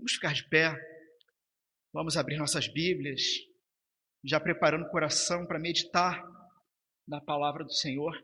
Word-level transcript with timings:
Vamos 0.00 0.14
ficar 0.14 0.32
de 0.32 0.48
pé, 0.48 0.74
vamos 1.92 2.16
abrir 2.16 2.38
nossas 2.38 2.66
Bíblias, 2.66 3.20
já 4.24 4.40
preparando 4.40 4.86
o 4.86 4.90
coração 4.90 5.46
para 5.46 5.58
meditar 5.58 6.24
na 7.06 7.20
palavra 7.20 7.64
do 7.64 7.72
Senhor. 7.74 8.18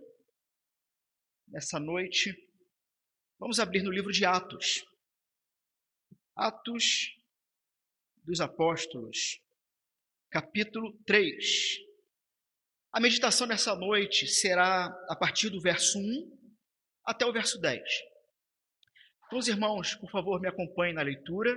Nessa 1.47 1.79
noite, 1.79 2.35
vamos 3.39 3.61
abrir 3.61 3.83
no 3.83 3.91
livro 3.91 4.11
de 4.11 4.25
Atos. 4.25 4.87
Atos 6.35 7.15
dos 8.25 8.41
Apóstolos, 8.41 9.43
capítulo 10.31 10.99
3. 11.05 11.77
A 12.91 13.01
meditação 13.01 13.47
nessa 13.47 13.77
noite 13.77 14.27
será 14.27 14.87
a 15.11 15.15
partir 15.15 15.51
do 15.51 15.61
verso 15.61 15.99
1 15.99 16.57
até 17.05 17.27
o 17.27 17.33
verso 17.35 17.61
10. 17.61 17.83
Então, 19.27 19.39
os 19.39 19.49
irmãos, 19.49 19.95
por 19.97 20.11
favor, 20.11 20.41
me 20.41 20.49
acompanhem 20.49 20.95
na 20.95 21.03
leitura. 21.03 21.57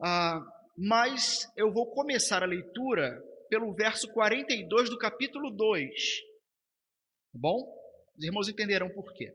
Ah, 0.00 0.40
mas 0.76 1.50
eu 1.56 1.72
vou 1.72 1.90
começar 1.90 2.42
a 2.42 2.46
leitura 2.46 3.22
pelo 3.48 3.72
verso 3.74 4.12
42 4.12 4.90
do 4.90 4.98
capítulo 4.98 5.50
2. 5.50 6.20
Tá 7.32 7.38
bom? 7.38 7.74
Os 8.16 8.24
irmãos 8.24 8.48
entenderão 8.48 8.90
por 8.90 9.12
quê. 9.14 9.34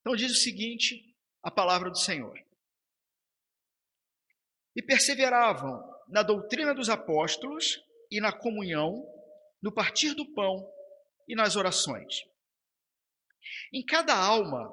Então 0.00 0.16
diz 0.16 0.32
o 0.32 0.36
seguinte, 0.42 1.14
a 1.42 1.50
palavra 1.50 1.88
do 1.88 1.98
Senhor. 1.98 2.36
E 4.74 4.82
perseveravam 4.82 5.82
na 6.08 6.22
doutrina 6.22 6.74
dos 6.74 6.88
apóstolos 6.88 7.80
e 8.10 8.20
na 8.20 8.32
comunhão, 8.32 9.06
no 9.62 9.72
partir 9.72 10.14
do 10.14 10.26
pão 10.34 10.68
e 11.28 11.34
nas 11.34 11.56
orações. 11.56 12.24
Em 13.72 13.84
cada 13.84 14.14
alma 14.14 14.72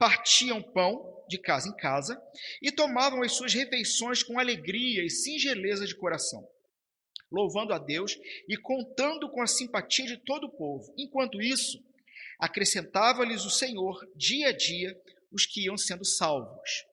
partiam 0.00 0.62
pão 0.62 1.22
de 1.28 1.38
casa 1.38 1.68
em 1.68 1.76
casa 1.76 2.18
e 2.62 2.72
tomavam 2.72 3.22
as 3.22 3.32
suas 3.32 3.52
refeições 3.52 4.22
com 4.22 4.38
alegria 4.38 5.04
e 5.04 5.10
singeleza 5.10 5.86
de 5.86 5.94
coração, 5.94 6.48
louvando 7.30 7.74
a 7.74 7.78
Deus 7.78 8.18
e 8.48 8.56
contando 8.56 9.28
com 9.28 9.42
a 9.42 9.46
simpatia 9.46 10.06
de 10.06 10.16
todo 10.16 10.44
o 10.44 10.56
povo. 10.56 10.94
Enquanto 10.96 11.42
isso, 11.42 11.78
acrescentava-lhes 12.38 13.44
o 13.44 13.50
Senhor 13.50 14.10
dia 14.16 14.48
a 14.48 14.52
dia 14.52 14.98
os 15.30 15.44
que 15.44 15.66
iam 15.66 15.76
sendo 15.76 16.04
salvos. 16.04 16.86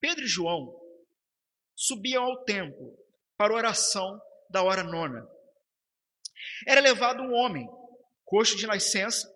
Pedro 0.00 0.24
e 0.24 0.28
João 0.28 0.80
subiam 1.74 2.22
ao 2.22 2.44
templo 2.44 2.96
para 3.36 3.52
a 3.52 3.56
oração 3.56 4.22
da 4.48 4.62
hora 4.62 4.84
nona. 4.84 5.28
Era 6.68 6.80
levado 6.80 7.20
um 7.20 7.34
homem, 7.34 7.68
coxo 8.24 8.56
de 8.56 8.64
nascença, 8.64 9.31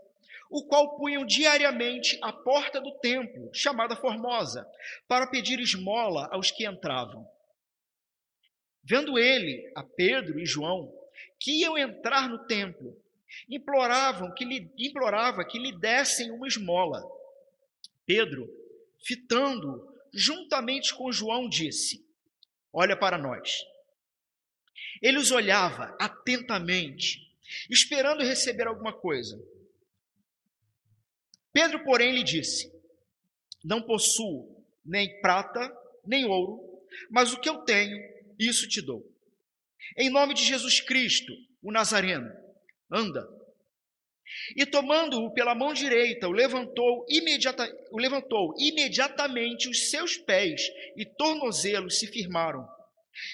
o 0.51 0.65
qual 0.65 0.97
punham 0.97 1.25
diariamente 1.25 2.19
à 2.23 2.33
porta 2.33 2.81
do 2.81 2.93
templo, 2.99 3.51
chamada 3.53 3.97
Formosa, 3.97 4.67
para 5.09 5.27
pedir 5.27 5.59
esmola 5.59 6.29
aos 6.31 6.51
que 6.51 6.67
entravam. 6.67 7.29
Vendo 8.83 9.19
ele 9.19 9.71
a 9.75 9.83
Pedro 9.83 10.39
e 10.39 10.47
João, 10.47 10.93
que 11.41 11.61
iam 11.63 11.77
entrar 11.77 12.29
no 12.29 12.47
templo, 12.47 12.97
imploravam 13.49 14.33
que 14.35 14.45
lhe, 14.45 14.71
implorava 14.79 15.45
que 15.45 15.59
lhe 15.59 15.77
dessem 15.77 16.31
uma 16.31 16.47
esmola. 16.47 17.03
Pedro, 18.05 18.49
fitando 19.05 19.93
juntamente 20.13 20.95
com 20.95 21.11
João, 21.11 21.49
disse: 21.49 22.07
Olha 22.73 22.97
para 22.97 23.19
nós. 23.19 23.65
Ele 25.03 25.19
os 25.19 25.31
olhava 25.31 25.97
atentamente, 26.01 27.21
esperando 27.69 28.23
receber 28.23 28.67
alguma 28.67 28.93
coisa. 28.93 29.37
Pedro, 31.57 31.83
porém, 31.85 32.13
lhe 32.13 32.23
disse: 32.23 32.71
Não 33.65 33.81
possuo 33.81 34.63
nem 34.85 35.23
prata, 35.23 35.75
nem 36.07 36.27
ouro, 36.27 36.61
mas 37.11 37.33
o 37.33 37.41
que 37.41 37.49
eu 37.49 37.65
tenho, 37.65 37.99
isso 38.39 38.69
te 38.69 38.83
dou. 38.83 39.03
Em 39.97 40.11
nome 40.11 40.35
de 40.35 40.45
Jesus 40.45 40.83
Cristo, 40.83 41.33
o 41.63 41.73
Nazareno, 41.73 42.31
anda. 42.93 43.27
E 44.55 44.67
tomando-o 44.67 45.33
pela 45.33 45.55
mão 45.55 45.73
direita, 45.73 46.29
o 46.29 46.33
levantou, 46.33 47.07
imediata, 47.09 47.75
o 47.91 47.99
levantou 47.99 48.55
imediatamente 48.59 49.67
os 49.67 49.89
seus 49.89 50.19
pés 50.19 50.61
e 50.95 51.07
tornozelos 51.07 51.99
se 51.99 52.07
firmaram. 52.07 52.69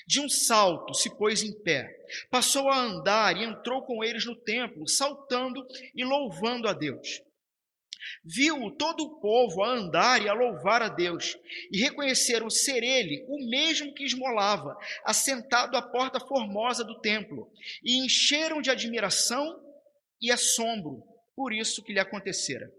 De 0.07 0.21
um 0.21 0.29
salto 0.29 0.95
se 0.95 1.11
pôs 1.19 1.43
em 1.43 1.53
pé, 1.65 1.93
passou 2.31 2.69
a 2.69 2.79
andar 2.79 3.37
e 3.37 3.43
entrou 3.43 3.83
com 3.83 4.05
eles 4.05 4.25
no 4.25 4.37
templo, 4.37 4.87
saltando 4.87 5.67
e 5.93 6.05
louvando 6.05 6.69
a 6.69 6.73
Deus. 6.73 7.21
Viu 8.25 8.71
todo 8.73 9.05
o 9.05 9.21
povo 9.21 9.63
a 9.63 9.71
andar 9.71 10.23
e 10.23 10.29
a 10.29 10.33
louvar 10.33 10.83
a 10.83 10.89
Deus, 10.89 11.37
e 11.71 11.79
reconheceram 11.79 12.49
ser 12.51 12.83
ele 12.83 13.25
o 13.29 13.49
mesmo 13.49 13.95
que 13.95 14.05
esmolava, 14.05 14.77
assentado 15.05 15.77
à 15.77 15.83
porta 15.83 16.21
formosa 16.21 16.85
do 16.85 17.01
templo, 17.01 17.51
e 17.83 18.05
encheram 18.05 18.61
de 18.61 18.71
admiração 18.71 19.61
e 20.21 20.31
assombro 20.31 21.03
por 21.35 21.53
isso 21.53 21.83
que 21.83 21.93
lhe 21.93 21.99
acontecera. 21.99 22.73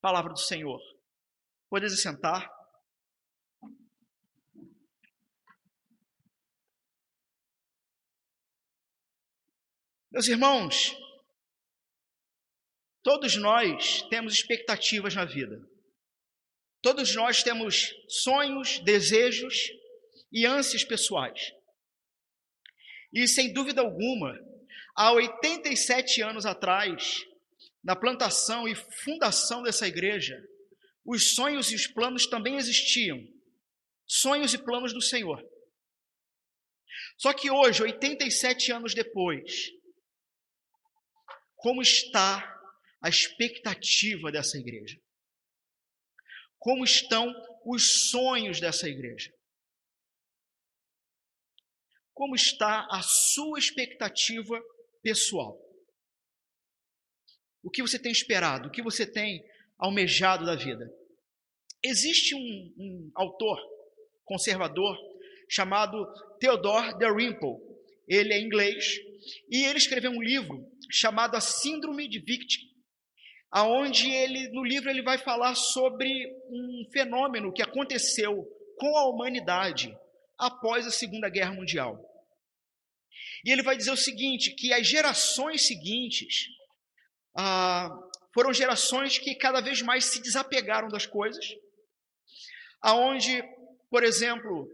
Palavra 0.00 0.32
do 0.32 0.38
Senhor. 0.38 0.80
Podeis 1.68 1.92
assentar? 1.92 2.50
Meus 10.10 10.28
irmãos, 10.28 10.96
Todos 13.06 13.36
nós 13.36 14.02
temos 14.10 14.34
expectativas 14.34 15.14
na 15.14 15.24
vida. 15.24 15.64
Todos 16.82 17.14
nós 17.14 17.40
temos 17.40 17.94
sonhos, 18.08 18.80
desejos 18.80 19.70
e 20.32 20.44
ânsias 20.44 20.82
pessoais. 20.82 21.52
E 23.12 23.28
sem 23.28 23.52
dúvida 23.52 23.80
alguma, 23.80 24.36
há 24.96 25.12
87 25.12 26.20
anos 26.20 26.44
atrás, 26.44 27.24
na 27.80 27.94
plantação 27.94 28.66
e 28.66 28.74
fundação 28.74 29.62
dessa 29.62 29.86
igreja, 29.86 30.36
os 31.04 31.36
sonhos 31.36 31.70
e 31.70 31.76
os 31.76 31.86
planos 31.86 32.26
também 32.26 32.56
existiam. 32.56 33.24
Sonhos 34.04 34.52
e 34.52 34.58
planos 34.58 34.92
do 34.92 35.00
Senhor. 35.00 35.48
Só 37.18 37.32
que 37.32 37.52
hoje, 37.52 37.84
87 37.84 38.72
anos 38.72 38.94
depois, 38.94 39.70
como 41.54 41.80
está 41.80 42.55
a 43.06 43.08
expectativa 43.08 44.32
dessa 44.32 44.58
igreja? 44.58 45.00
Como 46.58 46.82
estão 46.82 47.32
os 47.64 48.08
sonhos 48.10 48.58
dessa 48.58 48.88
igreja? 48.88 49.32
Como 52.12 52.34
está 52.34 52.84
a 52.90 53.00
sua 53.02 53.60
expectativa 53.60 54.60
pessoal? 55.04 55.56
O 57.62 57.70
que 57.70 57.80
você 57.80 57.96
tem 57.96 58.10
esperado? 58.10 58.68
O 58.68 58.72
que 58.72 58.82
você 58.82 59.06
tem 59.06 59.40
almejado 59.78 60.44
da 60.44 60.56
vida? 60.56 60.84
Existe 61.84 62.34
um, 62.34 62.74
um 62.76 63.10
autor 63.14 63.56
conservador 64.24 64.98
chamado 65.48 66.04
Theodore 66.40 66.98
Dalrymple. 66.98 67.54
Ele 68.08 68.34
é 68.34 68.40
inglês 68.40 68.96
e 69.48 69.64
ele 69.64 69.78
escreveu 69.78 70.10
um 70.10 70.22
livro 70.22 70.68
chamado 70.90 71.36
A 71.36 71.40
Síndrome 71.40 72.08
de 72.08 72.18
Victim 72.18 72.75
aonde 73.56 74.10
ele 74.10 74.48
no 74.50 74.62
livro 74.62 74.90
ele 74.90 75.00
vai 75.00 75.16
falar 75.16 75.54
sobre 75.54 76.06
um 76.50 76.86
fenômeno 76.92 77.50
que 77.50 77.62
aconteceu 77.62 78.44
com 78.76 78.98
a 78.98 79.08
humanidade 79.08 79.96
após 80.36 80.86
a 80.86 80.90
Segunda 80.90 81.30
Guerra 81.30 81.54
Mundial. 81.54 81.98
E 83.42 83.50
ele 83.50 83.62
vai 83.62 83.74
dizer 83.74 83.92
o 83.92 83.96
seguinte, 83.96 84.50
que 84.50 84.74
as 84.74 84.86
gerações 84.86 85.66
seguintes 85.66 86.48
ah, 87.34 87.88
foram 88.34 88.52
gerações 88.52 89.16
que 89.16 89.34
cada 89.34 89.62
vez 89.62 89.80
mais 89.80 90.04
se 90.04 90.20
desapegaram 90.20 90.88
das 90.88 91.06
coisas, 91.06 91.46
aonde, 92.82 93.42
por 93.88 94.04
exemplo, 94.04 94.68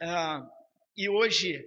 ah, 0.00 0.48
e 0.96 1.08
hoje 1.08 1.66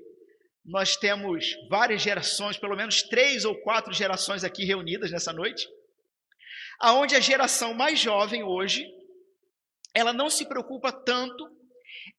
nós 0.64 0.96
temos 0.96 1.58
várias 1.70 2.02
gerações, 2.02 2.58
pelo 2.58 2.78
menos 2.78 3.04
três 3.04 3.44
ou 3.44 3.54
quatro 3.64 3.92
gerações 3.92 4.46
aqui 4.46 4.64
reunidas 4.64 5.12
nessa 5.12 5.34
noite, 5.34 5.68
aonde 6.82 7.16
a 7.16 7.20
geração 7.20 7.74
mais 7.74 8.00
jovem 8.00 8.44
hoje, 8.44 8.86
ela 9.94 10.12
não 10.12 10.30
se 10.30 10.46
preocupa 10.46 10.92
tanto 10.92 11.48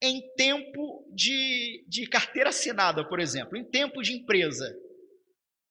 em 0.01 0.23
tempo 0.37 1.05
de, 1.13 1.85
de 1.89 2.07
carteira 2.07 2.51
assinada, 2.51 3.07
por 3.07 3.19
exemplo, 3.19 3.57
em 3.57 3.65
tempo 3.65 4.01
de 4.03 4.13
empresa. 4.13 4.73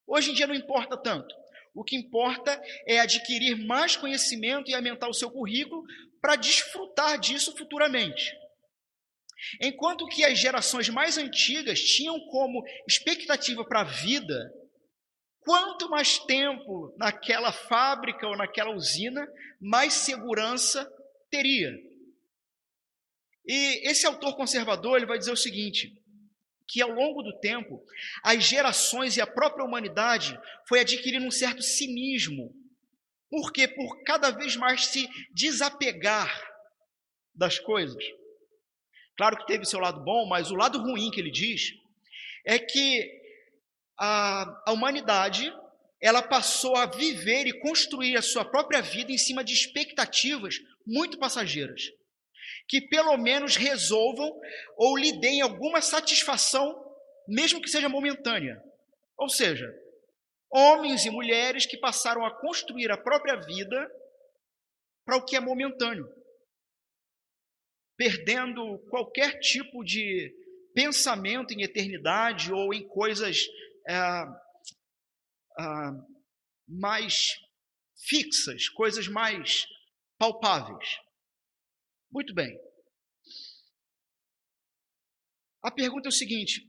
Hoje 0.06 0.32
em 0.32 0.34
dia 0.34 0.48
não 0.48 0.56
importa 0.56 0.98
tanto. 0.98 1.34
O 1.74 1.84
que 1.84 1.96
importa 1.96 2.62
é 2.86 3.00
adquirir 3.00 3.56
mais 3.66 3.96
conhecimento 3.96 4.70
e 4.70 4.76
aumentar 4.76 5.08
o 5.08 5.14
seu 5.14 5.32
currículo 5.32 5.84
para 6.22 6.36
desfrutar 6.36 7.18
disso 7.18 7.56
futuramente. 7.56 8.36
Enquanto 9.62 10.08
que 10.08 10.24
as 10.24 10.38
gerações 10.38 10.90
mais 10.90 11.18
antigas 11.18 11.80
tinham 11.80 12.20
como 12.28 12.64
expectativa 12.88 13.66
para 13.66 13.82
a 13.82 13.86
vida 13.86 14.54
quanto 15.42 15.90
mais 15.90 16.20
tempo 16.20 16.94
naquela 16.98 17.52
fábrica 17.52 18.28
ou 18.28 18.38
naquela 18.38 18.72
usina, 18.72 19.28
mais 19.60 19.94
segurança 19.94 20.90
teria. 21.30 21.72
E 23.46 23.90
esse 23.90 24.06
autor 24.06 24.36
conservador 24.36 24.98
ele 24.98 25.06
vai 25.06 25.18
dizer 25.18 25.32
o 25.32 25.38
seguinte: 25.38 25.98
que 26.68 26.82
ao 26.82 26.92
longo 26.92 27.22
do 27.22 27.38
tempo, 27.40 27.84
as 28.24 28.44
gerações 28.44 29.18
e 29.18 29.22
a 29.22 29.28
própria 29.28 29.66
humanidade 29.66 30.40
foi 30.68 30.80
adquirindo 30.80 31.26
um 31.26 31.32
certo 31.32 31.62
cinismo. 31.62 32.56
Por 33.30 33.52
quê? 33.52 33.68
Por 33.68 34.04
cada 34.04 34.32
vez 34.32 34.56
mais 34.56 34.86
se 34.88 35.08
desapegar 35.34 36.30
das 37.34 37.60
coisas. 37.60 38.04
Claro 39.18 39.38
que 39.38 39.48
teve 39.48 39.66
seu 39.66 39.80
lado 39.80 40.04
bom, 40.04 40.28
mas 40.28 40.52
o 40.52 40.56
lado 40.56 40.80
ruim 40.80 41.12
que 41.12 41.20
ele 41.20 41.32
diz 41.32 41.74
é 42.46 42.58
que 42.58 43.21
a, 44.04 44.64
a 44.66 44.72
humanidade 44.72 45.54
ela 46.02 46.24
passou 46.24 46.76
a 46.76 46.88
viver 46.88 47.46
e 47.46 47.60
construir 47.60 48.18
a 48.18 48.22
sua 48.24 48.44
própria 48.44 48.82
vida 48.82 49.12
em 49.12 49.18
cima 49.20 49.44
de 49.44 49.54
expectativas 49.54 50.56
muito 50.84 51.20
passageiras, 51.20 51.84
que 52.68 52.82
pelo 52.82 53.16
menos 53.18 53.56
resolvam 53.56 54.42
ou 54.76 54.98
lhe 54.98 55.20
deem 55.20 55.42
alguma 55.42 55.80
satisfação, 55.84 56.84
mesmo 57.28 57.62
que 57.62 57.70
seja 57.70 57.88
momentânea. 57.88 58.60
Ou 59.16 59.30
seja, 59.30 59.72
homens 60.52 61.06
e 61.06 61.12
mulheres 61.12 61.68
que 61.68 61.78
passaram 61.78 62.26
a 62.26 62.32
construir 62.42 62.90
a 62.90 62.98
própria 62.98 63.36
vida 63.36 63.88
para 65.06 65.18
o 65.18 65.24
que 65.24 65.36
é 65.36 65.40
momentâneo, 65.40 66.12
perdendo 67.96 68.80
qualquer 68.90 69.40
tipo 69.40 69.84
de 69.84 70.36
pensamento 70.74 71.54
em 71.54 71.62
eternidade 71.62 72.52
ou 72.52 72.74
em 72.74 72.88
coisas 72.88 73.46
mais 76.68 77.36
fixas, 78.08 78.70
coisas 78.70 79.08
mais 79.08 79.66
palpáveis. 80.18 80.98
Muito 82.12 82.34
bem. 82.34 82.58
A 85.64 85.72
pergunta 85.72 86.08
é 86.08 86.10
o 86.10 86.14
seguinte: 86.14 86.68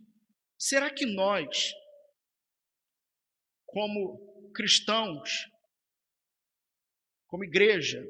será 0.58 0.92
que 0.92 1.06
nós, 1.06 1.72
como 3.66 4.50
cristãos, 4.52 5.30
como 7.26 7.44
igreja, 7.44 8.04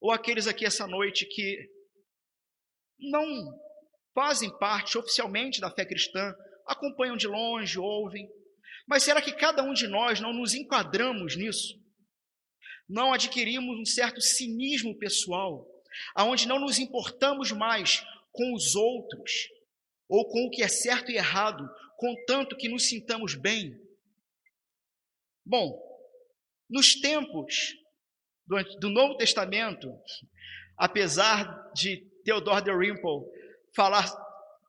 ou 0.00 0.10
aqueles 0.10 0.46
aqui 0.46 0.64
essa 0.64 0.86
noite 0.86 1.26
que 1.26 1.70
não 2.98 3.24
fazem 4.14 4.50
parte 4.58 4.98
oficialmente 4.98 5.60
da 5.60 5.70
fé 5.70 5.86
cristã, 5.86 6.34
acompanham 6.70 7.16
de 7.16 7.26
longe, 7.26 7.78
ouvem. 7.78 8.30
Mas 8.86 9.02
será 9.02 9.20
que 9.20 9.32
cada 9.32 9.62
um 9.62 9.72
de 9.72 9.88
nós 9.88 10.20
não 10.20 10.32
nos 10.32 10.54
enquadramos 10.54 11.36
nisso? 11.36 11.78
Não 12.88 13.12
adquirimos 13.12 13.78
um 13.78 13.84
certo 13.84 14.20
cinismo 14.20 14.96
pessoal, 14.98 15.66
aonde 16.14 16.46
não 16.46 16.60
nos 16.60 16.78
importamos 16.78 17.50
mais 17.52 18.04
com 18.32 18.54
os 18.54 18.74
outros 18.74 19.48
ou 20.08 20.28
com 20.28 20.46
o 20.46 20.50
que 20.50 20.62
é 20.62 20.68
certo 20.68 21.10
e 21.10 21.16
errado, 21.16 21.68
contanto 21.96 22.56
que 22.56 22.68
nos 22.68 22.88
sintamos 22.88 23.34
bem? 23.34 23.80
Bom, 25.44 25.78
nos 26.68 26.94
tempos 27.00 27.74
do, 28.46 28.62
do 28.78 28.88
Novo 28.88 29.16
Testamento, 29.16 29.92
apesar 30.76 31.72
de 31.74 31.98
Theodore 32.24 32.64
de 32.64 32.76
Rimple 32.76 33.24
falar 33.74 34.08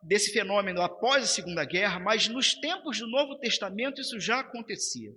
desse 0.04 0.32
fenômeno 0.32 0.82
após 0.82 1.24
a 1.24 1.28
Segunda 1.28 1.64
Guerra, 1.64 2.00
mas 2.00 2.28
nos 2.28 2.54
tempos 2.56 3.00
do 3.00 3.08
Novo 3.08 3.38
Testamento 3.40 4.02
isso 4.02 4.20
já 4.20 4.40
acontecia. 4.40 5.12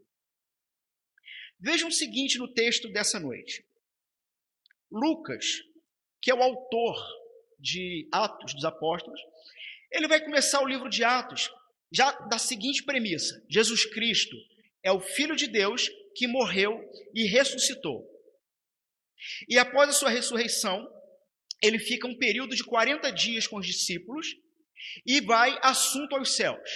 Vejam 1.58 1.88
o 1.88 1.92
seguinte 1.92 2.38
no 2.38 2.52
texto 2.52 2.88
dessa 2.88 3.18
noite. 3.18 3.64
Lucas, 4.90 5.62
que 6.20 6.30
é 6.30 6.34
o 6.34 6.42
autor 6.42 6.96
de 7.58 8.08
Atos 8.12 8.54
dos 8.54 8.64
Apóstolos, 8.64 9.20
ele 9.90 10.08
vai 10.08 10.22
começar 10.22 10.60
o 10.60 10.66
livro 10.66 10.88
de 10.88 11.02
Atos 11.04 11.50
já 11.90 12.10
da 12.12 12.38
seguinte 12.38 12.82
premissa: 12.82 13.42
Jesus 13.48 13.84
Cristo 13.86 14.36
é 14.82 14.92
o 14.92 15.00
Filho 15.00 15.34
de 15.34 15.46
Deus 15.46 15.88
que 16.14 16.26
morreu 16.26 16.78
e 17.14 17.24
ressuscitou. 17.24 18.04
E 19.48 19.58
após 19.58 19.88
a 19.88 19.92
sua 19.92 20.10
ressurreição, 20.10 20.86
ele 21.62 21.78
fica 21.78 22.06
um 22.06 22.18
período 22.18 22.54
de 22.54 22.62
40 22.62 23.10
dias 23.10 23.46
com 23.46 23.56
os 23.56 23.66
discípulos 23.66 24.36
e 25.06 25.20
vai 25.20 25.58
assunto 25.62 26.16
aos 26.16 26.34
céus. 26.36 26.70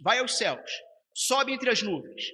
Vai 0.00 0.18
aos 0.18 0.36
céus, 0.36 0.70
sobe 1.14 1.52
entre 1.52 1.70
as 1.70 1.82
nuvens. 1.82 2.32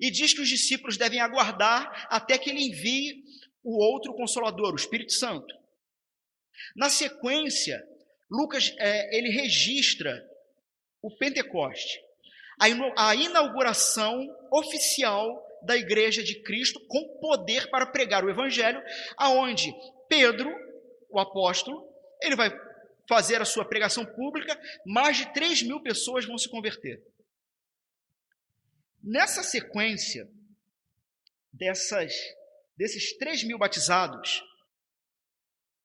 E 0.00 0.10
diz 0.10 0.34
que 0.34 0.40
os 0.40 0.48
discípulos 0.48 0.96
devem 0.96 1.20
aguardar 1.20 2.06
até 2.10 2.36
que 2.36 2.50
ele 2.50 2.62
envie 2.62 3.22
o 3.62 3.82
outro 3.82 4.14
consolador, 4.14 4.72
o 4.72 4.76
Espírito 4.76 5.12
Santo. 5.12 5.54
Na 6.76 6.90
sequência, 6.90 7.82
Lucas 8.30 8.74
é, 8.78 9.16
ele 9.16 9.30
registra 9.30 10.28
o 11.00 11.10
Pentecoste, 11.16 12.00
a 12.96 13.14
inauguração 13.14 14.24
oficial 14.50 15.42
da 15.62 15.76
Igreja 15.76 16.22
de 16.22 16.40
Cristo 16.42 16.80
com 16.86 17.18
poder 17.20 17.70
para 17.70 17.86
pregar 17.86 18.24
o 18.24 18.30
Evangelho, 18.30 18.82
aonde 19.16 19.72
Pedro, 20.08 20.52
o 21.08 21.18
apóstolo, 21.18 21.88
ele 22.20 22.36
vai 22.36 22.50
fazer 23.12 23.42
a 23.42 23.44
sua 23.44 23.62
pregação 23.62 24.06
pública, 24.06 24.58
mais 24.86 25.18
de 25.18 25.34
3 25.34 25.64
mil 25.64 25.82
pessoas 25.82 26.24
vão 26.24 26.38
se 26.38 26.48
converter. 26.48 26.98
Nessa 29.02 29.42
sequência 29.42 30.26
dessas, 31.52 32.14
desses 32.74 33.14
3 33.18 33.44
mil 33.44 33.58
batizados, 33.58 34.42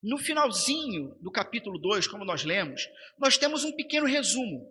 no 0.02 0.18
finalzinho 0.18 1.18
do 1.20 1.30
capítulo 1.30 1.78
2, 1.78 2.08
como 2.08 2.24
nós 2.24 2.46
lemos, 2.46 2.88
nós 3.20 3.38
temos 3.38 3.66
um 3.66 3.76
pequeno 3.76 4.08
resumo. 4.08 4.66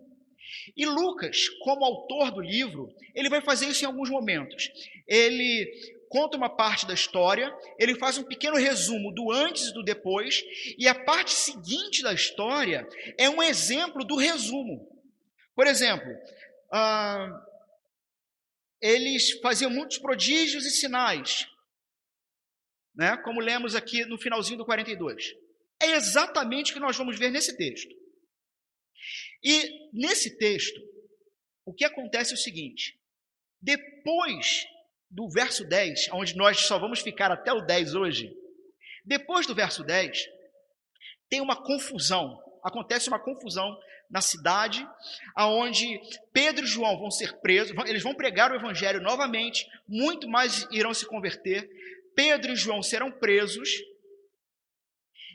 E 0.75 0.83
Lucas, 0.83 1.49
como 1.59 1.85
autor 1.85 2.31
do 2.31 2.41
livro, 2.41 2.91
ele 3.13 3.29
vai 3.29 3.41
fazer 3.41 3.67
isso 3.67 3.83
em 3.83 3.87
alguns 3.87 4.09
momentos. 4.09 4.67
Ele 5.05 5.71
conta 6.09 6.37
uma 6.37 6.49
parte 6.49 6.85
da 6.85 6.93
história, 6.93 7.53
ele 7.77 7.95
faz 7.95 8.17
um 8.17 8.23
pequeno 8.23 8.55
resumo 8.55 9.13
do 9.13 9.31
antes 9.31 9.67
e 9.67 9.73
do 9.73 9.83
depois, 9.83 10.43
e 10.77 10.87
a 10.87 10.95
parte 10.95 11.31
seguinte 11.31 12.01
da 12.01 12.13
história 12.13 12.87
é 13.17 13.29
um 13.29 13.41
exemplo 13.41 14.03
do 14.03 14.15
resumo. 14.15 14.87
Por 15.55 15.67
exemplo, 15.67 16.07
ah, 16.71 17.45
eles 18.81 19.39
faziam 19.39 19.71
muitos 19.71 19.97
prodígios 19.97 20.65
e 20.65 20.71
sinais, 20.71 21.47
né, 22.95 23.17
como 23.17 23.41
lemos 23.41 23.75
aqui 23.75 24.05
no 24.05 24.17
finalzinho 24.17 24.57
do 24.57 24.65
42. 24.65 25.35
É 25.79 25.91
exatamente 25.91 26.71
o 26.71 26.73
que 26.73 26.79
nós 26.79 26.97
vamos 26.97 27.17
ver 27.17 27.31
nesse 27.31 27.55
texto. 27.55 27.95
E 29.43 29.89
nesse 29.93 30.37
texto, 30.37 30.81
o 31.65 31.73
que 31.73 31.85
acontece 31.85 32.31
é 32.31 32.35
o 32.35 32.39
seguinte: 32.39 32.99
depois 33.61 34.65
do 35.09 35.29
verso 35.29 35.63
10, 35.63 36.09
onde 36.13 36.35
nós 36.35 36.61
só 36.61 36.77
vamos 36.77 36.99
ficar 36.99 37.31
até 37.31 37.51
o 37.53 37.61
10 37.61 37.95
hoje, 37.95 38.35
depois 39.05 39.47
do 39.47 39.55
verso 39.55 39.83
10, 39.83 40.27
tem 41.29 41.39
uma 41.39 41.55
confusão, 41.55 42.37
acontece 42.63 43.07
uma 43.07 43.19
confusão 43.19 43.77
na 44.09 44.21
cidade, 44.21 44.87
aonde 45.35 45.99
Pedro 46.33 46.65
e 46.65 46.67
João 46.67 46.97
vão 46.97 47.11
ser 47.11 47.39
presos, 47.39 47.75
eles 47.85 48.03
vão 48.03 48.15
pregar 48.15 48.51
o 48.51 48.55
evangelho 48.55 49.01
novamente, 49.01 49.65
muito 49.87 50.27
mais 50.27 50.67
irão 50.71 50.93
se 50.93 51.05
converter. 51.05 51.69
Pedro 52.15 52.51
e 52.51 52.55
João 52.55 52.81
serão 52.81 53.11
presos. 53.11 53.69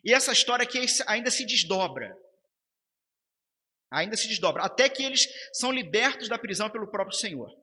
E 0.04 0.12
essa 0.12 0.32
história 0.32 0.64
aqui 0.64 0.84
ainda 1.06 1.30
se 1.30 1.46
desdobra. 1.46 2.16
Ainda 3.90 4.16
se 4.16 4.26
desdobra, 4.26 4.62
até 4.62 4.88
que 4.88 5.02
eles 5.02 5.28
são 5.52 5.70
libertos 5.70 6.28
da 6.28 6.38
prisão 6.38 6.70
pelo 6.70 6.90
próprio 6.90 7.16
Senhor. 7.16 7.61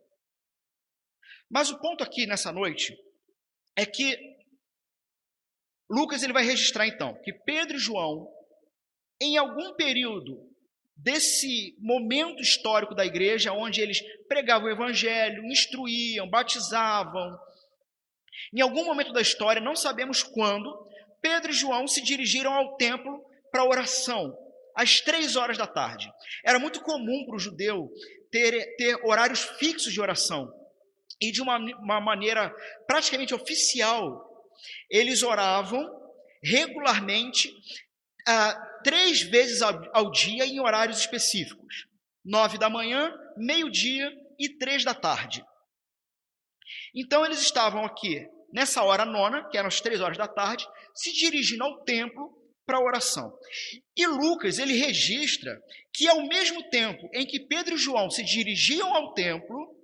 Mas 1.50 1.70
o 1.70 1.80
ponto 1.80 2.04
aqui 2.04 2.26
nessa 2.28 2.52
noite 2.52 2.96
é 3.76 3.86
que 3.86 4.18
Lucas 5.90 6.22
ele 6.22 6.34
vai 6.34 6.44
registrar 6.44 6.88
então 6.88 7.20
que 7.24 7.34
Pedro 7.34 7.78
e 7.78 7.80
João, 7.80 8.28
em 9.20 9.38
algum 9.38 9.74
período 9.74 10.48
desse 10.96 11.76
momento 11.80 12.42
histórico 12.42 12.94
da 12.94 13.06
igreja, 13.06 13.54
onde 13.54 13.82
eles 13.82 14.02
pregavam 14.28 14.68
o 14.68 14.72
evangelho, 14.72 15.46
instruíam, 15.46 16.30
batizavam, 16.30 17.40
em 18.54 18.62
algum 18.62 18.86
momento 18.86 19.14
da 19.14 19.22
história, 19.22 19.62
não 19.62 19.76
sabemos 19.76 20.24
quando, 20.24 20.88
Pedro 21.22 21.52
e 21.52 21.56
João 21.56 21.88
se 21.88 22.02
dirigiram 22.02 22.54
ao 22.54 22.76
templo 22.78 23.24
para 23.52 23.66
oração, 23.66 24.36
às 24.76 25.02
três 25.02 25.36
horas 25.36 25.58
da 25.58 25.68
tarde. 25.68 26.12
Era 26.46 26.60
muito 26.60 26.82
comum 26.82 27.26
para 27.26 27.36
o 27.36 27.40
judeu 27.40 27.90
ter, 28.32 28.76
ter 28.76 28.96
horários 29.06 29.42
fixos 29.60 29.94
de 29.94 30.02
oração. 30.02 30.52
E 31.22 31.32
de 31.32 31.42
uma, 31.42 31.58
uma 31.58 32.00
maneira 32.00 32.54
praticamente 32.88 33.34
oficial, 33.34 34.26
eles 34.90 35.24
oravam 35.24 35.88
regularmente 36.42 37.54
ah, 38.28 38.80
três 38.84 39.22
vezes 39.22 39.62
ao, 39.62 39.74
ao 39.94 40.12
dia 40.12 40.46
em 40.46 40.60
horários 40.60 41.00
específicos: 41.00 41.88
nove 42.24 42.58
da 42.58 42.70
manhã, 42.70 43.14
meio-dia 43.38 44.12
e 44.38 44.50
três 44.50 44.84
da 44.84 44.94
tarde. 44.94 45.44
Então 46.96 47.26
eles 47.26 47.42
estavam 47.42 47.86
aqui 47.86 48.28
nessa 48.54 48.84
hora 48.84 49.06
nona, 49.06 49.48
que 49.50 49.58
eram 49.58 49.68
as 49.68 49.82
três 49.82 50.02
horas 50.02 50.18
da 50.18 50.28
tarde, 50.28 50.68
se 50.94 51.14
dirigindo 51.14 51.64
ao 51.64 51.84
templo 51.84 52.36
para 52.66 52.80
oração. 52.80 53.34
E 53.96 54.06
Lucas, 54.06 54.60
ele 54.60 54.74
registra 54.74 55.60
que 55.94 56.08
ao 56.08 56.28
mesmo 56.28 56.70
tempo 56.70 57.10
em 57.14 57.26
que 57.26 57.40
Pedro 57.40 57.76
e 57.76 57.80
João 57.80 58.10
se 58.10 58.24
dirigiam 58.24 58.94
ao 58.94 59.14
templo, 59.14 59.76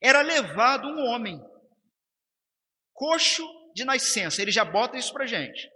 era 0.00 0.22
levado 0.22 0.88
um 0.88 1.06
homem, 1.06 1.40
coxo 2.92 3.46
de 3.74 3.84
nascença. 3.84 4.40
Ele 4.40 4.50
já 4.50 4.64
bota 4.64 4.96
isso 4.96 5.12
para 5.12 5.26
gente, 5.26 5.70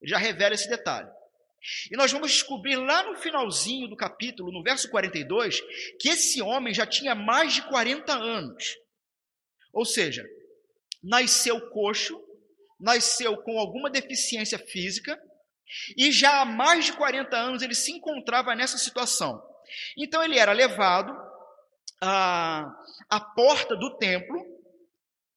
ele 0.00 0.10
já 0.10 0.18
revela 0.18 0.54
esse 0.54 0.68
detalhe. 0.68 1.08
E 1.90 1.96
nós 1.96 2.12
vamos 2.12 2.30
descobrir 2.30 2.76
lá 2.76 3.02
no 3.02 3.16
finalzinho 3.16 3.88
do 3.88 3.96
capítulo, 3.96 4.52
no 4.52 4.62
verso 4.62 4.88
42, 4.90 5.60
que 5.98 6.08
esse 6.08 6.40
homem 6.40 6.72
já 6.72 6.86
tinha 6.86 7.14
mais 7.14 7.54
de 7.54 7.62
40 7.62 8.12
anos. 8.12 8.76
Ou 9.72 9.84
seja, 9.84 10.24
nasceu 11.02 11.68
coxo, 11.70 12.20
nasceu 12.80 13.36
com 13.38 13.58
alguma 13.58 13.90
deficiência 13.90 14.58
física, 14.58 15.20
e 15.96 16.10
já 16.10 16.40
há 16.40 16.44
mais 16.44 16.86
de 16.86 16.92
40 16.94 17.36
anos 17.36 17.62
ele 17.62 17.74
se 17.74 17.92
encontrava 17.92 18.54
nessa 18.54 18.78
situação. 18.78 19.42
Então 19.96 20.22
ele 20.22 20.38
era 20.38 20.52
levado 20.52 21.12
à, 22.00 22.70
à 23.08 23.20
porta 23.20 23.76
do 23.76 23.96
templo 23.98 24.44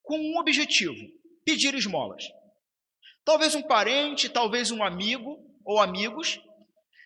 com 0.03 0.17
um 0.17 0.37
objetivo: 0.39 0.99
pedir 1.45 1.73
esmolas. 1.73 2.23
Talvez 3.23 3.55
um 3.55 3.61
parente, 3.61 4.29
talvez 4.29 4.71
um 4.71 4.83
amigo 4.83 5.37
ou 5.63 5.79
amigos, 5.79 6.41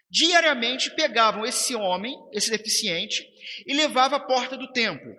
diariamente 0.10 0.96
pegavam 0.96 1.46
esse 1.46 1.76
homem, 1.76 2.16
esse 2.32 2.50
deficiente, 2.50 3.28
e 3.66 3.74
levavam 3.74 4.18
à 4.18 4.26
porta 4.26 4.56
do 4.56 4.72
templo. 4.72 5.14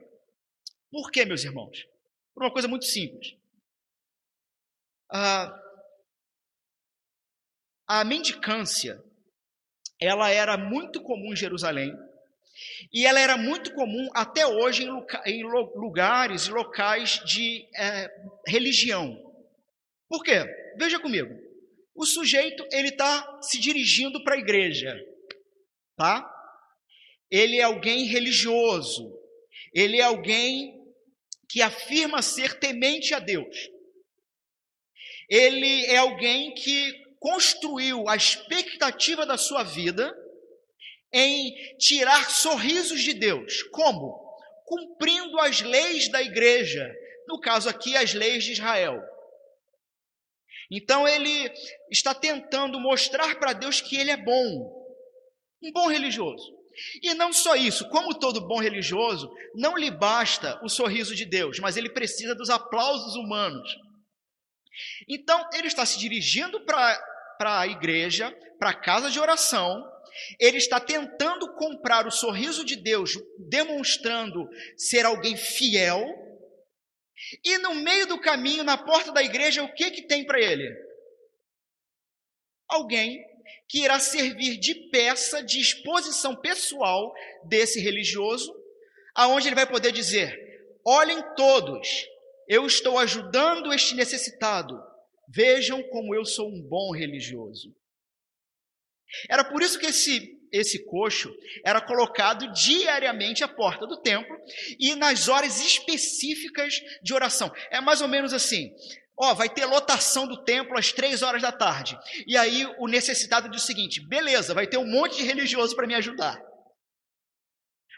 Por 0.90 1.11
quê, 1.11 1.25
meus 1.25 1.45
irmãos? 1.45 1.87
Por 2.35 2.45
uma 2.45 2.52
coisa 2.52 2.66
muito 2.66 2.87
simples. 2.87 3.37
A 7.88 8.02
mendicância, 8.05 9.02
ela 10.00 10.31
era 10.31 10.57
muito 10.57 11.02
comum 11.02 11.33
em 11.33 11.37
Jerusalém, 11.37 11.93
e 12.92 13.06
ela 13.06 13.20
era 13.20 13.36
muito 13.36 13.72
comum 13.75 14.08
até 14.14 14.46
hoje 14.46 14.84
em, 15.26 15.42
lugares 15.44 16.46
e 16.46 16.50
locais 16.50 17.20
de 17.25 17.68
é, 17.76 18.10
religião. 18.46 19.22
Por 20.08 20.22
quê? 20.22 20.44
Veja 20.78 20.98
comigo. 20.98 21.34
O 21.94 22.04
sujeito 22.04 22.66
ele 22.70 22.88
está 22.88 23.40
se 23.42 23.58
dirigindo 23.58 24.22
para 24.22 24.34
a 24.34 24.38
igreja, 24.38 24.94
tá? 25.96 26.32
Ele 27.30 27.58
é 27.58 27.62
alguém 27.62 28.04
religioso. 28.04 29.12
Ele 29.75 29.98
é 29.98 30.02
alguém 30.02 30.76
que 31.48 31.62
afirma 31.62 32.22
ser 32.22 32.58
temente 32.58 33.14
a 33.14 33.18
Deus. 33.18 33.70
Ele 35.28 35.86
é 35.86 35.96
alguém 35.96 36.54
que 36.54 36.92
construiu 37.18 38.08
a 38.08 38.16
expectativa 38.16 39.26
da 39.26 39.36
sua 39.36 39.62
vida 39.62 40.14
em 41.16 41.76
tirar 41.78 42.28
sorrisos 42.28 43.00
de 43.00 43.14
Deus. 43.14 43.62
Como? 43.73 44.23
Cumprindo 44.66 45.40
as 45.40 45.62
leis 45.62 46.11
da 46.11 46.20
igreja, 46.20 46.94
no 47.26 47.40
caso 47.40 47.70
aqui, 47.70 47.96
as 47.96 48.12
leis 48.12 48.44
de 48.44 48.52
Israel. 48.52 49.02
Então 50.70 51.08
ele 51.08 51.50
está 51.90 52.12
tentando 52.12 52.78
mostrar 52.78 53.38
para 53.38 53.54
Deus 53.54 53.80
que 53.80 53.96
ele 53.96 54.11
é 54.11 54.16
bom, 54.16 54.87
um 55.62 55.73
bom 55.73 55.88
religioso. 55.88 56.54
E 57.02 57.14
não 57.14 57.32
só 57.32 57.56
isso, 57.56 57.88
como 57.88 58.18
todo 58.18 58.46
bom 58.46 58.61
religioso, 58.61 59.32
não 59.54 59.75
lhe 59.75 59.90
basta 59.90 60.61
o 60.62 60.68
sorriso 60.68 61.14
de 61.14 61.25
Deus, 61.25 61.58
mas 61.58 61.78
ele 61.78 61.88
precisa 61.88 62.35
dos 62.35 62.50
aplausos 62.50 63.16
humanos. 63.16 63.75
Então, 65.08 65.49
ele 65.54 65.68
está 65.68 65.87
se 65.87 65.99
dirigindo 65.99 66.61
para 66.66 67.00
a 67.40 67.66
igreja, 67.66 68.30
para 68.58 68.70
a 68.70 68.75
casa 68.75 69.11
de 69.11 69.18
oração, 69.18 69.90
ele 70.38 70.58
está 70.58 70.80
tentando 70.80 71.54
comprar 71.54 72.06
o 72.06 72.11
sorriso 72.11 72.64
de 72.64 72.76
Deus, 72.76 73.12
demonstrando 73.49 74.49
ser 74.76 75.04
alguém 75.04 75.37
fiel, 75.37 76.04
e 77.44 77.58
no 77.58 77.75
meio 77.75 78.06
do 78.06 78.20
caminho, 78.20 78.62
na 78.62 78.76
porta 78.76 79.11
da 79.11 79.23
igreja, 79.23 79.62
o 79.62 79.73
que, 79.73 79.90
que 79.90 80.02
tem 80.02 80.25
para 80.25 80.40
ele? 80.40 80.70
Alguém 82.68 83.25
que 83.68 83.85
irá 83.85 83.99
servir 83.99 84.58
de 84.58 84.75
peça 84.90 85.42
de 85.42 85.61
exposição 85.61 86.37
pessoal 86.37 87.12
desse 87.44 87.80
religioso, 87.80 88.54
aonde 89.14 89.49
ele 89.49 89.54
vai 89.54 89.66
poder 89.66 89.92
dizer: 89.92 90.37
olhem 90.85 91.23
todos, 91.35 92.06
eu 92.49 92.66
estou 92.66 92.99
ajudando 92.99 93.73
este 93.73 93.94
necessitado. 93.94 94.80
Vejam 95.28 95.82
como 95.85 96.14
eu 96.14 96.25
sou 96.25 96.49
um 96.49 96.62
bom 96.62 96.92
religioso. 96.92 97.75
Era 99.28 99.44
por 99.44 99.62
isso 99.62 99.78
que 99.78 99.86
esse 99.86 100.34
esse 100.52 100.84
coxo 100.86 101.34
era 101.64 101.80
colocado 101.80 102.50
diariamente 102.52 103.42
à 103.44 103.48
porta 103.48 103.86
do 103.86 104.00
templo 104.00 104.34
e 104.78 104.94
nas 104.94 105.28
horas 105.28 105.60
específicas 105.60 106.80
de 107.02 107.12
oração. 107.12 107.52
É 107.70 107.80
mais 107.80 108.00
ou 108.00 108.08
menos 108.08 108.32
assim: 108.32 108.72
Ó, 109.18 109.34
vai 109.34 109.48
ter 109.48 109.64
lotação 109.64 110.26
do 110.26 110.44
templo 110.44 110.78
às 110.78 110.92
três 110.92 111.22
horas 111.22 111.40
da 111.40 111.50
tarde. 111.50 111.98
E 112.26 112.36
aí 112.36 112.66
o 112.78 112.86
necessitado 112.86 113.48
diz 113.50 113.62
o 113.62 113.66
seguinte: 113.66 114.00
beleza, 114.06 114.54
vai 114.54 114.66
ter 114.66 114.76
um 114.76 114.86
monte 114.86 115.16
de 115.16 115.22
religioso 115.25 115.75
para 115.75 115.86
me 115.86 115.94
ajudar. 115.94 116.40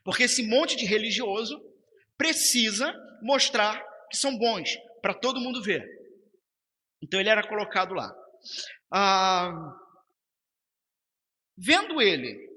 Porque 0.04 0.22
esse 0.22 0.42
monte 0.42 0.76
de 0.76 0.86
religioso 0.86 1.60
precisa 2.16 2.94
mostrar 3.20 3.84
que 4.10 4.16
são 4.16 4.36
bons, 4.38 4.76
para 5.02 5.12
todo 5.12 5.40
mundo 5.40 5.62
ver. 5.62 5.84
Então 7.02 7.18
ele 7.20 7.28
era 7.28 7.46
colocado 7.46 7.94
lá. 7.94 8.12
Ah, 8.90 9.52
vendo 11.58 12.00
ele, 12.00 12.48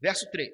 verso 0.00 0.28
3, 0.30 0.50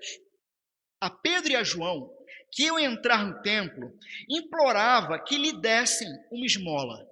a 1.01 1.11
Pedro 1.11 1.53
e 1.53 1.57
a 1.57 1.63
João 1.63 2.13
que 2.55 2.65
eu 2.65 2.79
entrar 2.79 3.27
no 3.27 3.43
templo, 3.43 3.93
implorava 4.31 5.19
que 5.19 5.37
lhe 5.37 5.61
dessem 5.61 6.09
uma 6.31 6.47
esmola. 6.47 7.05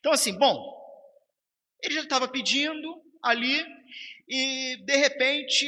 Então, 0.00 0.12
assim, 0.12 0.36
bom, 0.38 0.74
ele 1.82 1.94
já 1.94 2.02
estava 2.02 2.26
pedindo 2.26 3.02
ali 3.22 3.64
e 4.26 4.76
de 4.84 4.96
repente 4.96 5.66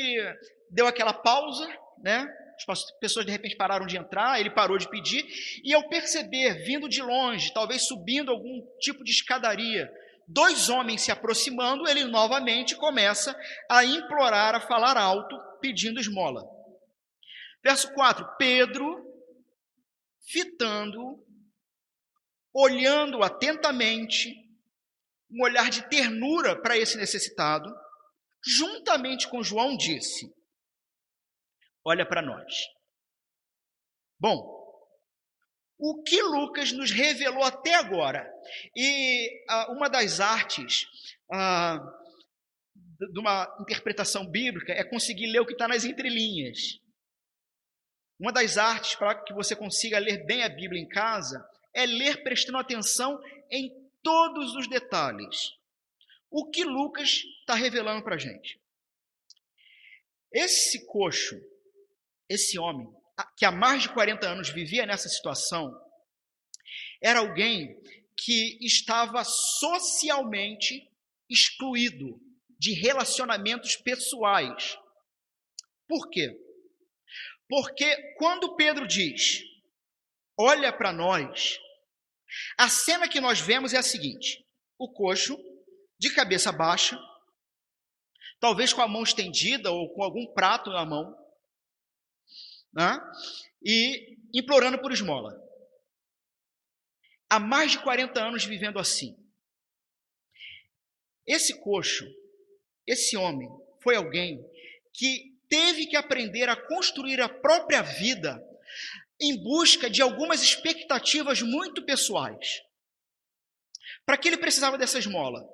deu 0.71 0.87
aquela 0.87 1.13
pausa, 1.13 1.69
né? 1.99 2.27
As 2.69 2.91
pessoas 2.99 3.25
de 3.25 3.33
repente 3.33 3.57
pararam 3.57 3.87
de 3.87 3.97
entrar, 3.97 4.39
ele 4.39 4.51
parou 4.51 4.77
de 4.77 4.89
pedir, 4.89 5.25
e 5.65 5.73
ao 5.73 5.89
perceber, 5.89 6.63
vindo 6.65 6.89
de 6.89 7.03
longe, 7.03 7.53
talvez 7.55 7.87
subindo 7.87 8.31
algum 8.31 8.67
tipo 8.81 9.03
de 9.03 9.11
escadaria, 9.11 9.91
dois 10.33 10.69
homens 10.69 11.03
se 11.03 11.11
aproximando, 11.11 11.89
ele 11.89 12.05
novamente 12.05 12.77
começa 12.77 13.37
a 13.69 13.85
implorar, 13.85 14.55
a 14.55 14.61
falar 14.61 14.97
alto, 14.97 15.37
pedindo 15.61 16.01
esmola. 16.01 16.43
Verso 17.63 17.93
4: 17.93 18.37
Pedro, 18.39 19.05
fitando, 20.27 21.25
olhando 22.55 23.23
atentamente, 23.23 24.35
um 25.31 25.43
olhar 25.45 25.69
de 25.71 25.89
ternura 25.89 26.61
para 26.61 26.77
esse 26.77 26.97
necessitado, 26.97 27.73
juntamente 28.45 29.29
com 29.29 29.43
João, 29.43 29.77
disse: 29.77 30.33
Olha 31.85 32.07
para 32.07 32.23
nós. 32.23 32.55
Bom, 34.19 34.60
o 35.81 36.03
que 36.03 36.21
Lucas 36.23 36.73
nos 36.73 36.91
revelou 36.91 37.43
até 37.43 37.75
agora, 37.75 38.31
e 38.77 39.45
ah, 39.49 39.73
uma 39.73 39.89
das 39.89 40.21
artes 40.21 40.87
ah, 41.33 41.79
de 42.75 43.19
uma 43.19 43.57
interpretação 43.61 44.31
bíblica 44.31 44.73
é 44.73 44.85
conseguir 44.85 45.27
ler 45.27 45.41
o 45.41 45.47
que 45.47 45.55
está 45.55 45.67
nas 45.67 45.85
entrelinhas. 45.85 46.79
Uma 48.21 48.31
das 48.31 48.59
artes 48.59 48.95
para 48.95 49.25
que 49.25 49.33
você 49.33 49.57
consiga 49.57 49.99
ler 49.99 50.27
bem 50.27 50.43
a 50.43 50.49
Bíblia 50.51 50.83
em 50.83 50.89
casa 50.89 51.43
é 51.75 51.87
ler 51.87 52.23
prestando 52.23 52.59
atenção 52.59 53.19
em 53.51 53.71
todos 54.03 54.55
os 54.57 54.69
detalhes. 54.69 55.53
O 56.31 56.51
que 56.51 56.63
Lucas 56.63 57.23
está 57.41 57.55
revelando 57.55 58.05
para 58.05 58.17
a 58.17 58.19
gente? 58.19 58.61
Esse 60.31 60.87
coxo, 60.87 61.41
esse 62.29 62.59
homem, 62.59 62.87
que 63.37 63.45
há 63.45 63.51
mais 63.51 63.83
de 63.83 63.93
40 63.93 64.29
anos 64.29 64.51
vivia 64.51 64.87
nessa 64.87 65.09
situação, 65.09 65.73
era 67.03 67.21
alguém 67.21 67.81
que 68.17 68.59
estava 68.61 69.25
socialmente 69.25 70.89
excluído 71.29 72.21
de 72.59 72.73
relacionamentos 72.75 73.77
pessoais. 73.77 74.79
Por 75.89 76.11
quê? 76.11 76.39
Porque 77.49 78.15
quando 78.19 78.55
Pedro 78.55 78.87
diz, 78.87 79.43
olha 80.39 80.73
para 80.73 80.93
nós, 80.93 81.59
a 82.59 82.69
cena 82.69 83.09
que 83.09 83.21
nós 83.21 83.41
vemos 83.41 83.73
é 83.73 83.79
a 83.79 83.83
seguinte: 83.83 84.47
o 84.79 84.93
coxo, 84.93 85.39
de 85.99 86.11
cabeça 86.11 86.53
baixa, 86.53 86.99
talvez 88.39 88.73
com 88.73 88.83
a 88.83 88.89
mão 88.89 89.03
estendida 89.03 89.71
ou 89.71 89.93
com 89.93 90.03
algum 90.03 90.27
prato 90.33 90.71
na 90.71 90.85
mão, 90.85 91.15
né? 92.73 92.99
e 93.63 94.19
implorando 94.35 94.79
por 94.81 94.93
esmola. 94.93 95.37
Há 97.29 97.39
mais 97.39 97.73
de 97.73 97.83
40 97.83 98.21
anos 98.21 98.45
vivendo 98.45 98.79
assim. 98.79 99.17
Esse 101.27 101.61
coxo, 101.61 102.05
esse 102.87 103.17
homem, 103.17 103.49
foi 103.83 103.97
alguém 103.97 104.45
que 104.93 105.39
teve 105.49 105.87
que 105.87 105.97
aprender 105.97 106.49
a 106.49 106.57
construir 106.57 107.21
a 107.21 107.29
própria 107.29 107.83
vida 107.83 108.41
em 109.21 109.37
busca 109.43 109.91
de 109.91 110.01
algumas 110.01 110.43
expectativas 110.43 111.43
muito 111.43 111.85
pessoais. 111.85 112.63
Para 114.05 114.17
que 114.17 114.29
ele 114.29 114.39
precisava 114.39 114.79
dessa 114.79 114.99
esmola? 114.99 115.47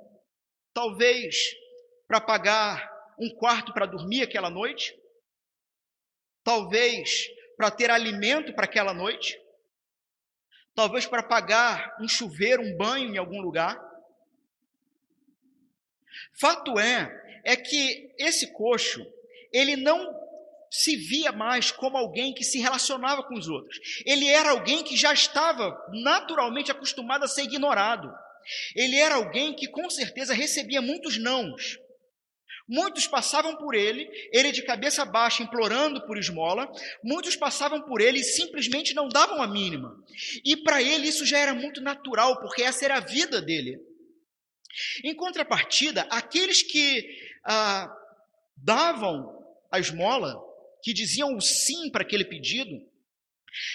Talvez 0.72 1.34
para 2.06 2.20
pagar 2.20 2.90
um 3.18 3.28
quarto 3.34 3.72
para 3.72 3.86
dormir 3.86 4.22
aquela 4.22 4.48
noite? 4.48 4.94
Talvez 6.46 7.26
para 7.56 7.72
ter 7.72 7.90
alimento 7.90 8.52
para 8.52 8.66
aquela 8.66 8.94
noite? 8.94 9.36
Talvez 10.76 11.04
para 11.04 11.20
pagar 11.20 11.96
um 12.00 12.06
chuveiro, 12.06 12.62
um 12.62 12.76
banho 12.76 13.12
em 13.12 13.18
algum 13.18 13.40
lugar? 13.40 13.76
Fato 16.38 16.78
é, 16.78 17.40
é 17.44 17.56
que 17.56 18.14
esse 18.16 18.52
coxo, 18.52 19.04
ele 19.52 19.74
não 19.74 20.14
se 20.70 20.94
via 20.94 21.32
mais 21.32 21.72
como 21.72 21.96
alguém 21.96 22.32
que 22.32 22.44
se 22.44 22.60
relacionava 22.60 23.24
com 23.24 23.34
os 23.34 23.48
outros. 23.48 23.80
Ele 24.06 24.28
era 24.28 24.50
alguém 24.50 24.84
que 24.84 24.96
já 24.96 25.12
estava 25.12 25.76
naturalmente 25.94 26.70
acostumado 26.70 27.24
a 27.24 27.28
ser 27.28 27.42
ignorado. 27.42 28.08
Ele 28.76 28.94
era 28.94 29.16
alguém 29.16 29.52
que 29.52 29.66
com 29.66 29.90
certeza 29.90 30.32
recebia 30.32 30.80
muitos 30.80 31.18
nãos. 31.18 31.80
Muitos 32.68 33.06
passavam 33.06 33.56
por 33.56 33.76
ele, 33.76 34.10
ele 34.32 34.50
de 34.50 34.62
cabeça 34.62 35.04
baixa 35.04 35.42
implorando 35.42 36.04
por 36.04 36.18
esmola, 36.18 36.68
muitos 37.02 37.36
passavam 37.36 37.80
por 37.82 38.00
ele 38.00 38.18
e 38.18 38.24
simplesmente 38.24 38.92
não 38.92 39.08
davam 39.08 39.40
a 39.40 39.46
mínima. 39.46 39.96
E 40.44 40.56
para 40.56 40.82
ele 40.82 41.06
isso 41.06 41.24
já 41.24 41.38
era 41.38 41.54
muito 41.54 41.80
natural, 41.80 42.40
porque 42.40 42.62
essa 42.62 42.84
era 42.84 42.96
a 42.96 43.00
vida 43.00 43.40
dele. 43.40 43.78
Em 45.04 45.14
contrapartida, 45.14 46.02
aqueles 46.10 46.60
que 46.60 47.08
ah, 47.44 47.88
davam 48.56 49.46
a 49.70 49.78
esmola, 49.78 50.36
que 50.82 50.92
diziam 50.92 51.36
o 51.36 51.40
sim 51.40 51.88
para 51.90 52.02
aquele 52.02 52.24
pedido, 52.24 52.84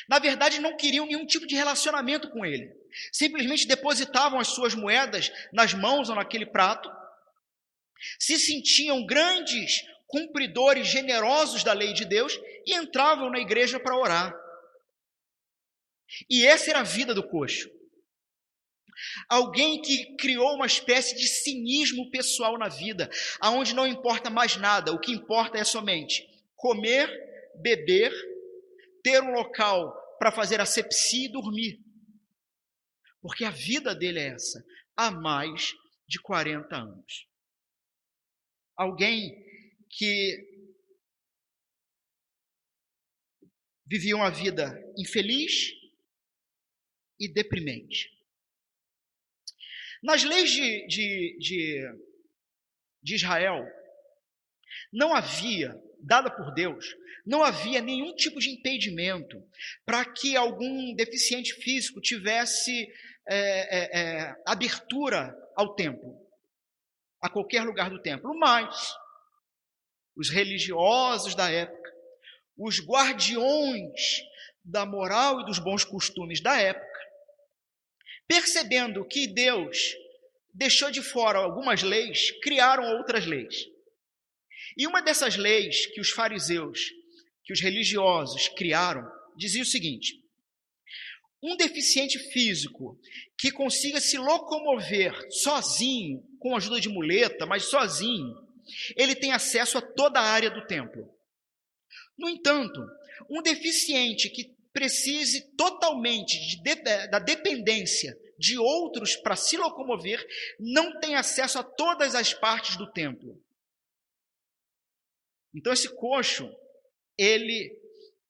na 0.08 0.20
verdade 0.20 0.60
não 0.60 0.76
queriam 0.76 1.06
nenhum 1.06 1.26
tipo 1.26 1.48
de 1.48 1.56
relacionamento 1.56 2.30
com 2.30 2.46
ele. 2.46 2.70
Simplesmente 3.10 3.66
depositavam 3.66 4.38
as 4.38 4.50
suas 4.50 4.76
moedas 4.76 5.32
nas 5.54 5.74
mãos 5.74 6.10
ou 6.10 6.16
naquele 6.16 6.46
prato 6.46 6.92
se 8.20 8.38
sentiam 8.38 9.06
grandes 9.06 9.84
cumpridores 10.08 10.88
generosos 10.88 11.64
da 11.64 11.74
lei 11.74 11.94
de 11.94 12.06
Deus 12.06 12.38
e 12.66 12.76
entravam 12.76 13.30
na 13.30 13.40
igreja 13.40 13.80
para 13.80 13.98
orar. 13.98 14.36
E 16.30 16.46
essa 16.46 16.70
era 16.70 16.80
a 16.80 16.84
vida 16.84 17.14
do 17.14 17.28
coxo. 17.28 17.70
Alguém 19.30 19.82
que 19.82 20.16
criou 20.18 20.54
uma 20.56 20.66
espécie 20.66 21.16
de 21.16 21.28
cinismo 21.28 22.12
pessoal 22.12 22.58
na 22.58 22.68
vida, 22.68 23.10
aonde 23.40 23.74
não 23.74 23.88
importa 23.88 24.30
mais 24.30 24.58
nada, 24.58 24.92
o 24.92 25.00
que 25.00 25.12
importa 25.12 25.58
é 25.58 25.64
somente 25.64 26.28
comer, 26.56 27.10
beber, 27.62 28.12
ter 29.02 29.24
um 29.24 29.32
local 29.32 29.98
para 30.20 30.32
fazer 30.32 30.60
asepsia 30.60 31.26
e 31.26 31.32
dormir. 31.32 31.80
Porque 33.22 33.46
a 33.46 33.50
vida 33.50 33.96
dele 33.96 34.20
é 34.20 34.28
essa, 34.28 34.64
há 34.96 35.10
mais 35.10 35.72
de 36.08 36.20
40 36.22 36.76
anos 36.76 37.31
alguém 38.76 39.36
que 39.90 40.48
vivia 43.86 44.16
uma 44.16 44.30
vida 44.30 44.72
infeliz 44.98 45.74
e 47.20 47.28
deprimente. 47.28 48.10
Nas 50.02 50.24
leis 50.24 50.50
de, 50.50 50.88
de, 50.88 51.38
de, 51.40 51.96
de 53.04 53.16
Israel, 53.16 53.64
não 54.92 55.14
havia, 55.14 55.80
dada 56.00 56.32
por 56.32 56.54
Deus, 56.54 56.96
não 57.26 57.44
havia 57.44 57.82
nenhum 57.82 58.16
tipo 58.16 58.40
de 58.40 58.50
impedimento 58.50 59.44
para 59.86 60.04
que 60.06 60.36
algum 60.36 60.96
deficiente 60.96 61.54
físico 61.54 62.02
tivesse 62.02 62.92
é, 63.28 63.38
é, 63.38 64.00
é, 64.00 64.36
abertura 64.46 65.38
ao 65.56 65.76
templo 65.76 66.31
a 67.22 67.30
qualquer 67.30 67.64
lugar 67.64 67.90
do 67.90 68.02
templo, 68.02 68.34
mas 68.38 68.96
os 70.16 70.30
religiosos 70.30 71.36
da 71.36 71.50
época, 71.50 71.92
os 72.58 72.80
guardiões 72.80 74.24
da 74.64 74.86
moral 74.86 75.42
e 75.42 75.46
dos 75.46 75.60
bons 75.60 75.84
costumes 75.84 76.42
da 76.42 76.60
época, 76.60 76.88
percebendo 78.28 79.06
que 79.06 79.28
Deus 79.28 79.96
deixou 80.54 80.92
de 80.92 81.02
fora 81.02 81.40
algumas 81.40 81.82
leis, 81.82 82.32
criaram 82.42 82.98
outras 82.98 83.26
leis. 83.26 83.68
E 84.78 84.88
uma 84.88 85.02
dessas 85.02 85.36
leis 85.36 85.86
que 85.88 86.02
os 86.02 86.10
fariseus, 86.10 86.92
que 87.44 87.54
os 87.54 87.62
religiosos 87.62 88.48
criaram, 88.50 89.10
dizia 89.36 89.64
o 89.64 89.66
seguinte: 89.66 90.24
um 91.42 91.56
deficiente 91.56 92.20
físico 92.20 93.00
que 93.38 93.52
consiga 93.52 94.00
se 94.00 94.18
locomover 94.18 95.14
sozinho, 95.32 96.24
com 96.42 96.56
a 96.56 96.58
ajuda 96.58 96.82
de 96.82 96.90
muleta, 96.90 97.46
mas 97.46 97.66
sozinho, 97.66 98.36
ele 98.98 99.16
tem 99.16 99.32
acesso 99.32 99.78
a 99.78 99.82
toda 99.82 100.20
a 100.20 100.24
área 100.24 100.50
do 100.50 100.66
templo. 100.66 101.08
No 102.18 102.28
entanto, 102.28 102.84
um 103.30 103.42
deficiente 103.42 104.30
que 104.30 104.56
precise 104.74 105.56
totalmente 105.56 106.40
de, 106.40 106.76
da 107.08 107.20
dependência 107.20 108.18
de 108.40 108.58
outros 108.58 109.16
para 109.16 109.36
se 109.36 109.56
locomover, 109.56 110.26
não 110.60 111.00
tem 111.00 111.16
acesso 111.16 111.60
a 111.60 111.64
todas 111.64 112.16
as 112.16 112.34
partes 112.34 112.76
do 112.76 112.92
templo. 112.92 113.40
Então, 115.54 115.72
esse 115.72 115.94
coxo, 115.96 116.50
ele 117.18 117.78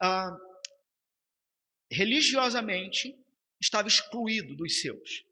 ah, 0.01 0.35
religiosamente 1.89 3.17
estava 3.61 3.87
excluído 3.87 4.55
dos 4.55 4.81
seus, 4.81 5.23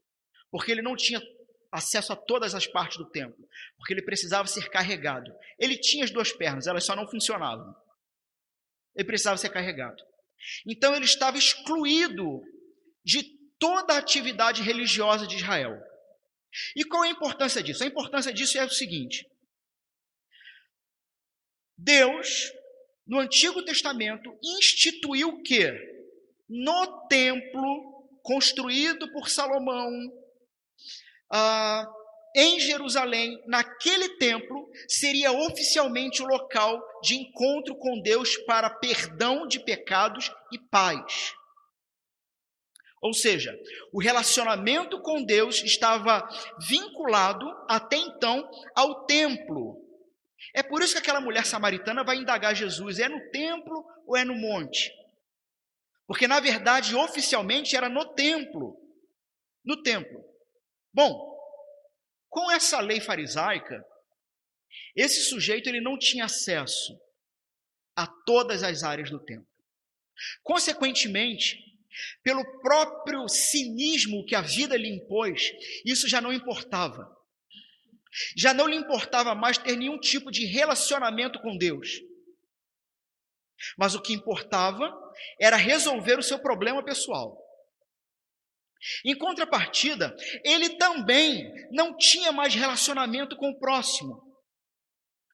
porque 0.49 0.71
ele 0.71 0.81
não 0.81 0.95
tinha 0.95 1.19
acesso 1.71 2.13
a 2.13 2.15
todas 2.15 2.55
as 2.55 2.65
partes 2.65 2.97
do 2.97 3.09
templo, 3.09 3.47
porque 3.77 3.93
ele 3.93 4.01
precisava 4.01 4.47
ser 4.47 4.69
carregado. 4.69 5.31
Ele 5.57 5.77
tinha 5.77 6.03
as 6.03 6.11
duas 6.11 6.31
pernas, 6.31 6.67
elas 6.67 6.85
só 6.85 6.95
não 6.95 7.07
funcionavam. 7.07 7.75
Ele 8.95 9.05
precisava 9.05 9.37
ser 9.37 9.49
carregado. 9.49 10.03
Então 10.65 10.95
ele 10.95 11.05
estava 11.05 11.37
excluído 11.37 12.41
de 13.03 13.23
toda 13.59 13.93
a 13.93 13.97
atividade 13.97 14.63
religiosa 14.63 15.27
de 15.27 15.35
Israel. 15.35 15.79
E 16.75 16.83
qual 16.83 17.03
é 17.03 17.09
a 17.09 17.11
importância 17.11 17.61
disso? 17.61 17.83
A 17.83 17.87
importância 17.87 18.33
disso 18.33 18.57
é 18.57 18.65
o 18.65 18.69
seguinte: 18.69 19.29
Deus, 21.77 22.51
no 23.05 23.19
Antigo 23.19 23.63
Testamento, 23.63 24.35
instituiu 24.41 25.41
que 25.43 25.71
no 26.49 27.07
templo 27.07 27.99
construído 28.23 29.11
por 29.11 29.29
Salomão, 29.29 29.91
ah, 31.31 31.87
em 32.35 32.59
Jerusalém, 32.59 33.41
naquele 33.47 34.17
templo, 34.17 34.69
seria 34.87 35.31
oficialmente 35.31 36.21
o 36.21 36.27
local 36.27 36.81
de 37.01 37.15
encontro 37.15 37.75
com 37.75 38.01
Deus 38.01 38.37
para 38.45 38.69
perdão 38.69 39.47
de 39.47 39.59
pecados 39.59 40.31
e 40.51 40.59
paz. 40.59 41.33
Ou 43.01 43.13
seja, 43.13 43.57
o 43.93 43.99
relacionamento 43.99 45.01
com 45.01 45.23
Deus 45.23 45.63
estava 45.63 46.27
vinculado 46.67 47.45
até 47.67 47.95
então 47.95 48.49
ao 48.75 49.05
templo. 49.05 49.77
É 50.53 50.61
por 50.61 50.81
isso 50.81 50.93
que 50.93 50.99
aquela 50.99 51.21
mulher 51.21 51.45
samaritana 51.45 52.03
vai 52.03 52.17
indagar 52.17 52.55
Jesus: 52.55 52.99
é 52.99 53.07
no 53.07 53.31
templo 53.31 53.85
ou 54.05 54.15
é 54.15 54.23
no 54.23 54.35
monte? 54.35 54.91
Porque 56.05 56.27
na 56.27 56.39
verdade, 56.39 56.95
oficialmente 56.95 57.75
era 57.75 57.87
no 57.87 58.05
templo. 58.13 58.77
No 59.63 59.81
templo. 59.81 60.28
Bom, 60.93 61.29
com 62.29 62.51
essa 62.51 62.79
lei 62.79 62.99
farisaica, 62.99 63.83
esse 64.95 65.21
sujeito 65.23 65.67
ele 65.67 65.81
não 65.81 65.97
tinha 65.97 66.25
acesso 66.25 66.99
a 67.95 68.07
todas 68.07 68.63
as 68.63 68.83
áreas 68.83 69.09
do 69.09 69.19
templo. 69.19 69.47
Consequentemente, 70.43 71.57
pelo 72.23 72.61
próprio 72.61 73.27
cinismo 73.27 74.25
que 74.25 74.35
a 74.35 74.41
vida 74.41 74.77
lhe 74.77 74.89
impôs, 74.89 75.51
isso 75.85 76.07
já 76.07 76.21
não 76.21 76.31
importava. 76.31 77.15
Já 78.35 78.53
não 78.53 78.67
lhe 78.67 78.75
importava 78.75 79.35
mais 79.35 79.57
ter 79.57 79.75
nenhum 79.75 79.99
tipo 79.99 80.31
de 80.31 80.45
relacionamento 80.45 81.39
com 81.39 81.57
Deus. 81.57 82.01
Mas 83.77 83.93
o 83.93 84.01
que 84.01 84.13
importava 84.13 84.91
era 85.39 85.55
resolver 85.55 86.17
o 86.17 86.23
seu 86.23 86.39
problema 86.39 86.83
pessoal. 86.83 87.37
Em 89.05 89.17
contrapartida, 89.17 90.15
ele 90.43 90.77
também 90.77 91.51
não 91.71 91.95
tinha 91.97 92.31
mais 92.31 92.55
relacionamento 92.55 93.35
com 93.35 93.49
o 93.49 93.59
próximo, 93.59 94.21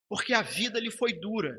porque 0.09 0.33
a 0.33 0.41
vida 0.41 0.79
lhe 0.79 0.91
foi 0.91 1.13
dura 1.13 1.55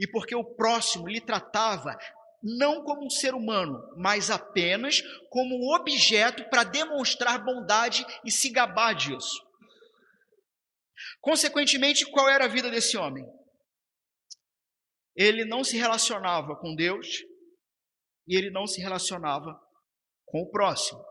e 0.00 0.10
porque 0.10 0.34
o 0.34 0.44
próximo 0.56 1.06
lhe 1.06 1.20
tratava 1.20 1.96
não 2.42 2.84
como 2.84 3.06
um 3.06 3.10
ser 3.10 3.34
humano, 3.34 3.78
mas 3.96 4.30
apenas 4.30 5.00
como 5.30 5.56
um 5.56 5.74
objeto 5.74 6.48
para 6.48 6.64
demonstrar 6.64 7.44
bondade 7.44 8.04
e 8.24 8.30
se 8.30 8.50
gabar 8.50 8.94
disso. 8.94 9.44
Consequentemente, 11.20 12.06
qual 12.06 12.28
era 12.28 12.44
a 12.44 12.48
vida 12.48 12.70
desse 12.70 12.96
homem? 12.96 13.24
Ele 15.14 15.44
não 15.44 15.64
se 15.64 15.76
relacionava 15.76 16.56
com 16.56 16.74
Deus 16.74 17.06
e 18.28 18.36
ele 18.36 18.50
não 18.50 18.66
se 18.66 18.80
relacionava 18.80 19.58
com 20.26 20.42
o 20.42 20.50
próximo. 20.50 21.02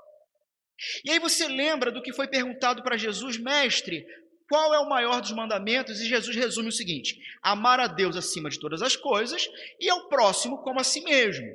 E 1.03 1.11
aí 1.11 1.19
você 1.19 1.47
lembra 1.47 1.91
do 1.91 2.01
que 2.01 2.13
foi 2.13 2.27
perguntado 2.27 2.83
para 2.83 2.97
Jesus, 2.97 3.37
mestre, 3.37 4.05
qual 4.47 4.73
é 4.73 4.79
o 4.79 4.89
maior 4.89 5.21
dos 5.21 5.31
mandamentos? 5.31 5.99
E 5.99 6.07
Jesus 6.07 6.35
resume 6.35 6.69
o 6.69 6.73
seguinte: 6.73 7.17
amar 7.41 7.79
a 7.79 7.87
Deus 7.87 8.15
acima 8.15 8.49
de 8.49 8.59
todas 8.59 8.81
as 8.81 8.95
coisas 8.95 9.47
e 9.79 9.89
ao 9.89 10.07
próximo 10.07 10.61
como 10.61 10.79
a 10.79 10.83
si 10.83 11.01
mesmo. 11.01 11.47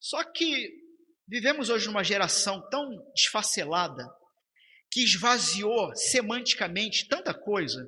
Só 0.00 0.24
que 0.24 0.70
vivemos 1.28 1.68
hoje 1.68 1.86
numa 1.86 2.02
geração 2.02 2.66
tão 2.70 2.88
desfacelada 3.14 4.08
que 4.90 5.04
esvaziou 5.04 5.94
semanticamente 5.94 7.06
tanta 7.06 7.32
coisa 7.32 7.86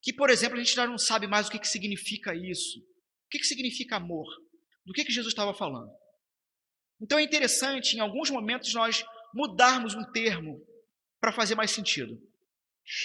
que, 0.00 0.12
por 0.12 0.30
exemplo, 0.30 0.56
a 0.56 0.62
gente 0.62 0.74
já 0.74 0.86
não 0.86 0.96
sabe 0.96 1.26
mais 1.26 1.46
o 1.48 1.50
que, 1.50 1.58
que 1.58 1.68
significa 1.68 2.34
isso. 2.34 2.78
O 2.80 3.28
que, 3.30 3.38
que 3.38 3.46
significa 3.46 3.96
amor? 3.96 4.26
Do 4.84 4.92
que, 4.92 5.04
que 5.04 5.12
Jesus 5.12 5.32
estava 5.32 5.52
falando? 5.52 5.90
Então 7.02 7.18
é 7.18 7.22
interessante, 7.22 7.96
em 7.96 8.00
alguns 8.00 8.30
momentos, 8.30 8.72
nós 8.72 9.04
mudarmos 9.34 9.94
um 9.94 10.04
termo 10.12 10.64
para 11.20 11.32
fazer 11.32 11.56
mais 11.56 11.72
sentido. 11.72 12.16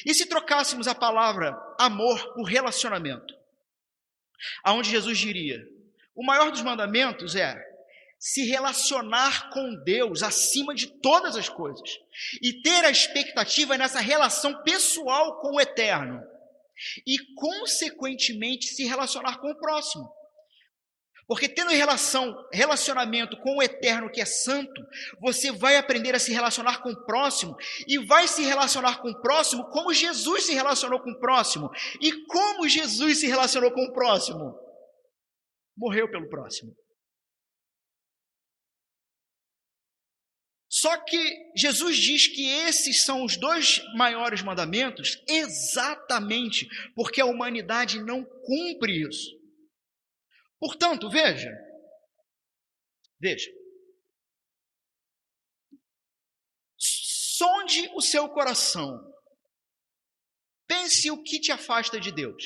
E 0.06 0.14
se 0.14 0.28
trocássemos 0.28 0.88
a 0.88 0.94
palavra 0.94 1.58
amor 1.80 2.34
por 2.36 2.44
relacionamento? 2.44 3.34
Aonde 4.64 4.92
Jesus 4.92 5.18
diria: 5.18 5.68
o 6.16 6.24
maior 6.24 6.52
dos 6.52 6.62
mandamentos 6.62 7.36
é 7.36 7.60
se 8.20 8.46
relacionar 8.46 9.50
com 9.50 9.76
Deus 9.84 10.22
acima 10.22 10.74
de 10.74 10.88
todas 10.88 11.36
as 11.36 11.50
coisas 11.50 12.00
e 12.42 12.62
ter 12.62 12.86
a 12.86 12.92
expectativa 12.92 13.78
nessa 13.78 14.00
relação 14.00 14.64
pessoal 14.64 15.40
com 15.40 15.56
o 15.56 15.62
eterno 15.62 16.22
e, 17.06 17.18
consequentemente, 17.36 18.68
se 18.68 18.86
relacionar 18.86 19.40
com 19.40 19.50
o 19.52 19.60
próximo. 19.60 20.17
Porque 21.28 21.50
tendo 21.50 21.72
relação, 21.72 22.34
relacionamento 22.54 23.36
com 23.42 23.58
o 23.58 23.62
eterno 23.62 24.10
que 24.10 24.22
é 24.22 24.26
santo, 24.26 24.82
você 25.20 25.52
vai 25.52 25.76
aprender 25.76 26.16
a 26.16 26.20
se 26.20 26.32
relacionar 26.32 26.82
com 26.82 26.90
o 26.90 27.06
próximo 27.06 27.54
e 27.86 27.98
vai 28.06 28.28
se 28.30 28.44
relacionar 28.44 29.02
com 29.02 29.10
o 29.10 29.22
próximo 29.22 29.70
como 29.70 29.94
Jesus 29.94 30.46
se 30.46 30.54
relacionou 30.54 31.02
com 31.02 31.12
o 31.12 31.20
próximo. 31.20 31.70
E 32.02 32.26
como 32.28 32.70
Jesus 32.70 33.20
se 33.20 33.28
relacionou 33.28 33.72
com 33.72 33.84
o 33.84 33.94
próximo? 33.94 34.58
Morreu 35.78 36.10
pelo 36.10 36.30
próximo. 36.30 36.74
Só 40.70 40.96
que 41.04 41.52
Jesus 41.56 41.98
diz 41.98 42.28
que 42.28 42.48
esses 42.50 43.04
são 43.04 43.26
os 43.26 43.36
dois 43.36 43.82
maiores 43.96 44.42
mandamentos 44.42 45.22
exatamente 45.28 46.68
porque 46.96 47.20
a 47.20 47.26
humanidade 47.26 48.02
não 48.02 48.24
cumpre 48.24 49.02
isso. 49.02 49.37
Portanto, 50.60 51.10
veja, 51.10 51.52
veja, 53.20 53.52
sonde 56.78 57.88
o 57.96 58.02
seu 58.02 58.28
coração, 58.30 59.14
pense 60.66 61.12
o 61.12 61.22
que 61.22 61.40
te 61.40 61.52
afasta 61.52 62.00
de 62.00 62.12
Deus. 62.12 62.44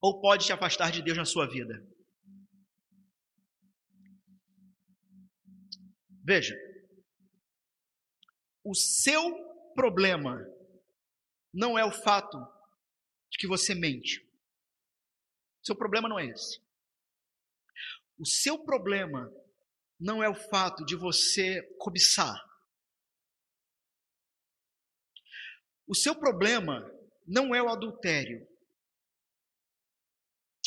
Ou 0.00 0.20
pode 0.20 0.46
te 0.46 0.52
afastar 0.52 0.90
de 0.90 1.02
Deus 1.02 1.18
na 1.18 1.24
sua 1.24 1.46
vida. 1.46 1.74
Veja, 6.24 6.54
o 8.64 8.74
seu 8.74 9.22
problema 9.74 10.38
não 11.52 11.78
é 11.78 11.84
o 11.84 11.90
fato 11.90 12.38
de 13.38 13.42
que 13.42 13.46
você 13.46 13.72
mente. 13.74 14.20
O 15.62 15.66
seu 15.66 15.76
problema 15.76 16.08
não 16.08 16.18
é 16.18 16.26
esse. 16.26 16.60
O 18.18 18.26
seu 18.26 18.58
problema 18.58 19.32
não 19.98 20.22
é 20.22 20.28
o 20.28 20.34
fato 20.34 20.84
de 20.84 20.96
você 20.96 21.62
cobiçar. 21.78 22.36
O 25.86 25.94
seu 25.94 26.14
problema 26.16 26.92
não 27.26 27.54
é 27.54 27.62
o 27.62 27.68
adultério. 27.68 28.46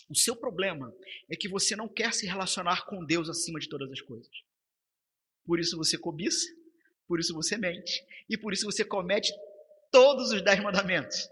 O 0.09 0.15
seu 0.15 0.35
problema 0.35 0.93
é 1.29 1.35
que 1.35 1.49
você 1.49 1.75
não 1.75 1.87
quer 1.87 2.13
se 2.13 2.25
relacionar 2.25 2.85
com 2.85 3.05
Deus 3.05 3.29
acima 3.29 3.59
de 3.59 3.67
todas 3.67 3.91
as 3.91 4.01
coisas. 4.01 4.31
Por 5.45 5.59
isso 5.59 5.77
você 5.77 5.97
cobiça, 5.97 6.47
por 7.07 7.19
isso 7.19 7.33
você 7.33 7.57
mente, 7.57 8.05
e 8.29 8.37
por 8.37 8.53
isso 8.53 8.65
você 8.65 8.83
comete 8.85 9.31
todos 9.91 10.31
os 10.31 10.41
dez 10.41 10.61
mandamentos. 10.61 11.29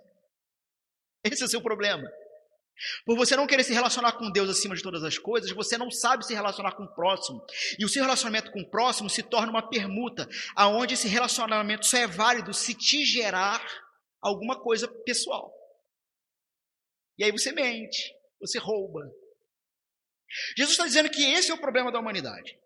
Esse 1.24 1.44
é 1.44 1.46
o 1.46 1.50
seu 1.50 1.62
problema. 1.62 2.10
Por 3.06 3.18
você 3.18 3.36
não 3.36 3.46
querer 3.46 3.64
se 3.64 3.74
relacionar 3.74 4.14
com 4.14 4.32
Deus 4.32 4.50
acima 4.50 4.76
de 4.76 4.82
todas 4.82 5.04
as 5.04 5.18
coisas, 5.18 5.52
você 5.52 5.78
não 5.78 5.92
sabe 5.92 6.26
se 6.26 6.34
relacionar 6.34 6.74
com 6.74 6.84
o 6.84 6.96
próximo. 6.96 7.46
E 7.78 7.84
o 7.84 7.90
seu 7.90 8.02
relacionamento 8.02 8.52
com 8.52 8.62
o 8.62 8.70
próximo 8.70 9.10
se 9.10 9.22
torna 9.22 9.52
uma 9.52 9.70
permuta, 9.70 10.28
aonde 10.56 10.94
esse 10.94 11.08
relacionamento 11.08 11.86
só 11.86 11.98
é 11.98 12.08
válido 12.08 12.54
se 12.54 12.74
te 12.74 13.04
gerar 13.04 13.62
alguma 14.22 14.62
coisa 14.62 14.88
pessoal. 15.04 15.54
E 17.18 17.24
aí 17.24 17.32
você 17.32 17.52
mente, 17.52 18.16
você 18.40 18.58
rouba. 18.58 19.02
Jesus 20.56 20.72
está 20.72 20.86
dizendo 20.86 21.10
que 21.10 21.24
esse 21.24 21.52
é 21.52 21.54
o 21.54 21.60
problema 21.60 21.92
da 21.92 22.00
humanidade. 22.00 22.58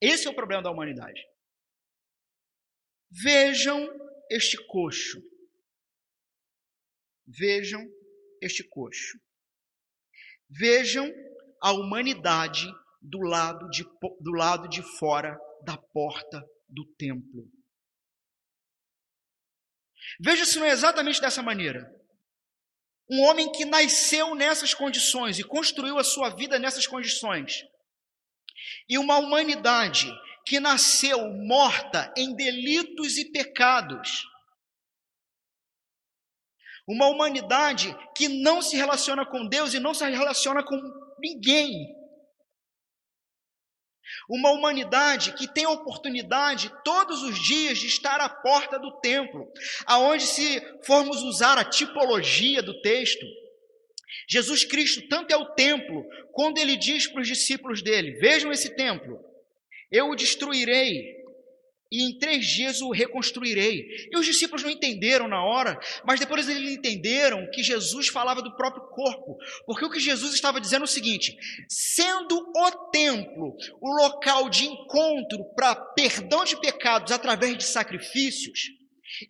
Esse 0.00 0.26
é 0.26 0.30
o 0.30 0.34
problema 0.34 0.62
da 0.62 0.70
humanidade. 0.70 1.20
Vejam 3.10 3.86
este 4.30 4.56
coxo. 4.66 5.20
Vejam 7.26 7.84
este 8.40 8.62
coxo. 8.68 9.18
Vejam 10.48 11.10
a 11.62 11.72
humanidade 11.72 12.66
do 13.00 13.20
lado 13.20 13.68
de, 13.70 13.84
do 14.20 14.32
lado 14.32 14.68
de 14.68 14.82
fora 14.98 15.38
da 15.64 15.76
porta 15.76 16.44
do 16.68 16.84
templo. 16.96 17.50
Veja 20.20 20.44
se 20.44 20.58
não 20.58 20.66
é 20.66 20.70
exatamente 20.70 21.20
dessa 21.20 21.42
maneira. 21.42 21.90
Um 23.10 23.22
homem 23.22 23.50
que 23.52 23.64
nasceu 23.64 24.34
nessas 24.34 24.74
condições 24.74 25.38
e 25.38 25.44
construiu 25.44 25.98
a 25.98 26.04
sua 26.04 26.30
vida 26.30 26.58
nessas 26.58 26.86
condições 26.86 27.64
e 28.88 28.98
uma 28.98 29.18
humanidade 29.18 30.06
que 30.44 30.60
nasceu 30.60 31.28
morta 31.32 32.12
em 32.16 32.34
delitos 32.34 33.16
e 33.16 33.30
pecados. 33.30 34.24
Uma 36.86 37.08
humanidade 37.08 37.94
que 38.14 38.28
não 38.28 38.62
se 38.62 38.76
relaciona 38.76 39.26
com 39.26 39.46
Deus 39.46 39.74
e 39.74 39.80
não 39.80 39.92
se 39.92 40.04
relaciona 40.08 40.62
com 40.62 40.80
ninguém. 41.18 41.94
Uma 44.28 44.50
humanidade 44.50 45.32
que 45.32 45.52
tem 45.52 45.64
a 45.64 45.70
oportunidade 45.70 46.72
todos 46.84 47.22
os 47.22 47.38
dias 47.42 47.78
de 47.78 47.86
estar 47.86 48.20
à 48.20 48.28
porta 48.28 48.78
do 48.78 49.00
templo, 49.00 49.50
aonde 49.84 50.24
se 50.24 50.60
formos 50.84 51.22
usar 51.22 51.58
a 51.58 51.64
tipologia 51.64 52.62
do 52.62 52.80
texto, 52.82 53.26
Jesus 54.28 54.64
Cristo, 54.64 55.06
tanto 55.08 55.32
é 55.32 55.36
o 55.36 55.54
templo, 55.54 56.04
quando 56.32 56.58
ele 56.58 56.76
diz 56.76 57.06
para 57.06 57.22
os 57.22 57.28
discípulos 57.28 57.82
dele: 57.82 58.12
Vejam 58.12 58.52
esse 58.52 58.74
templo, 58.74 59.18
eu 59.90 60.08
o 60.08 60.16
destruirei 60.16 61.15
e 61.90 62.02
em 62.02 62.18
três 62.18 62.46
dias 62.46 62.80
o 62.80 62.90
reconstruirei. 62.90 64.08
E 64.10 64.18
os 64.18 64.26
discípulos 64.26 64.62
não 64.62 64.70
entenderam 64.70 65.28
na 65.28 65.44
hora, 65.44 65.78
mas 66.04 66.18
depois 66.18 66.48
eles 66.48 66.72
entenderam 66.72 67.48
que 67.50 67.62
Jesus 67.62 68.08
falava 68.08 68.42
do 68.42 68.56
próprio 68.56 68.88
corpo, 68.88 69.36
porque 69.64 69.84
o 69.84 69.90
que 69.90 70.00
Jesus 70.00 70.34
estava 70.34 70.60
dizendo 70.60 70.82
é 70.82 70.84
o 70.84 70.88
seguinte: 70.88 71.36
sendo 71.68 72.36
o 72.54 72.70
templo 72.90 73.56
o 73.80 73.90
local 74.02 74.48
de 74.48 74.64
encontro 74.66 75.44
para 75.54 75.74
perdão 75.74 76.44
de 76.44 76.60
pecados 76.60 77.12
através 77.12 77.56
de 77.56 77.64
sacrifícios, 77.64 78.70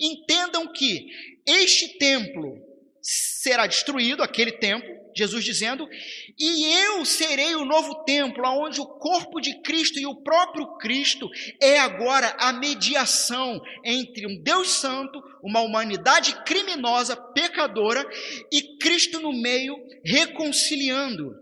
entendam 0.00 0.72
que 0.72 1.06
este 1.46 1.98
templo 1.98 2.65
será 3.06 3.68
destruído 3.68 4.20
aquele 4.20 4.50
templo, 4.50 4.92
Jesus 5.16 5.44
dizendo, 5.44 5.88
e 6.36 6.66
eu 6.82 7.04
serei 7.04 7.54
o 7.54 7.64
novo 7.64 8.02
templo, 8.02 8.42
onde 8.44 8.80
o 8.80 8.86
corpo 8.98 9.40
de 9.40 9.62
Cristo 9.62 10.00
e 10.00 10.04
o 10.04 10.22
próprio 10.24 10.76
Cristo 10.78 11.28
é 11.62 11.78
agora 11.78 12.34
a 12.40 12.52
mediação 12.52 13.60
entre 13.84 14.26
um 14.26 14.42
Deus 14.42 14.70
Santo, 14.70 15.22
uma 15.40 15.60
humanidade 15.60 16.34
criminosa, 16.42 17.16
pecadora, 17.32 18.04
e 18.52 18.76
Cristo 18.78 19.20
no 19.20 19.32
meio, 19.32 19.76
reconciliando. 20.04 21.32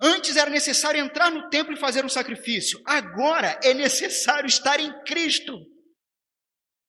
Antes 0.00 0.36
era 0.36 0.48
necessário 0.48 0.98
entrar 0.98 1.30
no 1.30 1.50
templo 1.50 1.74
e 1.74 1.78
fazer 1.78 2.06
um 2.06 2.08
sacrifício, 2.08 2.80
agora 2.86 3.60
é 3.62 3.74
necessário 3.74 4.46
estar 4.46 4.80
em 4.80 4.92
Cristo, 5.04 5.58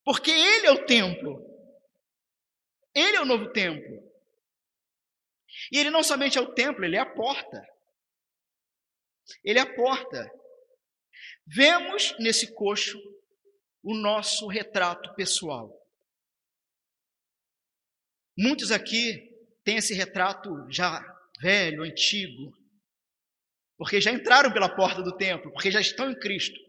porque 0.05 0.31
Ele 0.31 0.67
é 0.67 0.71
o 0.71 0.85
templo, 0.85 1.56
Ele 2.97 3.15
é 3.15 3.21
o 3.21 3.25
novo 3.25 3.51
templo. 3.51 4.11
E 5.71 5.77
ele 5.77 5.91
não 5.91 6.01
somente 6.01 6.35
é 6.35 6.41
o 6.41 6.51
templo, 6.55 6.83
ele 6.83 6.95
é 6.95 6.99
a 6.99 7.05
porta. 7.05 7.61
Ele 9.43 9.59
é 9.59 9.61
a 9.61 9.75
porta. 9.75 10.27
Vemos 11.45 12.17
nesse 12.17 12.55
coxo 12.55 12.97
o 13.83 13.93
nosso 13.93 14.47
retrato 14.47 15.13
pessoal. 15.13 15.71
Muitos 18.35 18.71
aqui 18.71 19.31
têm 19.63 19.77
esse 19.77 19.93
retrato 19.93 20.49
já 20.71 20.99
velho, 21.39 21.83
antigo, 21.83 22.51
porque 23.77 24.01
já 24.01 24.11
entraram 24.11 24.51
pela 24.51 24.75
porta 24.75 25.03
do 25.03 25.15
templo, 25.15 25.51
porque 25.51 25.69
já 25.69 25.79
estão 25.79 26.09
em 26.09 26.19
Cristo. 26.19 26.59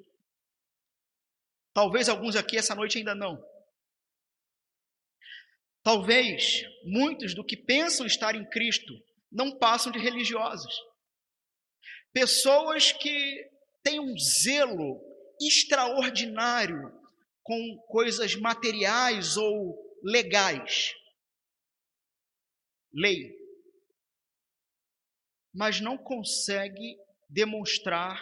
Talvez 1.72 2.06
alguns 2.06 2.36
aqui 2.36 2.58
essa 2.58 2.74
noite 2.74 2.98
ainda 2.98 3.14
não. 3.14 3.42
Talvez 5.88 6.64
muitos 6.84 7.34
do 7.34 7.42
que 7.42 7.56
pensam 7.56 8.04
estar 8.04 8.34
em 8.34 8.44
Cristo 8.50 8.92
não 9.32 9.58
passam 9.58 9.90
de 9.90 9.98
religiosos. 9.98 10.74
Pessoas 12.12 12.92
que 12.92 13.50
têm 13.82 13.98
um 13.98 14.14
zelo 14.18 15.00
extraordinário 15.40 16.92
com 17.42 17.78
coisas 17.88 18.34
materiais 18.34 19.38
ou 19.38 19.82
legais. 20.04 20.92
Lei. 22.92 23.34
Mas 25.54 25.80
não 25.80 25.96
consegue 25.96 26.98
demonstrar 27.30 28.20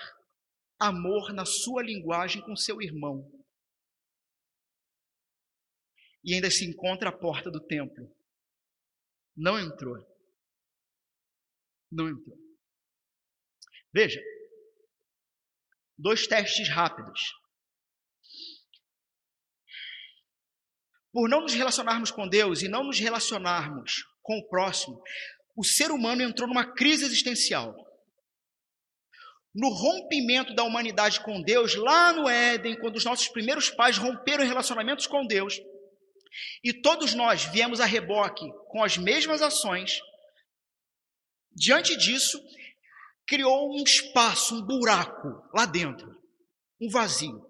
amor 0.79 1.33
na 1.33 1.45
sua 1.45 1.83
linguagem 1.83 2.41
com 2.43 2.55
seu 2.55 2.81
irmão 2.81 3.29
e 6.27 6.35
ainda 6.35 6.51
se 6.51 6.67
encontra 6.67 7.11
à 7.11 7.13
porta 7.13 7.49
do 7.53 7.65
templo. 7.65 8.13
Não 9.37 9.59
entrou. 9.61 9.97
Não 11.91 12.09
entrou. 12.09 12.37
Veja, 13.95 14.21
dois 15.97 16.27
testes 16.27 16.69
rápidos. 16.69 17.21
Por 21.13 21.29
não 21.29 21.43
nos 21.43 21.55
relacionarmos 21.55 22.11
com 22.11 22.29
Deus 22.29 22.61
e 22.61 22.69
não 22.69 22.83
nos 22.83 22.99
relacionarmos 22.99 24.05
com 24.21 24.37
o 24.37 24.49
próximo, 24.49 25.01
o 25.57 25.65
ser 25.65 25.93
humano 25.93 26.23
entrou 26.23 26.49
numa 26.49 26.75
crise 26.75 27.05
existencial. 27.05 27.75
No 29.55 29.69
rompimento 29.71 30.55
da 30.55 30.65
humanidade 30.65 31.21
com 31.21 31.41
Deus, 31.41 31.77
lá 31.77 32.13
no 32.13 32.29
Éden, 32.29 32.79
quando 32.79 32.97
os 32.97 33.05
nossos 33.05 33.29
primeiros 33.29 33.71
pais 33.71 33.97
romperam 33.97 34.45
relacionamentos 34.45 35.07
com 35.07 35.25
Deus, 35.25 35.59
e 36.63 36.73
todos 36.73 37.15
nós 37.15 37.45
viemos 37.45 37.81
a 37.81 37.85
reboque 37.85 38.47
com 38.69 38.83
as 38.83 38.97
mesmas 38.97 39.43
ações. 39.43 40.01
Diante 41.53 41.97
disso, 41.97 42.43
criou 43.27 43.75
um 43.75 43.83
espaço, 43.83 44.55
um 44.55 44.63
buraco 44.63 45.43
lá 45.55 45.67
dentro, 45.67 46.17
um 46.81 46.89
vazio, 46.89 47.45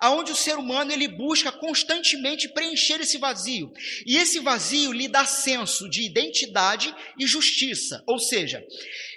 aonde 0.00 0.32
o 0.32 0.36
ser 0.36 0.56
humano 0.56 0.92
ele 0.92 1.08
busca 1.08 1.50
constantemente 1.50 2.48
preencher 2.48 3.00
esse 3.00 3.18
vazio. 3.18 3.72
E 4.04 4.16
esse 4.16 4.40
vazio 4.40 4.92
lhe 4.92 5.08
dá 5.08 5.24
senso 5.24 5.88
de 5.88 6.02
identidade 6.02 6.94
e 7.18 7.26
justiça, 7.26 8.02
ou 8.06 8.18
seja, 8.18 8.64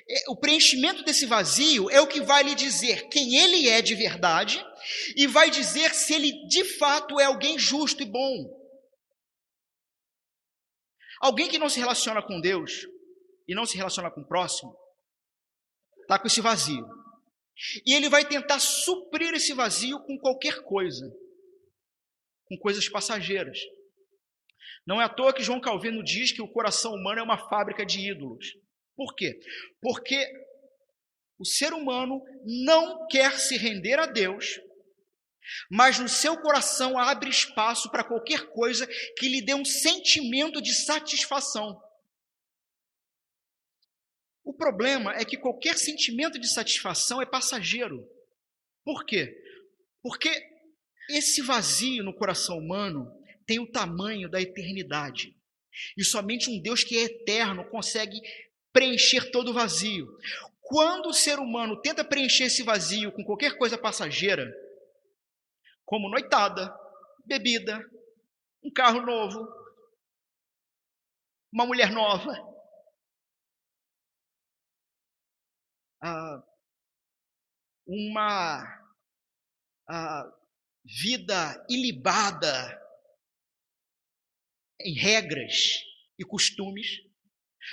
é, 0.09 0.23
o 0.29 0.35
preenchimento 0.35 1.03
desse 1.03 1.25
vazio 1.25 1.89
é 1.89 1.99
o 1.99 2.07
que 2.07 2.21
vai 2.21 2.43
lhe 2.43 2.55
dizer 2.55 3.09
quem 3.09 3.35
ele 3.35 3.67
é 3.67 3.81
de 3.81 3.93
verdade 3.93 4.63
e 5.15 5.27
vai 5.27 5.49
dizer 5.49 5.93
se 5.93 6.13
ele 6.13 6.47
de 6.47 6.63
fato 6.63 7.19
é 7.19 7.25
alguém 7.25 7.59
justo 7.59 8.01
e 8.01 8.05
bom. 8.05 8.66
Alguém 11.19 11.49
que 11.49 11.57
não 11.57 11.69
se 11.69 11.79
relaciona 11.79 12.21
com 12.21 12.39
Deus 12.39 12.85
e 13.47 13.55
não 13.55 13.65
se 13.65 13.77
relaciona 13.77 14.11
com 14.11 14.21
o 14.21 14.27
próximo, 14.27 14.75
está 16.01 16.19
com 16.19 16.27
esse 16.27 16.41
vazio. 16.41 16.85
E 17.85 17.93
ele 17.95 18.09
vai 18.09 18.27
tentar 18.27 18.59
suprir 18.59 19.33
esse 19.33 19.53
vazio 19.53 19.99
com 20.01 20.17
qualquer 20.19 20.63
coisa, 20.63 21.11
com 22.45 22.57
coisas 22.57 22.87
passageiras. 22.87 23.57
Não 24.85 25.01
é 25.01 25.05
à 25.05 25.09
toa 25.09 25.33
que 25.33 25.43
João 25.43 25.59
Calvino 25.59 26.03
diz 26.03 26.31
que 26.31 26.41
o 26.41 26.47
coração 26.47 26.93
humano 26.93 27.19
é 27.19 27.23
uma 27.23 27.49
fábrica 27.49 27.85
de 27.85 27.99
ídolos. 27.99 28.45
Por 28.95 29.15
quê? 29.15 29.39
Porque 29.81 30.25
o 31.39 31.45
ser 31.45 31.73
humano 31.73 32.23
não 32.45 33.07
quer 33.07 33.37
se 33.37 33.57
render 33.57 33.99
a 33.99 34.05
Deus 34.05 34.59
mas 35.69 35.99
no 35.99 36.07
seu 36.07 36.37
coração 36.37 36.97
abre 36.97 37.29
espaço 37.29 37.89
para 37.89 38.03
qualquer 38.03 38.47
coisa 38.47 38.87
que 39.17 39.27
lhe 39.27 39.41
dê 39.41 39.53
um 39.53 39.65
sentimento 39.65 40.61
de 40.61 40.73
satisfação. 40.73 41.81
O 44.43 44.53
problema 44.53 45.13
é 45.15 45.25
que 45.25 45.37
qualquer 45.37 45.77
sentimento 45.77 46.39
de 46.39 46.47
satisfação 46.47 47.21
é 47.21 47.25
passageiro. 47.25 48.07
Por 48.83 49.05
quê? 49.05 49.35
Porque 50.01 50.31
esse 51.09 51.41
vazio 51.41 52.03
no 52.03 52.13
coração 52.13 52.57
humano 52.57 53.11
tem 53.45 53.59
o 53.59 53.69
tamanho 53.69 54.29
da 54.29 54.41
eternidade. 54.41 55.35
E 55.97 56.03
somente 56.03 56.49
um 56.49 56.61
Deus 56.61 56.83
que 56.83 56.97
é 56.97 57.03
eterno 57.03 57.69
consegue 57.69 58.21
preencher 58.71 59.31
todo 59.31 59.49
o 59.51 59.53
vazio. 59.53 60.07
Quando 60.61 61.07
o 61.07 61.13
ser 61.13 61.39
humano 61.39 61.81
tenta 61.81 62.03
preencher 62.03 62.45
esse 62.45 62.63
vazio 62.63 63.11
com 63.11 63.23
qualquer 63.23 63.57
coisa 63.57 63.77
passageira, 63.77 64.53
como 65.87 66.09
noitada, 66.09 66.77
bebida, 67.25 67.79
um 68.61 68.69
carro 68.69 69.01
novo, 69.05 69.47
uma 71.51 71.65
mulher 71.65 71.91
nova, 71.93 72.33
ah, 76.03 76.43
uma 77.87 78.63
ah, 79.89 80.37
vida 80.83 81.65
ilibada 81.69 82.51
em 84.81 84.93
regras 84.93 85.85
e 86.19 86.25
costumes. 86.25 86.99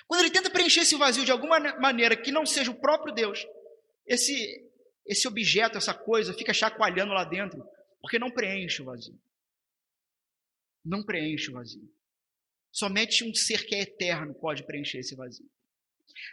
Quando 0.07 0.20
ele 0.20 0.31
tenta 0.31 0.50
preencher 0.50 0.83
esse 0.83 0.96
vazio 0.96 1.24
de 1.24 1.33
alguma 1.33 1.59
maneira 1.81 2.16
que 2.16 2.31
não 2.31 2.46
seja 2.46 2.70
o 2.70 2.81
próprio 2.81 3.12
Deus, 3.12 3.44
esse, 4.07 4.72
esse 5.05 5.27
objeto, 5.27 5.77
essa 5.77 5.92
coisa, 5.92 6.33
fica 6.33 6.55
chacoalhando 6.55 7.12
lá 7.12 7.24
dentro 7.24 7.73
porque 8.04 8.18
não 8.18 8.30
preenche 8.30 8.82
o 8.82 8.84
vazio. 8.84 9.18
Não 10.84 11.02
preenche 11.02 11.48
o 11.48 11.54
vazio. 11.54 11.90
Somente 12.70 13.24
um 13.24 13.34
ser 13.34 13.64
que 13.64 13.74
é 13.74 13.80
eterno 13.80 14.34
pode 14.34 14.62
preencher 14.66 14.98
esse 14.98 15.14
vazio. 15.14 15.50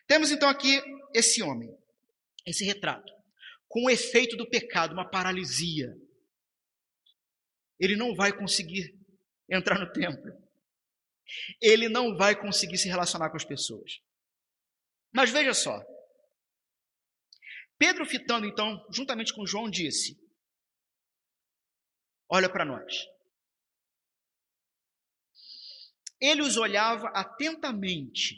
Temos 0.05 0.31
então 0.31 0.49
aqui 0.49 0.81
esse 1.13 1.41
homem, 1.41 1.73
esse 2.45 2.65
retrato, 2.65 3.13
com 3.69 3.86
o 3.86 3.89
efeito 3.89 4.36
do 4.36 4.49
pecado, 4.49 4.91
uma 4.91 5.10
paralisia. 5.10 5.97
Ele 7.79 7.95
não 7.95 8.13
vai 8.13 8.38
conseguir 8.38 8.93
entrar 9.49 9.79
no 9.79 9.93
templo. 9.93 10.29
Ele 11.62 11.88
não 11.88 12.17
vai 12.17 12.38
conseguir 12.38 12.79
se 12.79 12.89
relacionar 12.89 13.29
com 13.29 13.38
as 13.38 13.45
pessoas. 13.45 14.01
Mas 15.10 15.31
veja 15.31 15.53
só. 15.53 15.81
Pedro, 17.77 18.05
fitando 18.05 18.45
então, 18.45 18.86
juntamente 18.91 19.34
com 19.34 19.45
João, 19.45 19.69
disse: 19.69 20.19
olha 22.32 22.50
para 22.50 22.63
nós. 22.63 23.08
Ele 26.20 26.41
os 26.41 26.56
olhava 26.56 27.08
atentamente, 27.10 28.36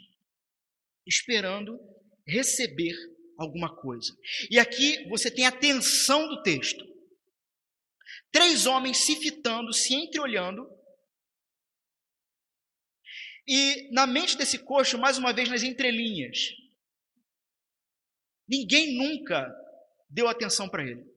esperando 1.06 1.80
receber 2.26 2.96
alguma 3.38 3.76
coisa. 3.76 4.18
E 4.50 4.58
aqui 4.58 5.08
você 5.10 5.30
tem 5.30 5.46
a 5.46 5.52
tensão 5.52 6.28
do 6.28 6.42
texto. 6.42 6.84
Três 8.32 8.66
homens 8.66 8.98
se 8.98 9.16
fitando, 9.18 9.72
se 9.74 9.94
entreolhando. 9.94 10.68
E 13.46 13.92
na 13.94 14.08
mente 14.08 14.38
desse 14.38 14.58
coxo, 14.58 14.98
mais 14.98 15.18
uma 15.18 15.34
vez 15.34 15.50
nas 15.50 15.62
entrelinhas, 15.62 16.56
ninguém 18.48 18.98
nunca 18.98 19.54
deu 20.10 20.30
atenção 20.30 20.70
para 20.70 20.84
ele. 20.84 21.13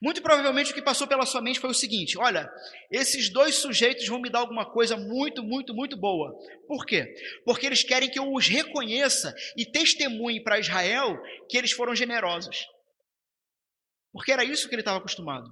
Muito 0.00 0.22
provavelmente 0.22 0.70
o 0.70 0.74
que 0.74 0.82
passou 0.82 1.06
pela 1.06 1.26
sua 1.26 1.42
mente 1.42 1.60
foi 1.60 1.70
o 1.70 1.74
seguinte: 1.74 2.18
olha, 2.18 2.48
esses 2.90 3.28
dois 3.28 3.56
sujeitos 3.56 4.06
vão 4.06 4.20
me 4.20 4.30
dar 4.30 4.40
alguma 4.40 4.70
coisa 4.70 4.96
muito, 4.96 5.42
muito, 5.42 5.74
muito 5.74 5.96
boa. 5.96 6.32
Por 6.66 6.86
quê? 6.86 7.12
Porque 7.44 7.66
eles 7.66 7.82
querem 7.82 8.10
que 8.10 8.18
eu 8.18 8.32
os 8.32 8.46
reconheça 8.46 9.34
e 9.56 9.66
testemunhe 9.66 10.42
para 10.42 10.58
Israel 10.58 11.20
que 11.48 11.58
eles 11.58 11.72
foram 11.72 11.94
generosos. 11.94 12.66
Porque 14.12 14.30
era 14.30 14.44
isso 14.44 14.68
que 14.68 14.74
ele 14.74 14.82
estava 14.82 14.98
acostumado. 14.98 15.50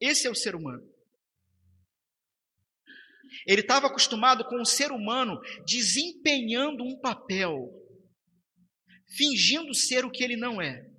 Esse 0.00 0.26
é 0.26 0.30
o 0.30 0.34
ser 0.34 0.54
humano. 0.54 0.82
Ele 3.46 3.62
estava 3.62 3.88
acostumado 3.88 4.44
com 4.44 4.60
o 4.60 4.66
ser 4.66 4.92
humano 4.92 5.40
desempenhando 5.66 6.84
um 6.84 7.00
papel, 7.00 7.68
fingindo 9.16 9.74
ser 9.74 10.04
o 10.04 10.10
que 10.10 10.22
ele 10.22 10.36
não 10.36 10.62
é 10.62 10.93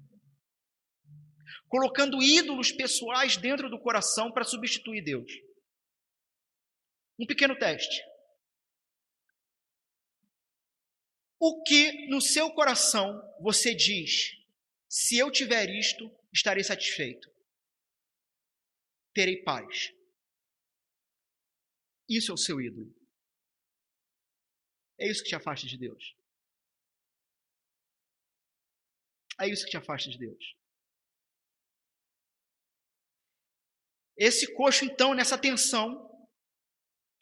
colocando 1.75 2.23
ídolos 2.23 2.71
pessoais 2.71 3.35
dentro 3.35 3.69
do 3.69 3.77
coração 3.77 4.31
para 4.31 4.45
substituir 4.45 5.03
Deus. 5.03 5.29
Um 7.19 7.25
pequeno 7.25 7.53
teste. 7.59 8.01
O 11.37 11.61
que 11.63 12.07
no 12.07 12.21
seu 12.21 12.49
coração 12.53 13.21
você 13.41 13.75
diz, 13.75 14.37
se 14.87 15.17
eu 15.17 15.29
tiver 15.29 15.69
isto, 15.69 16.09
estarei 16.33 16.63
satisfeito? 16.63 17.29
Terei 19.13 19.43
paz. 19.43 19.93
Isso 22.07 22.31
é 22.31 22.33
o 22.33 22.37
seu 22.37 22.61
ídolo. 22.61 22.89
É 24.97 25.09
isso 25.09 25.21
que 25.23 25.29
te 25.29 25.35
afasta 25.35 25.67
de 25.67 25.77
Deus. 25.77 26.15
É 29.41 29.49
isso 29.49 29.65
que 29.65 29.71
te 29.71 29.77
afasta 29.77 30.09
de 30.09 30.17
Deus. 30.17 30.55
Esse 34.17 34.53
coxo, 34.53 34.85
então, 34.85 35.13
nessa 35.13 35.37
tensão, 35.37 36.09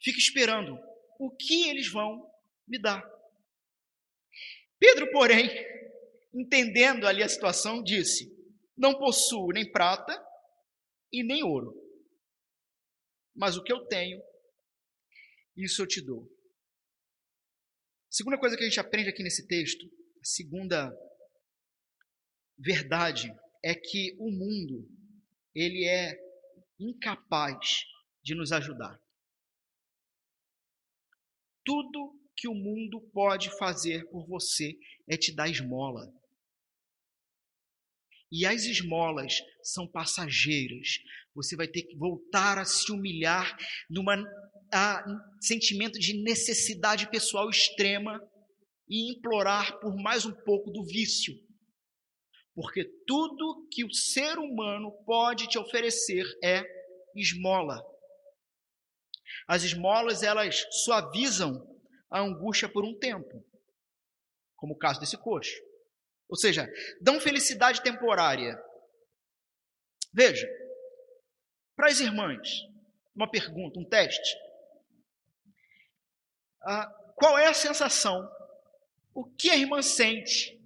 fica 0.00 0.18
esperando 0.18 0.78
o 1.18 1.30
que 1.30 1.68
eles 1.68 1.90
vão 1.90 2.30
me 2.66 2.80
dar. 2.80 3.02
Pedro, 4.78 5.10
porém, 5.10 5.48
entendendo 6.32 7.06
ali 7.06 7.22
a 7.22 7.28
situação, 7.28 7.82
disse: 7.82 8.30
Não 8.76 8.98
possuo 8.98 9.52
nem 9.52 9.70
prata 9.70 10.22
e 11.12 11.22
nem 11.22 11.42
ouro, 11.42 11.74
mas 13.34 13.56
o 13.56 13.62
que 13.62 13.72
eu 13.72 13.86
tenho, 13.86 14.22
isso 15.56 15.82
eu 15.82 15.86
te 15.86 16.00
dou. 16.00 16.30
Segunda 18.10 18.38
coisa 18.38 18.56
que 18.56 18.62
a 18.62 18.68
gente 18.68 18.78
aprende 18.78 19.08
aqui 19.08 19.22
nesse 19.22 19.46
texto, 19.46 19.86
a 20.20 20.24
segunda 20.24 20.92
verdade 22.56 23.34
é 23.62 23.74
que 23.74 24.14
o 24.18 24.30
mundo 24.30 24.88
ele 25.54 25.84
é 25.84 26.23
incapaz 26.78 27.84
de 28.22 28.34
nos 28.34 28.52
ajudar. 28.52 29.00
Tudo 31.64 32.20
que 32.36 32.48
o 32.48 32.54
mundo 32.54 33.00
pode 33.12 33.50
fazer 33.56 34.08
por 34.10 34.26
você 34.26 34.76
é 35.08 35.16
te 35.16 35.34
dar 35.34 35.48
esmola. 35.48 36.12
E 38.30 38.44
as 38.44 38.64
esmolas 38.64 39.34
são 39.62 39.86
passageiras. 39.86 40.98
Você 41.34 41.54
vai 41.56 41.68
ter 41.68 41.82
que 41.82 41.96
voltar 41.96 42.58
a 42.58 42.64
se 42.64 42.90
humilhar 42.90 43.56
num 43.88 44.04
sentimento 45.40 45.98
de 45.98 46.22
necessidade 46.22 47.08
pessoal 47.10 47.48
extrema 47.48 48.20
e 48.88 49.12
implorar 49.12 49.78
por 49.78 49.94
mais 49.96 50.26
um 50.26 50.32
pouco 50.32 50.70
do 50.70 50.84
vício. 50.84 51.34
Porque 52.54 52.84
tudo 53.06 53.66
que 53.70 53.84
o 53.84 53.92
ser 53.92 54.38
humano 54.38 54.92
pode 55.04 55.48
te 55.48 55.58
oferecer 55.58 56.24
é 56.42 56.64
esmola. 57.16 57.84
As 59.48 59.64
esmolas, 59.64 60.22
elas 60.22 60.64
suavizam 60.84 61.66
a 62.10 62.20
angústia 62.20 62.68
por 62.68 62.84
um 62.84 62.96
tempo, 62.96 63.44
como 64.56 64.74
o 64.74 64.78
caso 64.78 65.00
desse 65.00 65.16
coxo. 65.16 65.54
Ou 66.28 66.36
seja, 66.36 66.68
dão 67.00 67.20
felicidade 67.20 67.82
temporária. 67.82 68.56
Veja, 70.12 70.48
para 71.74 71.88
as 71.88 71.98
irmãs, 71.98 72.48
uma 73.14 73.28
pergunta, 73.28 73.80
um 73.80 73.84
teste. 73.84 74.36
Ah, 76.62 76.86
qual 77.16 77.36
é 77.36 77.46
a 77.46 77.54
sensação? 77.54 78.30
O 79.12 79.24
que 79.24 79.50
a 79.50 79.56
irmã 79.56 79.82
sente 79.82 80.60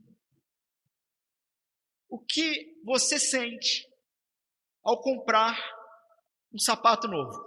o 2.09 2.18
que 2.18 2.81
você 2.85 3.18
sente 3.18 3.87
ao 4.83 5.01
comprar 5.01 5.57
um 6.53 6.59
sapato 6.59 7.07
novo? 7.07 7.47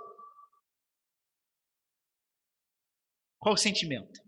Qual 3.39 3.55
o 3.55 3.57
sentimento? 3.57 4.21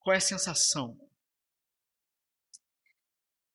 Qual 0.00 0.12
é 0.12 0.16
a 0.16 0.20
sensação? 0.20 0.98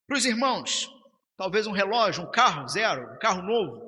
Para 0.07 0.17
os 0.17 0.25
irmãos, 0.25 0.87
talvez 1.35 1.67
um 1.67 1.73
relógio, 1.73 2.23
um 2.23 2.31
carro 2.31 2.65
zero, 2.69 3.13
um 3.13 3.19
carro 3.19 3.41
novo. 3.41 3.85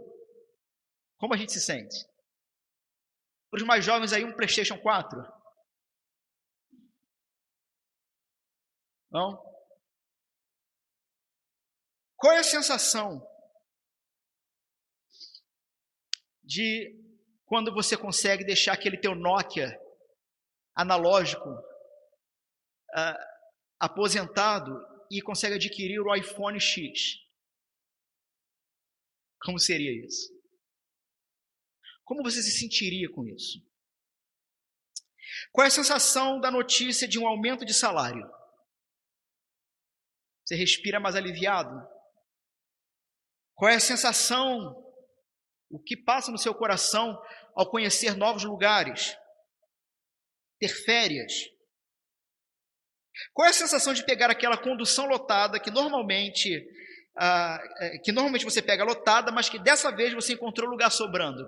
Como 1.17 1.33
a 1.33 1.37
gente 1.37 1.53
se 1.53 1.61
sente? 1.61 2.05
Para 3.49 3.59
os 3.59 3.63
mais 3.63 3.85
jovens 3.85 4.11
aí, 4.11 4.25
um 4.25 4.35
PlayStation 4.35 4.77
4. 4.77 5.21
Não? 9.09 9.48
Qual 12.19 12.33
é 12.33 12.39
a 12.39 12.43
sensação 12.43 13.25
de 16.43 16.93
quando 17.45 17.73
você 17.73 17.95
consegue 17.95 18.43
deixar 18.43 18.73
aquele 18.73 18.99
teu 18.99 19.15
Nokia 19.15 19.79
analógico 20.75 21.49
uh, 21.49 23.23
aposentado 23.79 24.69
e 25.09 25.21
consegue 25.21 25.55
adquirir 25.55 26.01
o 26.01 26.13
iPhone 26.13 26.59
X? 26.59 27.15
Como 29.41 29.57
seria 29.57 30.05
isso? 30.05 30.37
Como 32.03 32.21
você 32.21 32.43
se 32.43 32.51
sentiria 32.51 33.09
com 33.09 33.25
isso? 33.25 33.65
Qual 35.53 35.63
é 35.63 35.69
a 35.69 35.71
sensação 35.71 36.41
da 36.41 36.51
notícia 36.51 37.07
de 37.07 37.17
um 37.17 37.25
aumento 37.25 37.63
de 37.63 37.73
salário? 37.73 38.29
Você 40.43 40.55
respira 40.55 40.99
mais 40.99 41.15
aliviado? 41.15 41.98
Qual 43.59 43.69
é 43.69 43.75
a 43.75 43.79
sensação? 43.79 44.73
O 45.69 45.77
que 45.77 45.97
passa 45.97 46.31
no 46.31 46.37
seu 46.37 46.55
coração 46.55 47.21
ao 47.53 47.69
conhecer 47.69 48.15
novos 48.15 48.45
lugares? 48.45 49.17
Ter 50.57 50.69
férias? 50.69 51.33
Qual 53.33 53.45
é 53.45 53.49
a 53.49 53.53
sensação 53.53 53.93
de 53.93 54.05
pegar 54.05 54.31
aquela 54.31 54.57
condução 54.57 55.07
lotada 55.07 55.59
que 55.59 55.69
normalmente 55.69 56.65
ah, 57.17 57.59
é, 57.81 57.97
que 57.97 58.13
normalmente 58.13 58.45
você 58.45 58.61
pega 58.61 58.85
lotada, 58.85 59.29
mas 59.29 59.49
que 59.49 59.59
dessa 59.59 59.93
vez 59.93 60.13
você 60.13 60.33
encontrou 60.33 60.69
lugar 60.69 60.89
sobrando? 60.89 61.45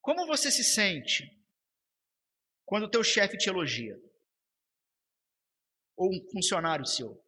Como 0.00 0.26
você 0.26 0.50
se 0.50 0.64
sente 0.64 1.30
quando 2.64 2.84
o 2.84 2.90
teu 2.90 3.04
chefe 3.04 3.36
te 3.36 3.50
elogia? 3.50 4.05
Ou 5.96 6.10
um 6.14 6.30
funcionário 6.30 6.84
seu? 6.86 7.20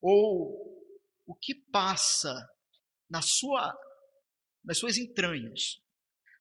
Ou 0.00 0.66
o 1.26 1.34
que 1.34 1.54
passa 1.54 2.34
na 3.08 3.20
sua, 3.20 3.76
nas 4.64 4.78
suas 4.78 4.96
entranhas 4.96 5.82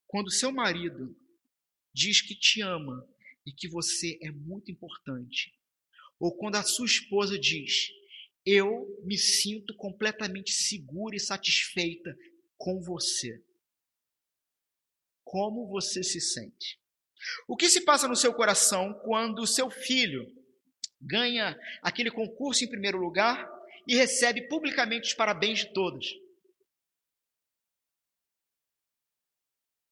quando 0.07 0.31
seu 0.31 0.51
marido 0.51 1.15
diz 1.93 2.21
que 2.21 2.35
te 2.35 2.61
ama 2.61 3.07
e 3.45 3.51
que 3.51 3.67
você 3.67 4.17
é 4.21 4.31
muito 4.31 4.71
importante? 4.71 5.53
Ou 6.19 6.35
quando 6.35 6.55
a 6.55 6.63
sua 6.63 6.85
esposa 6.85 7.37
diz: 7.37 7.89
Eu 8.45 9.01
me 9.03 9.17
sinto 9.17 9.75
completamente 9.75 10.51
segura 10.51 11.15
e 11.15 11.19
satisfeita 11.19 12.17
com 12.57 12.81
você. 12.81 13.43
Como 15.23 15.67
você 15.67 16.03
se 16.03 16.21
sente? 16.21 16.79
O 17.47 17.55
que 17.55 17.69
se 17.69 17.83
passa 17.83 18.07
no 18.07 18.15
seu 18.15 18.33
coração 18.33 18.93
quando 19.03 19.39
o 19.39 19.47
seu 19.47 19.69
filho 19.69 20.25
ganha 21.01 21.57
aquele 21.81 22.11
concurso 22.11 22.63
em 22.63 22.69
primeiro 22.69 22.97
lugar 22.97 23.49
e 23.87 23.95
recebe 23.95 24.47
publicamente 24.47 25.07
os 25.07 25.13
parabéns 25.13 25.59
de 25.59 25.73
todos? 25.73 26.07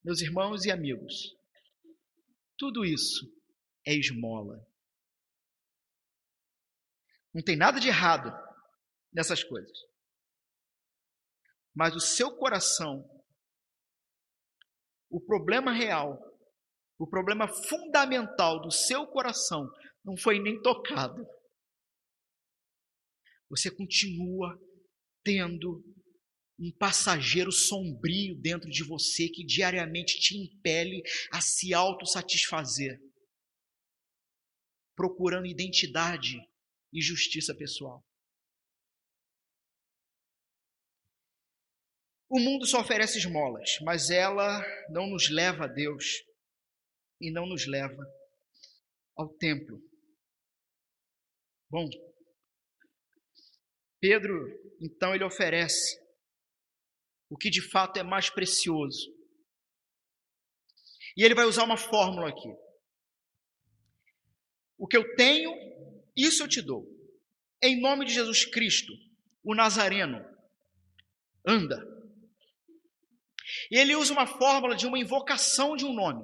Meus 0.04 0.22
irmãos 0.22 0.66
e 0.66 0.72
amigos, 0.72 1.36
tudo 2.58 2.84
isso 2.84 3.26
é 3.86 3.94
esmola. 3.94 4.66
Não 7.34 7.42
tem 7.42 7.56
nada 7.56 7.80
de 7.80 7.88
errado 7.88 8.32
nessas 9.12 9.44
coisas. 9.44 9.78
Mas 11.74 11.96
o 11.96 12.00
seu 12.00 12.36
coração, 12.36 13.10
o 15.10 15.20
problema 15.20 15.72
real 15.72 16.33
o 16.98 17.08
problema 17.08 17.48
fundamental 17.48 18.62
do 18.62 18.72
seu 18.72 19.08
coração 19.08 19.68
não 20.04 20.16
foi 20.18 20.40
nem 20.40 20.62
tocado. 20.62 21.26
Você 23.50 23.70
continua 23.70 24.60
tendo 25.24 25.84
um 26.60 26.72
passageiro 26.78 27.52
sombrio 27.52 28.40
dentro 28.40 28.70
de 28.70 28.84
você 28.84 29.28
que 29.28 29.46
diariamente 29.46 30.20
te 30.20 30.38
impele 30.38 31.02
a 31.32 31.42
se 31.42 31.74
autossatisfazer, 31.74 33.00
procurando 34.96 35.48
identidade 35.48 36.38
e 36.92 37.02
justiça 37.02 37.56
pessoal. 37.56 38.04
O 42.30 42.40
mundo 42.40 42.66
só 42.66 42.82
oferece 42.82 43.20
esmolas, 43.20 43.78
mas 43.82 44.10
ela 44.10 44.66
não 44.90 45.08
nos 45.08 45.30
leva 45.30 45.66
a 45.66 45.68
Deus 45.68 46.24
e 47.20 47.32
não 47.32 47.46
nos 47.46 47.68
leva 47.68 48.04
ao 49.16 49.30
templo. 49.30 49.82
Bom, 51.70 51.90
Pedro, 54.04 54.46
então, 54.82 55.16
ele 55.16 55.24
oferece 55.24 55.98
o 57.30 57.38
que 57.38 57.50
de 57.50 57.62
fato 57.62 57.98
é 57.98 58.04
mais 58.04 58.30
precioso. 58.30 59.10
E 61.16 61.24
ele 61.24 61.34
vai 61.34 61.46
usar 61.46 61.64
uma 61.64 61.78
fórmula 61.78 62.28
aqui. 62.28 62.50
O 64.78 64.86
que 64.88 64.98
eu 64.98 65.16
tenho, 65.16 65.54
isso 66.18 66.44
eu 66.44 66.50
te 66.50 66.62
dou. 66.62 66.86
Em 67.62 67.80
nome 67.80 68.06
de 68.06 68.14
Jesus 68.14 68.44
Cristo, 68.44 68.92
o 69.42 69.56
Nazareno, 69.56 70.22
anda. 71.48 71.82
E 73.72 73.78
ele 73.78 73.96
usa 73.96 74.12
uma 74.12 74.28
fórmula 74.28 74.76
de 74.76 74.86
uma 74.86 75.00
invocação 75.00 75.78
de 75.78 75.86
um 75.86 75.94
nome. 75.94 76.24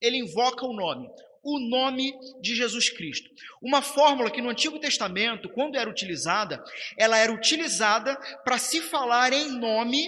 Ele 0.00 0.18
invoca 0.18 0.64
o 0.64 0.72
nome 0.72 1.08
o 1.42 1.58
nome 1.58 2.14
de 2.40 2.54
Jesus 2.54 2.90
Cristo. 2.90 3.30
Uma 3.62 3.80
fórmula 3.80 4.30
que 4.30 4.42
no 4.42 4.50
Antigo 4.50 4.78
Testamento, 4.78 5.48
quando 5.48 5.76
era 5.76 5.88
utilizada, 5.88 6.62
ela 6.96 7.16
era 7.16 7.32
utilizada 7.32 8.16
para 8.44 8.58
se 8.58 8.80
falar 8.82 9.32
em 9.32 9.50
nome 9.58 10.06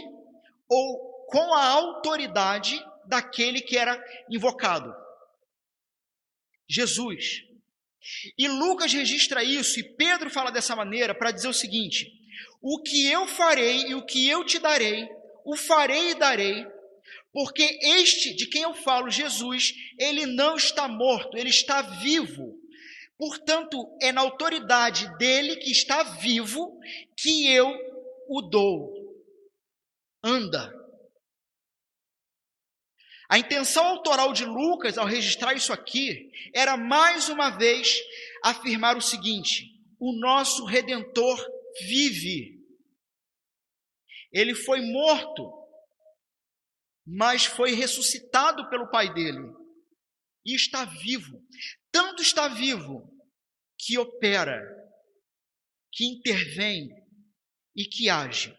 ou 0.69 1.27
com 1.29 1.55
a 1.55 1.67
autoridade 1.67 2.83
daquele 3.07 3.61
que 3.61 3.77
era 3.77 4.03
invocado. 4.29 4.95
Jesus. 6.69 7.43
E 8.37 8.49
Lucas 8.49 8.93
registra 8.93 9.43
isso, 9.43 9.79
e 9.79 9.83
Pedro 9.83 10.31
fala 10.31 10.51
dessa 10.51 10.75
maneira 10.77 11.15
para 11.15 11.31
dizer 11.31 11.49
o 11.49 11.55
seguinte: 11.55 12.13
o 12.63 12.83
que 12.83 13.11
eu 13.11 13.27
farei 13.27 13.89
e 13.89 13.95
o 13.95 14.05
que 14.05 14.29
eu 14.29 14.45
te 14.45 14.59
darei, 14.59 15.09
o 15.45 15.57
farei 15.57 16.11
e 16.11 16.15
darei, 16.15 16.67
porque 17.33 17.79
este 17.83 18.35
de 18.35 18.47
quem 18.47 18.63
eu 18.63 18.75
falo, 18.75 19.11
Jesus, 19.11 19.73
ele 19.99 20.27
não 20.27 20.57
está 20.57 20.89
morto, 20.89 21.37
ele 21.37 21.51
está 21.51 21.81
vivo. 21.83 22.59
Portanto, 23.17 23.87
é 24.01 24.11
na 24.11 24.23
autoridade 24.23 25.17
dele 25.19 25.57
que 25.57 25.71
está 25.71 26.03
vivo 26.03 26.79
que 27.17 27.53
eu 27.53 27.71
o 28.29 28.43
dou. 28.43 28.93
Anda. 30.23 30.75
A 33.29 33.39
intenção 33.39 33.87
autoral 33.87 34.33
de 34.33 34.45
Lucas, 34.45 34.99
ao 34.99 35.07
registrar 35.07 35.55
isso 35.55 35.73
aqui, 35.73 36.33
era 36.53 36.77
mais 36.77 37.29
uma 37.29 37.51
vez 37.51 38.01
afirmar 38.43 38.97
o 38.97 39.01
seguinte: 39.01 39.67
o 40.01 40.13
nosso 40.13 40.65
redentor 40.65 41.39
vive. 41.83 42.59
Ele 44.33 44.55
foi 44.55 44.81
morto, 44.81 45.60
mas 47.13 47.45
foi 47.45 47.73
ressuscitado 47.73 48.71
pelo 48.71 48.89
Pai 48.89 49.13
dele 49.13 49.53
e 50.47 50.55
está 50.55 50.85
vivo. 50.85 51.45
Tanto 51.91 52.23
está 52.23 52.47
vivo 52.47 53.03
que 53.77 53.99
opera, 53.99 54.63
que 55.93 56.05
intervém 56.05 56.89
e 57.75 57.85
que 57.85 58.09
age. 58.09 58.57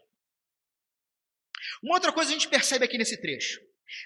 Uma 1.81 1.95
outra 1.95 2.11
coisa 2.11 2.29
a 2.29 2.33
gente 2.33 2.49
percebe 2.49 2.83
aqui 2.83 2.97
nesse 2.97 3.19
trecho. 3.21 3.61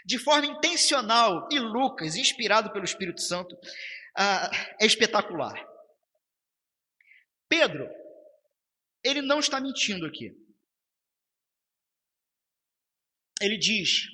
De 0.06 0.20
forma 0.20 0.46
intencional, 0.46 1.48
e 1.52 1.60
Lucas, 1.60 2.16
inspirado 2.16 2.72
pelo 2.72 2.86
Espírito 2.86 3.22
Santo, 3.22 3.56
uh, 3.56 4.76
é 4.80 4.86
espetacular. 4.86 5.56
Pedro, 7.50 7.88
ele 9.04 9.22
não 9.22 9.40
está 9.40 9.60
mentindo 9.60 10.06
aqui. 10.06 10.32
Ele 13.42 13.58
diz: 13.58 14.08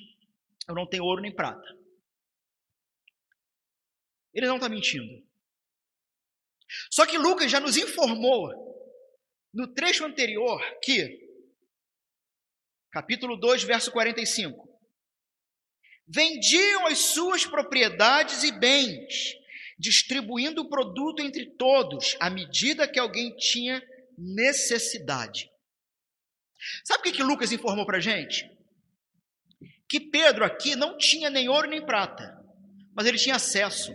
Eu 0.68 0.74
não 0.74 0.88
tenho 0.88 1.04
ouro 1.04 1.20
nem 1.20 1.34
prata. 1.34 1.66
Ele 4.32 4.46
não 4.46 4.56
está 4.56 4.68
mentindo. 4.68 5.26
Só 6.90 7.04
que 7.06 7.18
Lucas 7.18 7.50
já 7.50 7.60
nos 7.60 7.76
informou 7.76 8.50
no 9.52 9.74
trecho 9.74 10.04
anterior 10.04 10.60
que, 10.82 11.20
capítulo 12.90 13.36
2, 13.36 13.64
verso 13.64 13.92
45, 13.92 14.68
vendiam 16.06 16.86
as 16.86 16.98
suas 16.98 17.44
propriedades 17.44 18.42
e 18.42 18.52
bens, 18.52 19.34
distribuindo 19.78 20.62
o 20.62 20.68
produto 20.68 21.20
entre 21.20 21.54
todos, 21.56 22.16
à 22.20 22.30
medida 22.30 22.90
que 22.90 22.98
alguém 22.98 23.36
tinha 23.36 23.82
necessidade. 24.16 25.50
Sabe 26.84 27.00
o 27.00 27.02
que, 27.02 27.12
que 27.12 27.22
Lucas 27.22 27.52
informou 27.52 27.84
para 27.84 27.98
a 27.98 28.00
gente? 28.00 28.48
Que 29.92 30.00
Pedro 30.00 30.42
aqui 30.42 30.74
não 30.74 30.96
tinha 30.96 31.28
nem 31.28 31.50
ouro 31.50 31.68
nem 31.68 31.84
prata, 31.84 32.42
mas 32.94 33.06
ele 33.06 33.18
tinha 33.18 33.36
acesso. 33.36 33.94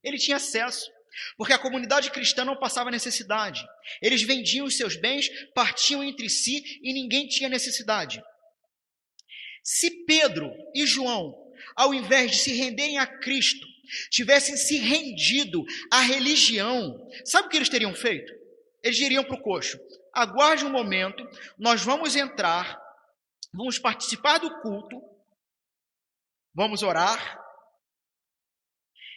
Ele 0.00 0.16
tinha 0.16 0.36
acesso. 0.36 0.88
Porque 1.36 1.52
a 1.52 1.58
comunidade 1.58 2.08
cristã 2.12 2.44
não 2.44 2.56
passava 2.56 2.88
necessidade. 2.88 3.66
Eles 4.00 4.22
vendiam 4.22 4.64
os 4.64 4.76
seus 4.76 4.94
bens, 4.94 5.28
partiam 5.56 6.04
entre 6.04 6.30
si 6.30 6.62
e 6.84 6.92
ninguém 6.92 7.26
tinha 7.26 7.48
necessidade. 7.48 8.22
Se 9.60 9.90
Pedro 10.04 10.54
e 10.72 10.86
João, 10.86 11.34
ao 11.74 11.92
invés 11.92 12.30
de 12.30 12.36
se 12.36 12.52
renderem 12.52 12.98
a 12.98 13.08
Cristo, 13.08 13.66
tivessem 14.08 14.56
se 14.56 14.78
rendido 14.78 15.64
à 15.90 16.00
religião, 16.00 17.10
sabe 17.24 17.48
o 17.48 17.50
que 17.50 17.56
eles 17.56 17.68
teriam 17.68 17.92
feito? 17.92 18.32
Eles 18.84 18.96
diriam 18.96 19.24
para 19.24 19.34
o 19.34 19.42
coxo: 19.42 19.80
aguarde 20.12 20.64
um 20.64 20.70
momento, 20.70 21.28
nós 21.58 21.82
vamos 21.82 22.14
entrar, 22.14 22.83
vamos 23.54 23.78
participar 23.78 24.38
do 24.38 24.60
culto, 24.60 25.00
vamos 26.54 26.82
orar, 26.82 27.40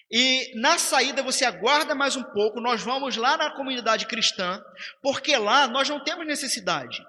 e 0.09 0.53
na 0.55 0.77
saída 0.77 1.21
você 1.21 1.43
aguarda 1.43 1.93
mais 1.93 2.15
um 2.15 2.23
pouco, 2.23 2.61
nós 2.61 2.81
vamos 2.81 3.17
lá 3.17 3.35
na 3.35 3.51
comunidade 3.55 4.05
cristã, 4.05 4.63
porque 5.01 5.35
lá 5.35 5.67
nós 5.67 5.89
não 5.89 6.01
temos 6.01 6.25
necessidade. 6.25 7.03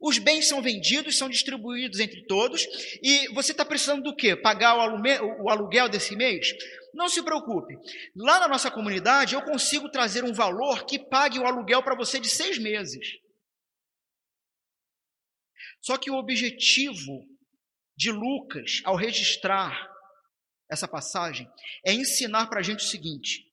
Os 0.00 0.18
bens 0.18 0.48
são 0.48 0.62
vendidos, 0.62 1.18
são 1.18 1.28
distribuídos 1.28 1.98
entre 2.00 2.24
todos, 2.26 2.66
e 3.02 3.32
você 3.34 3.52
está 3.52 3.64
precisando 3.64 4.02
do 4.02 4.14
quê? 4.14 4.36
Pagar 4.36 4.76
o, 4.76 5.48
aluguel 5.48 5.88
desse 5.88 6.16
mês? 6.16 6.52
Não 6.94 7.08
se 7.08 7.22
preocupe. 7.22 7.76
Lá 8.16 8.40
na 8.40 8.48
nossa 8.48 8.70
comunidade 8.70 9.34
eu 9.34 9.42
consigo 9.42 9.88
trazer 9.90 10.24
um 10.24 10.32
valor 10.32 10.86
que 10.86 10.98
pague 10.98 11.38
o 11.38 11.46
aluguel 11.46 11.82
para 11.82 11.96
você 11.96 12.18
de 12.18 12.28
seis 12.28 12.58
meses. 12.58 13.18
Só 15.80 15.96
que 15.96 16.10
o 16.10 16.16
objetivo 16.16 17.24
de 17.96 18.10
Lucas, 18.10 18.80
ao 18.84 18.96
registrar 18.96 19.90
essa 20.70 20.86
passagem, 20.86 21.50
é 21.84 21.92
ensinar 21.92 22.46
para 22.46 22.60
a 22.60 22.62
gente 22.62 22.84
o 22.84 22.88
seguinte: 22.88 23.50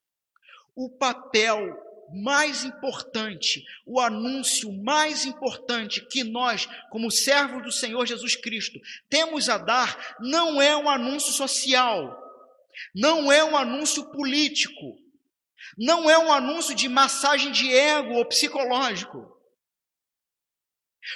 o 0.76 0.90
papel 0.90 1.82
mais 2.14 2.64
importante, 2.64 3.64
o 3.86 4.00
anúncio 4.00 4.72
mais 4.84 5.26
importante 5.26 6.06
que 6.06 6.24
nós, 6.24 6.68
como 6.90 7.10
servos 7.10 7.64
do 7.64 7.72
Senhor 7.72 8.06
Jesus 8.06 8.36
Cristo, 8.36 8.80
temos 9.10 9.50
a 9.50 9.58
dar, 9.58 10.16
não 10.20 10.62
é 10.62 10.76
um 10.76 10.90
anúncio 10.90 11.32
social, 11.32 12.22
não 12.94 13.32
é 13.32 13.44
um 13.44 13.58
anúncio 13.58 14.06
político, 14.12 14.98
não 15.78 16.10
é 16.10 16.18
um 16.18 16.32
anúncio 16.32 16.76
de 16.76 16.88
massagem 16.88 17.52
de 17.52 17.74
ego 17.74 18.14
ou 18.14 18.26
psicológico. 18.26 19.35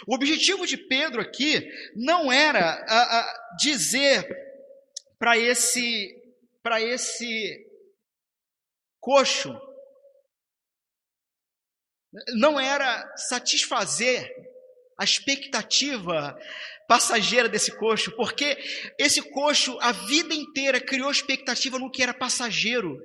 O 0.08 0.16
objetivo 0.16 0.66
de 0.66 0.78
Pedro 0.78 1.22
aqui 1.22 1.68
não 1.96 2.32
era 2.32 2.84
a, 2.88 3.20
a 3.20 3.56
dizer 3.58 4.28
para 5.18 5.38
esse 5.38 6.16
para 6.62 6.82
esse 6.82 7.66
coxo 9.00 9.50
não 12.36 12.60
era 12.60 13.16
satisfazer 13.16 14.30
a 14.98 15.04
expectativa 15.04 16.38
passageira 16.88 17.48
desse 17.48 17.72
coxo, 17.78 18.12
porque 18.16 18.58
esse 18.98 19.22
coxo 19.22 19.78
a 19.80 19.92
vida 19.92 20.34
inteira 20.34 20.82
criou 20.82 21.12
expectativa 21.12 21.78
no 21.78 21.92
que 21.92 22.02
era 22.02 22.14
passageiro. 22.14 23.00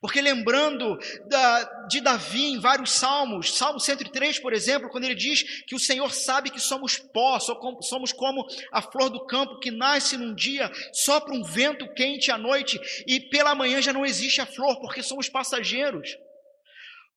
Porque 0.00 0.20
lembrando 0.20 0.98
da, 1.26 1.86
de 1.88 2.00
Davi 2.00 2.44
em 2.44 2.60
vários 2.60 2.92
salmos, 2.92 3.54
Salmo 3.54 3.78
103, 3.78 4.38
por 4.38 4.52
exemplo, 4.52 4.88
quando 4.88 5.04
ele 5.04 5.14
diz 5.14 5.64
que 5.64 5.74
o 5.74 5.80
Senhor 5.80 6.12
sabe 6.12 6.50
que 6.50 6.60
somos 6.60 6.98
pó, 6.98 7.38
somos 7.80 8.12
como 8.12 8.46
a 8.70 8.82
flor 8.82 9.10
do 9.10 9.24
campo 9.26 9.58
que 9.58 9.70
nasce 9.70 10.16
num 10.16 10.34
dia, 10.34 10.70
sopra 10.92 11.34
um 11.34 11.42
vento 11.42 11.92
quente 11.94 12.30
à 12.30 12.38
noite 12.38 12.80
e 13.06 13.20
pela 13.20 13.54
manhã 13.54 13.80
já 13.80 13.92
não 13.92 14.06
existe 14.06 14.40
a 14.40 14.46
flor, 14.46 14.80
porque 14.80 15.02
somos 15.02 15.28
passageiros. 15.28 16.16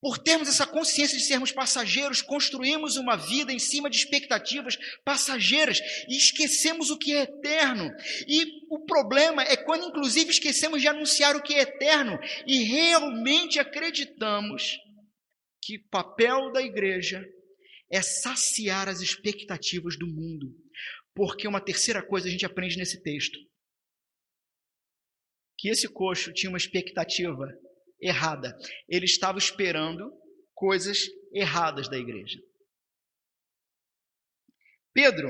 Por 0.05 0.19
termos 0.19 0.47
essa 0.47 0.67
consciência 0.67 1.17
de 1.17 1.23
sermos 1.23 1.51
passageiros, 1.51 2.21
construímos 2.21 2.95
uma 2.95 3.15
vida 3.15 3.51
em 3.51 3.57
cima 3.57 3.89
de 3.89 3.97
expectativas 3.97 4.77
passageiras 5.03 5.79
e 6.07 6.15
esquecemos 6.15 6.91
o 6.91 6.97
que 6.99 7.15
é 7.15 7.21
eterno. 7.21 7.89
E 8.27 8.67
o 8.69 8.85
problema 8.85 9.41
é 9.41 9.57
quando, 9.57 9.87
inclusive, 9.87 10.29
esquecemos 10.29 10.79
de 10.79 10.87
anunciar 10.87 11.35
o 11.35 11.41
que 11.41 11.55
é 11.55 11.61
eterno 11.61 12.19
e 12.45 12.65
realmente 12.65 13.57
acreditamos 13.57 14.77
que 15.59 15.77
o 15.77 15.89
papel 15.89 16.51
da 16.51 16.61
igreja 16.61 17.27
é 17.91 17.99
saciar 17.99 18.87
as 18.87 19.01
expectativas 19.01 19.97
do 19.97 20.05
mundo. 20.05 20.55
Porque 21.15 21.47
uma 21.47 21.59
terceira 21.59 22.05
coisa 22.05 22.27
a 22.27 22.31
gente 22.31 22.45
aprende 22.45 22.77
nesse 22.77 23.01
texto: 23.01 23.39
que 25.57 25.67
esse 25.67 25.87
coxo 25.87 26.31
tinha 26.31 26.51
uma 26.51 26.59
expectativa 26.59 27.47
errada. 27.99 28.57
Ele 28.87 29.05
estava 29.05 29.37
esperando 29.37 30.11
coisas 30.53 30.99
erradas 31.33 31.89
da 31.89 31.97
igreja. 31.97 32.39
Pedro, 34.93 35.29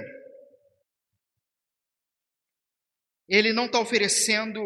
ele 3.28 3.52
não 3.52 3.66
está 3.66 3.80
oferecendo 3.80 4.62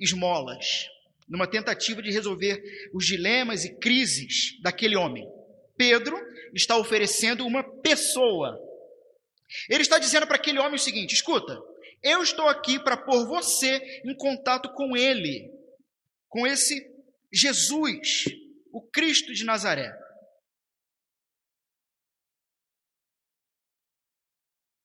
esmolas 0.00 0.88
numa 1.28 1.46
tentativa 1.46 2.00
de 2.00 2.12
resolver 2.12 2.62
os 2.94 3.04
dilemas 3.04 3.64
e 3.64 3.74
crises 3.78 4.60
daquele 4.62 4.94
homem. 4.94 5.28
Pedro 5.76 6.16
está 6.54 6.76
oferecendo 6.76 7.44
uma 7.44 7.64
pessoa. 7.64 8.56
Ele 9.68 9.82
está 9.82 9.98
dizendo 9.98 10.26
para 10.26 10.36
aquele 10.36 10.60
homem 10.60 10.76
o 10.76 10.78
seguinte: 10.78 11.14
escuta, 11.14 11.60
eu 12.02 12.22
estou 12.22 12.48
aqui 12.48 12.78
para 12.78 12.96
pôr 12.96 13.26
você 13.26 14.00
em 14.04 14.16
contato 14.16 14.72
com 14.74 14.96
ele, 14.96 15.50
com 16.28 16.46
esse 16.46 16.95
Jesus, 17.36 18.24
o 18.72 18.80
Cristo 18.80 19.34
de 19.34 19.44
Nazaré. 19.44 19.92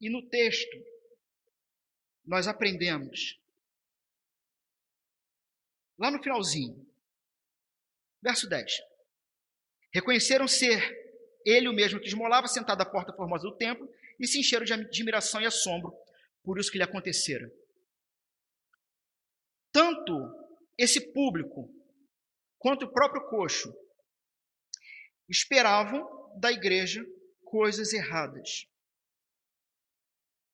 E 0.02 0.10
no 0.10 0.28
texto, 0.28 0.78
nós 2.26 2.48
aprendemos, 2.48 3.40
lá 5.98 6.12
no 6.12 6.22
finalzinho, 6.22 6.86
verso 8.22 8.50
10: 8.50 8.82
Reconheceram 9.94 10.46
ser 10.46 11.00
ele 11.46 11.70
o 11.70 11.74
mesmo 11.74 12.02
que 12.02 12.08
esmolava 12.08 12.48
sentado 12.48 12.82
à 12.82 12.86
porta 12.86 13.14
formosa 13.14 13.44
do 13.44 13.56
templo 13.56 13.90
e 14.20 14.28
se 14.28 14.40
encheram 14.40 14.66
de 14.66 14.74
admiração 14.74 15.42
e 15.42 15.46
assombro 15.46 15.98
por 16.44 16.60
isso 16.60 16.70
que 16.70 16.78
lhe 16.78 16.84
acontecera. 16.84 17.50
Tanto 19.72 20.14
esse 20.78 21.14
público 21.14 21.81
quanto 22.62 22.86
o 22.86 22.94
próprio 22.94 23.28
coxo 23.28 23.74
esperavam 25.28 26.08
da 26.40 26.52
igreja 26.52 27.04
coisas 27.44 27.92
erradas. 27.92 28.68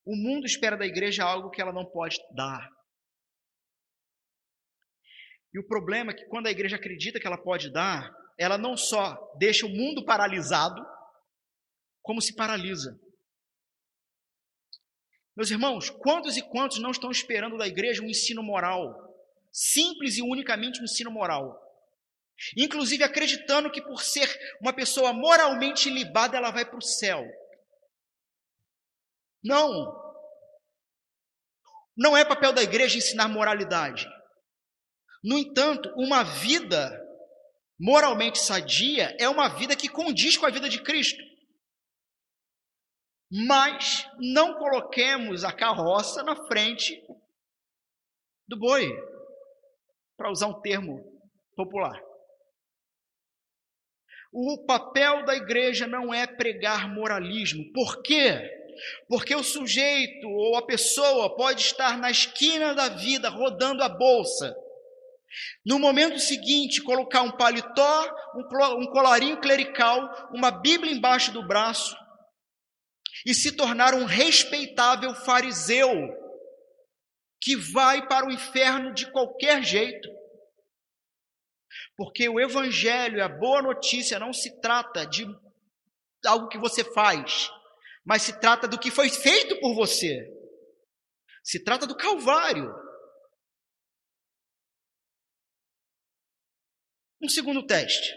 O 0.05 0.15
mundo 0.15 0.45
espera 0.45 0.77
da 0.77 0.85
igreja 0.85 1.23
algo 1.23 1.49
que 1.49 1.61
ela 1.61 1.73
não 1.73 1.85
pode 1.85 2.17
dar. 2.33 2.69
E 5.53 5.59
o 5.59 5.67
problema 5.67 6.11
é 6.11 6.15
que 6.15 6.25
quando 6.27 6.47
a 6.47 6.51
igreja 6.51 6.77
acredita 6.77 7.19
que 7.19 7.27
ela 7.27 7.37
pode 7.37 7.71
dar, 7.71 8.09
ela 8.37 8.57
não 8.57 8.77
só 8.77 9.17
deixa 9.37 9.65
o 9.65 9.69
mundo 9.69 10.05
paralisado, 10.05 10.81
como 12.01 12.21
se 12.21 12.33
paralisa. 12.35 12.97
Meus 15.35 15.51
irmãos, 15.51 15.89
quantos 15.89 16.37
e 16.37 16.41
quantos 16.41 16.79
não 16.79 16.91
estão 16.91 17.11
esperando 17.11 17.57
da 17.57 17.67
igreja 17.67 18.01
um 18.01 18.09
ensino 18.09 18.41
moral? 18.41 19.13
Simples 19.51 20.17
e 20.17 20.21
unicamente 20.21 20.79
um 20.79 20.85
ensino 20.85 21.11
moral. 21.11 21.66
Inclusive 22.55 23.03
acreditando 23.03 23.71
que 23.71 23.81
por 23.81 24.01
ser 24.01 24.27
uma 24.61 24.73
pessoa 24.73 25.11
moralmente 25.13 25.89
libada, 25.89 26.37
ela 26.37 26.51
vai 26.51 26.65
para 26.65 26.77
o 26.77 26.81
céu. 26.81 27.23
Não. 29.43 29.95
Não 31.95 32.15
é 32.15 32.23
papel 32.23 32.53
da 32.53 32.61
igreja 32.61 32.97
ensinar 32.97 33.27
moralidade. 33.27 34.07
No 35.23 35.37
entanto, 35.37 35.89
uma 35.95 36.23
vida 36.23 37.03
moralmente 37.79 38.39
sadia 38.39 39.15
é 39.19 39.27
uma 39.27 39.47
vida 39.49 39.75
que 39.75 39.89
condiz 39.89 40.37
com 40.37 40.45
a 40.45 40.51
vida 40.51 40.69
de 40.69 40.81
Cristo. 40.81 41.21
Mas 43.29 44.07
não 44.19 44.57
coloquemos 44.57 45.43
a 45.43 45.51
carroça 45.51 46.23
na 46.23 46.35
frente 46.47 47.03
do 48.47 48.57
boi, 48.57 48.89
para 50.15 50.31
usar 50.31 50.47
um 50.47 50.61
termo 50.61 51.03
popular. 51.55 52.06
O 54.31 54.65
papel 54.65 55.25
da 55.25 55.35
igreja 55.35 55.87
não 55.87 56.13
é 56.13 56.27
pregar 56.27 56.93
moralismo. 56.93 57.71
Por 57.73 58.01
quê? 58.01 58.39
Porque 59.07 59.35
o 59.35 59.43
sujeito 59.43 60.27
ou 60.27 60.55
a 60.55 60.65
pessoa 60.65 61.35
pode 61.35 61.61
estar 61.61 61.97
na 61.97 62.11
esquina 62.11 62.73
da 62.73 62.89
vida 62.89 63.29
rodando 63.29 63.83
a 63.83 63.89
bolsa. 63.89 64.55
No 65.65 65.79
momento 65.79 66.19
seguinte, 66.19 66.81
colocar 66.81 67.21
um 67.21 67.31
paletó, 67.31 68.15
um 68.77 68.85
colarinho 68.87 69.39
clerical, 69.39 70.29
uma 70.33 70.51
Bíblia 70.51 70.93
embaixo 70.93 71.31
do 71.31 71.45
braço 71.45 71.95
e 73.25 73.33
se 73.33 73.51
tornar 73.51 73.93
um 73.93 74.05
respeitável 74.05 75.13
fariseu 75.13 75.91
que 77.41 77.55
vai 77.55 78.07
para 78.07 78.25
o 78.25 78.31
inferno 78.31 78.93
de 78.93 79.11
qualquer 79.11 79.63
jeito. 79.63 80.16
Porque 81.97 82.29
o 82.29 82.39
evangelho, 82.39 83.23
a 83.23 83.27
boa 83.27 83.59
notícia, 83.59 84.19
não 84.19 84.31
se 84.31 84.61
trata 84.61 85.03
de 85.03 85.25
algo 86.23 86.47
que 86.47 86.59
você 86.59 86.83
faz, 86.83 87.49
mas 88.05 88.21
se 88.21 88.39
trata 88.39 88.67
do 88.67 88.79
que 88.79 88.91
foi 88.91 89.09
feito 89.09 89.59
por 89.59 89.73
você. 89.73 90.31
Se 91.43 91.63
trata 91.63 91.87
do 91.87 91.97
Calvário. 91.97 92.71
Um 97.19 97.27
segundo 97.27 97.65
teste. 97.65 98.15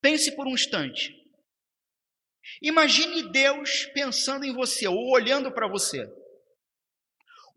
Pense 0.00 0.30
por 0.36 0.46
um 0.46 0.54
instante. 0.54 1.12
Imagine 2.62 3.32
Deus 3.32 3.86
pensando 3.86 4.44
em 4.44 4.54
você 4.54 4.86
ou 4.86 5.10
olhando 5.10 5.50
para 5.52 5.66
você. 5.66 6.06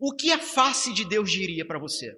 O 0.00 0.12
que 0.12 0.32
a 0.32 0.38
face 0.38 0.92
de 0.92 1.04
Deus 1.04 1.30
diria 1.30 1.64
para 1.64 1.78
você? 1.78 2.12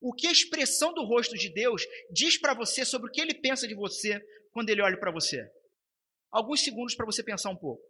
O 0.00 0.12
que 0.14 0.26
a 0.26 0.32
expressão 0.32 0.94
do 0.94 1.04
rosto 1.04 1.36
de 1.36 1.50
Deus 1.50 1.82
diz 2.10 2.38
para 2.38 2.54
você 2.54 2.84
sobre 2.84 3.08
o 3.08 3.12
que 3.12 3.20
ele 3.20 3.34
pensa 3.34 3.68
de 3.68 3.74
você 3.74 4.18
quando 4.50 4.70
ele 4.70 4.82
olha 4.82 4.98
para 4.98 5.12
você. 5.12 5.48
Alguns 6.30 6.62
segundos 6.62 6.94
para 6.94 7.04
você 7.06 7.22
pensar 7.22 7.50
um 7.50 7.56
pouco. 7.56 7.84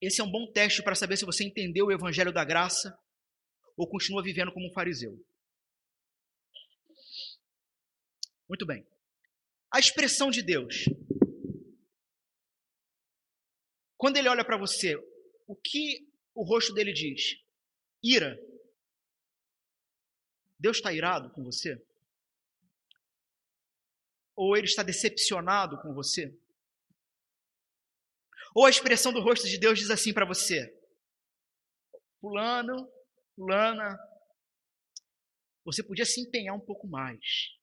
Esse 0.00 0.22
é 0.22 0.24
um 0.24 0.30
bom 0.30 0.50
teste 0.50 0.82
para 0.82 0.94
saber 0.94 1.18
se 1.18 1.26
você 1.26 1.44
entendeu 1.44 1.86
o 1.86 1.92
evangelho 1.92 2.32
da 2.32 2.42
graça 2.42 2.98
ou 3.76 3.86
continua 3.86 4.22
vivendo 4.22 4.50
como 4.50 4.66
um 4.66 4.72
fariseu. 4.72 5.22
Muito 8.48 8.64
bem. 8.64 8.86
A 9.70 9.78
expressão 9.78 10.30
de 10.30 10.42
Deus. 10.42 10.86
Quando 13.98 14.16
ele 14.16 14.28
olha 14.28 14.44
para 14.44 14.56
você, 14.56 14.96
o 15.46 15.54
que 15.54 16.09
o 16.40 16.42
rosto 16.42 16.72
dele 16.72 16.94
diz: 16.94 17.36
ira. 18.02 18.34
Deus 20.58 20.78
está 20.78 20.90
irado 20.90 21.30
com 21.34 21.44
você? 21.44 21.78
Ou 24.34 24.56
ele 24.56 24.66
está 24.66 24.82
decepcionado 24.82 25.80
com 25.82 25.92
você? 25.92 26.34
Ou 28.54 28.64
a 28.64 28.70
expressão 28.70 29.12
do 29.12 29.20
rosto 29.20 29.46
de 29.46 29.58
Deus 29.58 29.78
diz 29.78 29.90
assim 29.90 30.14
para 30.14 30.24
você: 30.24 30.74
Fulano, 32.20 32.90
Fulana, 33.34 33.98
você 35.62 35.82
podia 35.82 36.06
se 36.06 36.22
empenhar 36.22 36.54
um 36.54 36.64
pouco 36.64 36.88
mais 36.88 37.54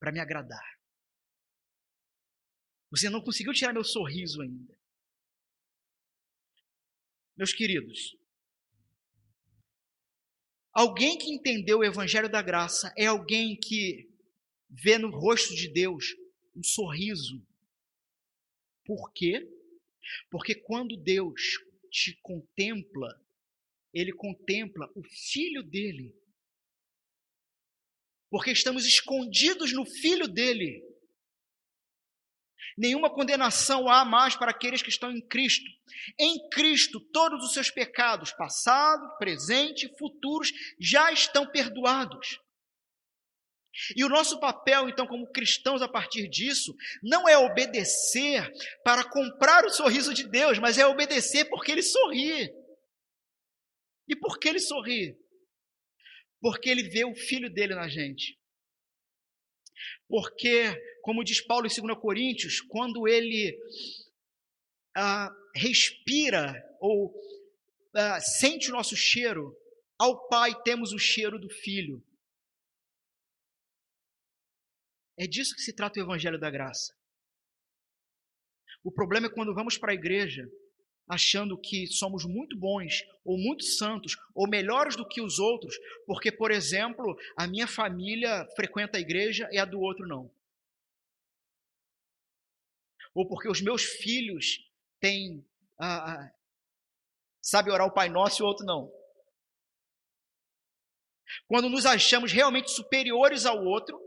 para 0.00 0.10
me 0.10 0.18
agradar. 0.18 0.80
Você 2.90 3.08
não 3.08 3.22
conseguiu 3.22 3.52
tirar 3.52 3.72
meu 3.72 3.84
sorriso 3.84 4.42
ainda. 4.42 4.81
Meus 7.36 7.52
queridos, 7.52 8.16
alguém 10.72 11.16
que 11.16 11.32
entendeu 11.32 11.78
o 11.78 11.84
Evangelho 11.84 12.28
da 12.28 12.42
Graça 12.42 12.92
é 12.96 13.06
alguém 13.06 13.58
que 13.58 14.10
vê 14.68 14.98
no 14.98 15.10
rosto 15.10 15.54
de 15.54 15.68
Deus 15.68 16.14
um 16.54 16.62
sorriso. 16.62 17.44
Por 18.84 19.12
quê? 19.12 19.48
Porque 20.30 20.54
quando 20.54 20.96
Deus 20.96 21.40
te 21.90 22.18
contempla, 22.22 23.08
ele 23.94 24.12
contempla 24.12 24.90
o 24.94 25.02
filho 25.02 25.62
dele. 25.62 26.14
Porque 28.30 28.50
estamos 28.50 28.86
escondidos 28.86 29.72
no 29.72 29.84
filho 29.86 30.26
dele. 30.26 30.82
Nenhuma 32.76 33.12
condenação 33.12 33.88
há 33.88 34.04
mais 34.04 34.34
para 34.34 34.50
aqueles 34.50 34.82
que 34.82 34.88
estão 34.88 35.10
em 35.10 35.20
Cristo. 35.26 35.68
Em 36.18 36.48
Cristo, 36.50 37.00
todos 37.12 37.44
os 37.44 37.52
seus 37.52 37.70
pecados, 37.70 38.32
passado, 38.32 39.16
presente 39.18 39.92
futuros, 39.98 40.52
já 40.80 41.12
estão 41.12 41.46
perdoados. 41.50 42.38
E 43.96 44.04
o 44.04 44.08
nosso 44.08 44.38
papel, 44.38 44.88
então, 44.88 45.06
como 45.06 45.30
cristãos, 45.30 45.80
a 45.80 45.88
partir 45.88 46.28
disso, 46.28 46.74
não 47.02 47.28
é 47.28 47.38
obedecer 47.38 48.52
para 48.84 49.02
comprar 49.02 49.64
o 49.64 49.70
sorriso 49.70 50.12
de 50.12 50.28
Deus, 50.28 50.58
mas 50.58 50.76
é 50.76 50.86
obedecer 50.86 51.46
porque 51.46 51.72
Ele 51.72 51.82
sorri. 51.82 52.52
E 54.08 54.16
por 54.16 54.38
que 54.38 54.48
Ele 54.48 54.60
sorri? 54.60 55.16
Porque 56.40 56.68
Ele 56.68 56.82
vê 56.82 57.04
o 57.04 57.14
Filho 57.14 57.50
dele 57.52 57.74
na 57.74 57.88
gente. 57.88 58.38
Porque, 60.08 60.74
como 61.02 61.24
diz 61.24 61.40
Paulo 61.40 61.66
em 61.66 61.82
2 61.82 61.98
Coríntios, 61.98 62.60
quando 62.60 63.08
Ele 63.08 63.56
ah, 64.96 65.30
respira 65.54 66.54
ou 66.80 67.14
ah, 67.94 68.20
sente 68.20 68.70
o 68.70 68.72
nosso 68.72 68.96
cheiro, 68.96 69.56
ao 69.98 70.28
Pai 70.28 70.60
temos 70.62 70.92
o 70.92 70.98
cheiro 70.98 71.38
do 71.38 71.48
Filho. 71.48 72.02
É 75.18 75.26
disso 75.26 75.54
que 75.54 75.62
se 75.62 75.74
trata 75.74 76.00
o 76.00 76.02
Evangelho 76.02 76.38
da 76.38 76.50
Graça. 76.50 76.92
O 78.82 78.90
problema 78.90 79.28
é 79.28 79.30
quando 79.30 79.54
vamos 79.54 79.78
para 79.78 79.92
a 79.92 79.94
igreja 79.94 80.44
achando 81.08 81.58
que 81.58 81.86
somos 81.86 82.24
muito 82.24 82.56
bons, 82.56 83.04
ou 83.24 83.36
muito 83.36 83.64
santos, 83.64 84.16
ou 84.34 84.48
melhores 84.48 84.96
do 84.96 85.06
que 85.06 85.20
os 85.20 85.38
outros, 85.38 85.76
porque, 86.06 86.32
por 86.32 86.50
exemplo, 86.50 87.16
a 87.36 87.46
minha 87.46 87.66
família 87.66 88.46
frequenta 88.56 88.98
a 88.98 89.00
igreja 89.00 89.48
e 89.52 89.58
a 89.58 89.64
do 89.64 89.80
outro 89.80 90.06
não. 90.06 90.30
Ou 93.14 93.26
porque 93.28 93.48
os 93.48 93.60
meus 93.60 93.82
filhos 93.82 94.66
têm. 94.98 95.44
Ah, 95.78 96.32
sabe 97.42 97.70
orar 97.70 97.86
o 97.86 97.92
Pai 97.92 98.08
Nosso 98.08 98.42
e 98.42 98.44
o 98.44 98.46
outro 98.46 98.64
não. 98.64 98.90
Quando 101.46 101.68
nos 101.68 101.84
achamos 101.84 102.32
realmente 102.32 102.70
superiores 102.70 103.44
ao 103.44 103.62
outro, 103.64 104.00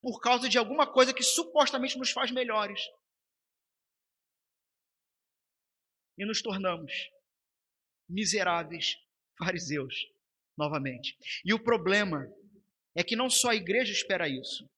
por 0.00 0.20
causa 0.20 0.48
de 0.48 0.58
alguma 0.58 0.86
coisa 0.86 1.12
que 1.12 1.22
supostamente 1.22 1.98
nos 1.98 2.10
faz 2.10 2.30
melhores. 2.30 2.80
E 6.20 6.26
nos 6.26 6.42
tornamos 6.42 6.92
miseráveis 8.06 8.98
fariseus 9.38 9.94
novamente. 10.54 11.16
E 11.42 11.54
o 11.54 11.58
problema 11.58 12.30
é 12.94 13.02
que 13.02 13.16
não 13.16 13.30
só 13.30 13.48
a 13.48 13.56
igreja 13.56 13.90
espera 13.90 14.28
isso, 14.28 14.68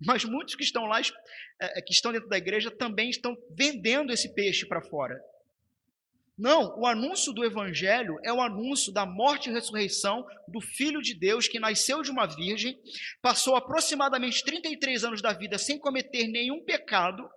mas 0.00 0.24
muitos 0.24 0.54
que 0.54 0.62
estão 0.62 0.84
lá, 0.86 1.00
eh, 1.00 1.82
que 1.82 1.92
estão 1.92 2.12
dentro 2.12 2.28
da 2.28 2.38
igreja, 2.38 2.70
também 2.70 3.10
estão 3.10 3.36
vendendo 3.50 4.12
esse 4.12 4.32
peixe 4.32 4.64
para 4.66 4.80
fora. 4.80 5.20
Não, 6.38 6.78
o 6.78 6.86
anúncio 6.86 7.32
do 7.32 7.44
Evangelho 7.44 8.16
é 8.22 8.32
o 8.32 8.40
anúncio 8.40 8.92
da 8.92 9.04
morte 9.04 9.50
e 9.50 9.52
ressurreição 9.52 10.24
do 10.46 10.60
Filho 10.60 11.02
de 11.02 11.12
Deus 11.12 11.48
que 11.48 11.58
nasceu 11.58 12.00
de 12.02 12.12
uma 12.12 12.26
virgem, 12.26 12.80
passou 13.20 13.56
aproximadamente 13.56 14.44
33 14.44 15.02
anos 15.02 15.20
da 15.20 15.32
vida 15.32 15.58
sem 15.58 15.80
cometer 15.80 16.28
nenhum 16.28 16.64
pecado. 16.64 17.28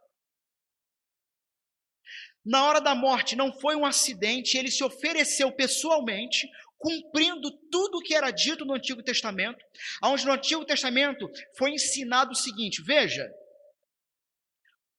Na 2.44 2.66
hora 2.66 2.80
da 2.80 2.96
morte 2.96 3.36
não 3.36 3.54
foi 3.54 3.76
um 3.76 3.86
acidente, 3.86 4.58
ele 4.58 4.72
se 4.72 4.84
ofereceu 4.84 5.52
pessoalmente, 5.52 6.50
cumprindo 6.78 7.52
tudo 7.70 8.00
o 8.00 8.02
que 8.02 8.16
era 8.16 8.32
dito 8.32 8.66
no 8.66 8.74
Antigo 8.74 9.04
Testamento, 9.04 9.64
onde 10.04 10.26
no 10.26 10.34
Antigo 10.34 10.66
Testamento 10.66 11.30
foi 11.56 11.72
ensinado 11.72 12.32
o 12.32 12.36
seguinte: 12.36 12.82
veja, 12.82 13.32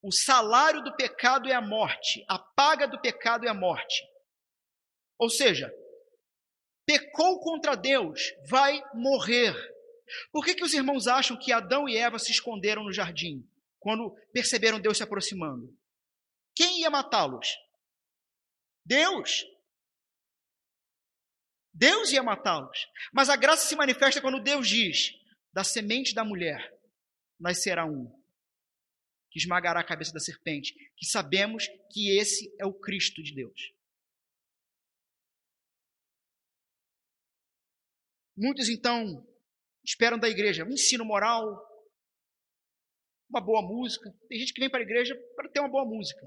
o 0.01 0.13
salário 0.13 0.83
do 0.83 0.95
pecado 0.95 1.49
é 1.49 1.55
a 1.55 1.61
morte, 1.61 2.25
a 2.29 2.39
paga 2.39 2.87
do 2.87 3.01
pecado 3.01 3.47
é 3.47 3.49
a 3.49 3.55
morte. 3.55 4.03
Ou 5.19 5.29
seja, 5.29 5.73
pecou 6.87 7.41
contra 7.41 7.77
Deus, 7.77 8.33
vai 8.49 8.83
morrer. 8.95 9.55
Por 10.31 10.45
que, 10.45 10.55
que 10.55 10.65
os 10.65 10.75
irmãos 10.75 11.07
acham 11.07 11.37
que 11.37 11.53
Adão 11.53 11.89
e 11.89 11.97
Eva 11.97 12.19
se 12.19 12.31
esconderam 12.31 12.85
no 12.85 12.93
jardim 12.93 13.49
quando 13.81 14.11
perceberam 14.33 14.81
Deus 14.81 14.97
se 14.97 15.03
aproximando? 15.03 15.73
Quem 16.55 16.81
ia 16.81 16.91
matá-los? 16.91 17.49
Deus. 18.85 19.45
Deus 21.73 22.13
ia 22.13 22.23
matá-los. 22.23 22.87
Mas 23.13 23.29
a 23.29 23.37
graça 23.37 23.67
se 23.67 23.77
manifesta 23.77 24.21
quando 24.21 24.43
Deus 24.43 24.69
diz: 24.69 25.13
da 25.53 25.65
semente 25.65 26.15
da 26.15 26.25
mulher 26.25 26.79
nascerá 27.39 27.85
um 27.85 28.23
que 29.33 29.39
esmagará 29.39 29.81
a 29.81 29.87
cabeça 29.87 30.13
da 30.13 30.21
serpente, 30.21 30.75
que 30.95 31.07
sabemos 31.07 31.67
que 31.91 32.19
esse 32.19 32.55
é 32.61 32.67
o 32.67 32.75
Cristo 32.75 33.23
de 33.23 33.35
Deus. 33.35 33.73
Muitos 38.37 38.69
então 38.69 39.27
esperam 39.83 40.19
da 40.19 40.29
igreja 40.29 40.65
um 40.65 40.73
ensino 40.73 41.05
moral, 41.05 41.47
uma 43.29 43.41
boa 43.41 43.63
música. 43.63 44.15
Tem 44.29 44.39
gente 44.39 44.53
que 44.53 44.61
vem 44.61 44.71
para 44.71 44.81
a 44.81 44.83
igreja 44.83 45.15
para 45.35 45.49
ter 45.49 45.61
uma 45.61 45.71
boa 45.71 45.87
música, 45.87 46.21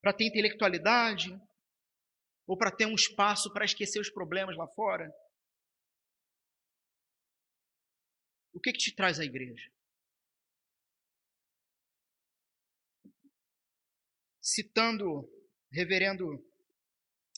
para 0.00 0.12
ter 0.12 0.24
intelectualidade, 0.24 1.30
ou 2.46 2.56
para 2.56 2.74
ter 2.74 2.86
um 2.86 2.94
espaço 2.94 3.52
para 3.52 3.64
esquecer 3.64 4.00
os 4.00 4.10
problemas 4.10 4.56
lá 4.56 4.66
fora. 4.68 5.10
O 8.52 8.60
que, 8.60 8.72
que 8.72 8.78
te 8.78 8.94
traz 8.94 9.18
à 9.20 9.24
igreja? 9.24 9.70
citando 14.42 15.30
reverendo 15.70 16.44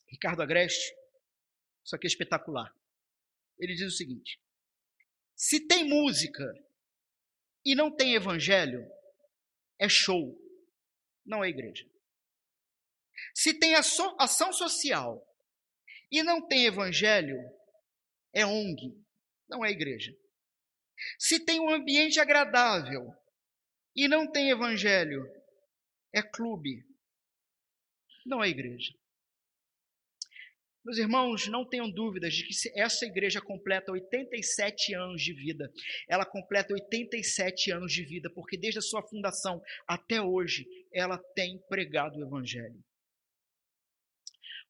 Ricardo 0.09 0.43
Agreste, 0.43 0.93
isso 1.85 1.95
aqui 1.95 2.07
é 2.07 2.09
espetacular. 2.09 2.75
Ele 3.59 3.75
diz 3.75 3.93
o 3.93 3.97
seguinte: 3.97 4.41
se 5.37 5.67
tem 5.67 5.89
música 5.89 6.45
e 7.65 7.75
não 7.75 7.95
tem 7.95 8.15
evangelho, 8.15 8.81
é 9.79 9.89
show, 9.89 10.35
não 11.25 11.43
é 11.43 11.49
igreja. 11.49 11.89
Se 13.35 13.55
tem 13.55 13.75
ação 13.75 14.53
social 14.53 15.25
e 16.11 16.23
não 16.23 16.47
tem 16.47 16.67
evangelho, 16.67 17.39
é 18.33 18.45
ONG, 18.45 18.95
não 19.49 19.65
é 19.65 19.71
igreja. 19.71 20.15
Se 21.19 21.45
tem 21.45 21.61
um 21.61 21.71
ambiente 21.71 22.21
agradável 22.21 23.13
e 23.95 24.09
não 24.09 24.31
tem 24.31 24.51
evangelho, 24.51 25.25
é 26.13 26.23
clube, 26.23 26.85
não 28.25 28.43
é 28.43 28.49
igreja. 28.49 28.95
Meus 30.85 30.99
irmãos, 30.99 31.49
não 31.49 31.67
tenham 31.67 31.91
dúvidas 31.91 32.35
de 32.35 32.45
que 32.45 32.55
essa 32.79 33.07
igreja 33.07 33.41
completa 33.41 33.91
87 33.91 34.95
anos 34.95 35.23
de 35.23 35.33
vida. 35.33 35.73
Ela 36.07 36.27
completa 36.27 36.75
87 36.75 37.73
anos 37.73 37.91
de 37.91 38.05
vida, 38.05 38.29
porque 38.29 38.59
desde 38.59 38.81
a 38.81 38.83
sua 38.83 39.03
fundação 39.03 39.63
até 39.89 40.21
hoje, 40.21 40.67
ela 40.95 41.19
tem 41.35 41.59
pregado 41.69 42.19
o 42.19 42.23
Evangelho. 42.23 42.83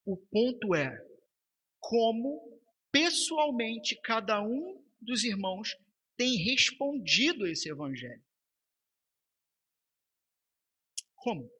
O 0.04 0.16
ponto 0.16 0.74
é 0.74 0.96
como 1.78 2.60
pessoalmente 2.90 4.00
cada 4.02 4.40
um 4.40 4.82
dos 5.00 5.24
irmãos 5.24 5.76
tem 6.16 6.36
respondido 6.36 7.44
a 7.44 7.50
esse 7.50 7.68
Evangelho. 7.68 8.22
Como? 11.16 11.50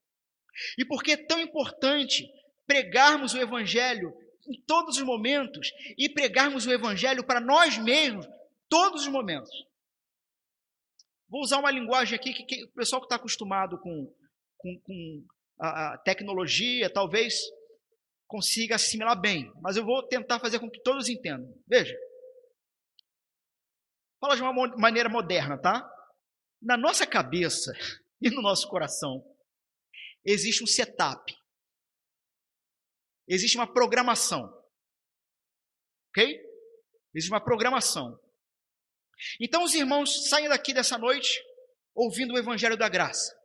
E 0.78 0.84
por 0.84 1.02
que 1.02 1.12
é 1.12 1.16
tão 1.16 1.40
importante 1.40 2.28
pregarmos 2.66 3.34
o 3.34 3.38
Evangelho 3.38 4.14
em 4.46 4.60
todos 4.62 4.96
os 4.98 5.02
momentos 5.02 5.72
e 5.98 6.08
pregarmos 6.08 6.66
o 6.66 6.72
Evangelho 6.72 7.26
para 7.26 7.40
nós 7.40 7.78
mesmos 7.78 8.26
todos 8.68 9.02
os 9.02 9.08
momentos? 9.08 9.50
Vou 11.28 11.42
usar 11.42 11.58
uma 11.58 11.70
linguagem 11.70 12.14
aqui 12.16 12.32
que, 12.32 12.44
que 12.44 12.64
o 12.64 12.72
pessoal 12.72 13.00
que 13.00 13.06
está 13.06 13.16
acostumado 13.16 13.78
com, 13.78 14.14
com, 14.64 14.80
com 14.80 15.26
a, 15.60 15.94
a 15.94 15.98
tecnologia 15.98 16.88
talvez 16.88 17.34
consiga 18.26 18.76
assimilar 18.76 19.20
bem, 19.20 19.52
mas 19.60 19.76
eu 19.76 19.84
vou 19.84 20.02
tentar 20.08 20.40
fazer 20.40 20.58
com 20.58 20.70
que 20.70 20.82
todos 20.82 21.08
entendam. 21.08 21.54
Veja, 21.68 21.94
fala 24.18 24.34
de 24.34 24.42
uma 24.42 24.76
maneira 24.78 25.08
moderna, 25.08 25.58
tá? 25.58 25.88
Na 26.60 26.76
nossa 26.76 27.06
cabeça 27.06 27.72
e 28.22 28.30
no 28.30 28.40
nosso 28.40 28.66
coração, 28.68 29.22
existe 30.24 30.64
um 30.64 30.66
setup. 30.66 31.32
Existe 33.28 33.56
uma 33.56 33.70
programação. 33.70 34.50
Ok? 36.10 36.40
Existe 37.14 37.30
uma 37.30 37.44
programação. 37.44 38.18
Então 39.40 39.62
os 39.62 39.74
irmãos 39.74 40.28
saem 40.28 40.48
daqui 40.48 40.72
dessa 40.72 40.98
noite 40.98 41.42
ouvindo 41.94 42.34
o 42.34 42.38
Evangelho 42.38 42.76
da 42.76 42.88
Graça. 42.88 43.43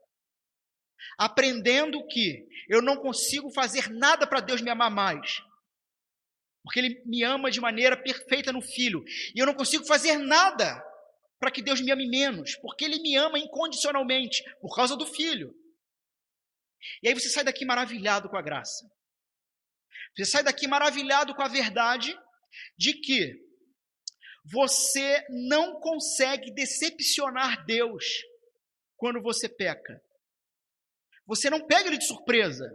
Aprendendo 1.18 2.06
que 2.08 2.48
eu 2.68 2.82
não 2.82 2.98
consigo 2.98 3.52
fazer 3.52 3.90
nada 3.90 4.28
para 4.28 4.40
Deus 4.40 4.62
me 4.62 4.70
amar 4.70 4.92
mais. 4.92 5.42
Porque 6.64 6.80
Ele 6.80 7.02
me 7.06 7.24
ama 7.24 7.50
de 7.50 7.60
maneira 7.60 8.02
perfeita 8.02 8.52
no 8.52 8.62
Filho. 8.62 9.04
E 9.36 9.40
eu 9.40 9.46
não 9.46 9.54
consigo 9.54 9.86
fazer 9.86 10.18
nada 10.18 10.84
para 11.40 11.52
que 11.52 11.62
Deus 11.62 11.82
me 11.82 11.92
ame 11.92 12.08
menos. 12.08 12.56
Porque 12.58 12.86
Ele 12.86 13.02
me 13.02 13.16
ama 13.16 13.40
incondicionalmente, 13.40 14.44
por 14.60 14.76
causa 14.76 14.96
do 14.96 15.06
Filho. 15.06 15.56
E 17.02 17.08
aí 17.08 17.14
você 17.14 17.30
sai 17.30 17.44
daqui 17.44 17.66
maravilhado 17.66 18.30
com 18.30 18.38
a 18.38 18.42
graça. 18.42 18.90
Você 20.16 20.26
sai 20.26 20.44
daqui 20.44 20.68
maravilhado 20.68 21.34
com 21.34 21.42
a 21.42 21.48
verdade 21.48 22.18
de 22.78 22.94
que 22.94 23.36
você 24.46 25.26
não 25.30 25.80
consegue 25.80 26.52
decepcionar 26.54 27.66
Deus 27.66 28.06
quando 28.98 29.22
você 29.22 29.48
peca. 29.48 30.02
Você 31.30 31.48
não 31.48 31.66
pega 31.66 31.88
ele 31.88 32.00
de 32.00 32.08
surpresa. 32.08 32.66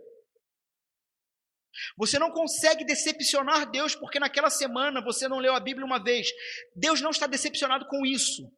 Você 1.99 2.21
não 2.21 2.31
consegue 2.31 2.85
decepcionar 2.85 3.69
Deus 3.69 3.97
porque 3.97 4.21
naquela 4.21 4.49
semana 4.49 5.03
você 5.03 5.27
não 5.27 5.41
leu 5.41 5.55
a 5.55 5.61
Bíblia 5.61 5.85
uma 5.85 6.03
vez. 6.03 6.29
Deus 6.77 7.01
não 7.01 7.11
está 7.11 7.27
decepcionado 7.27 7.85
com 7.89 8.07
isso. 8.07 8.49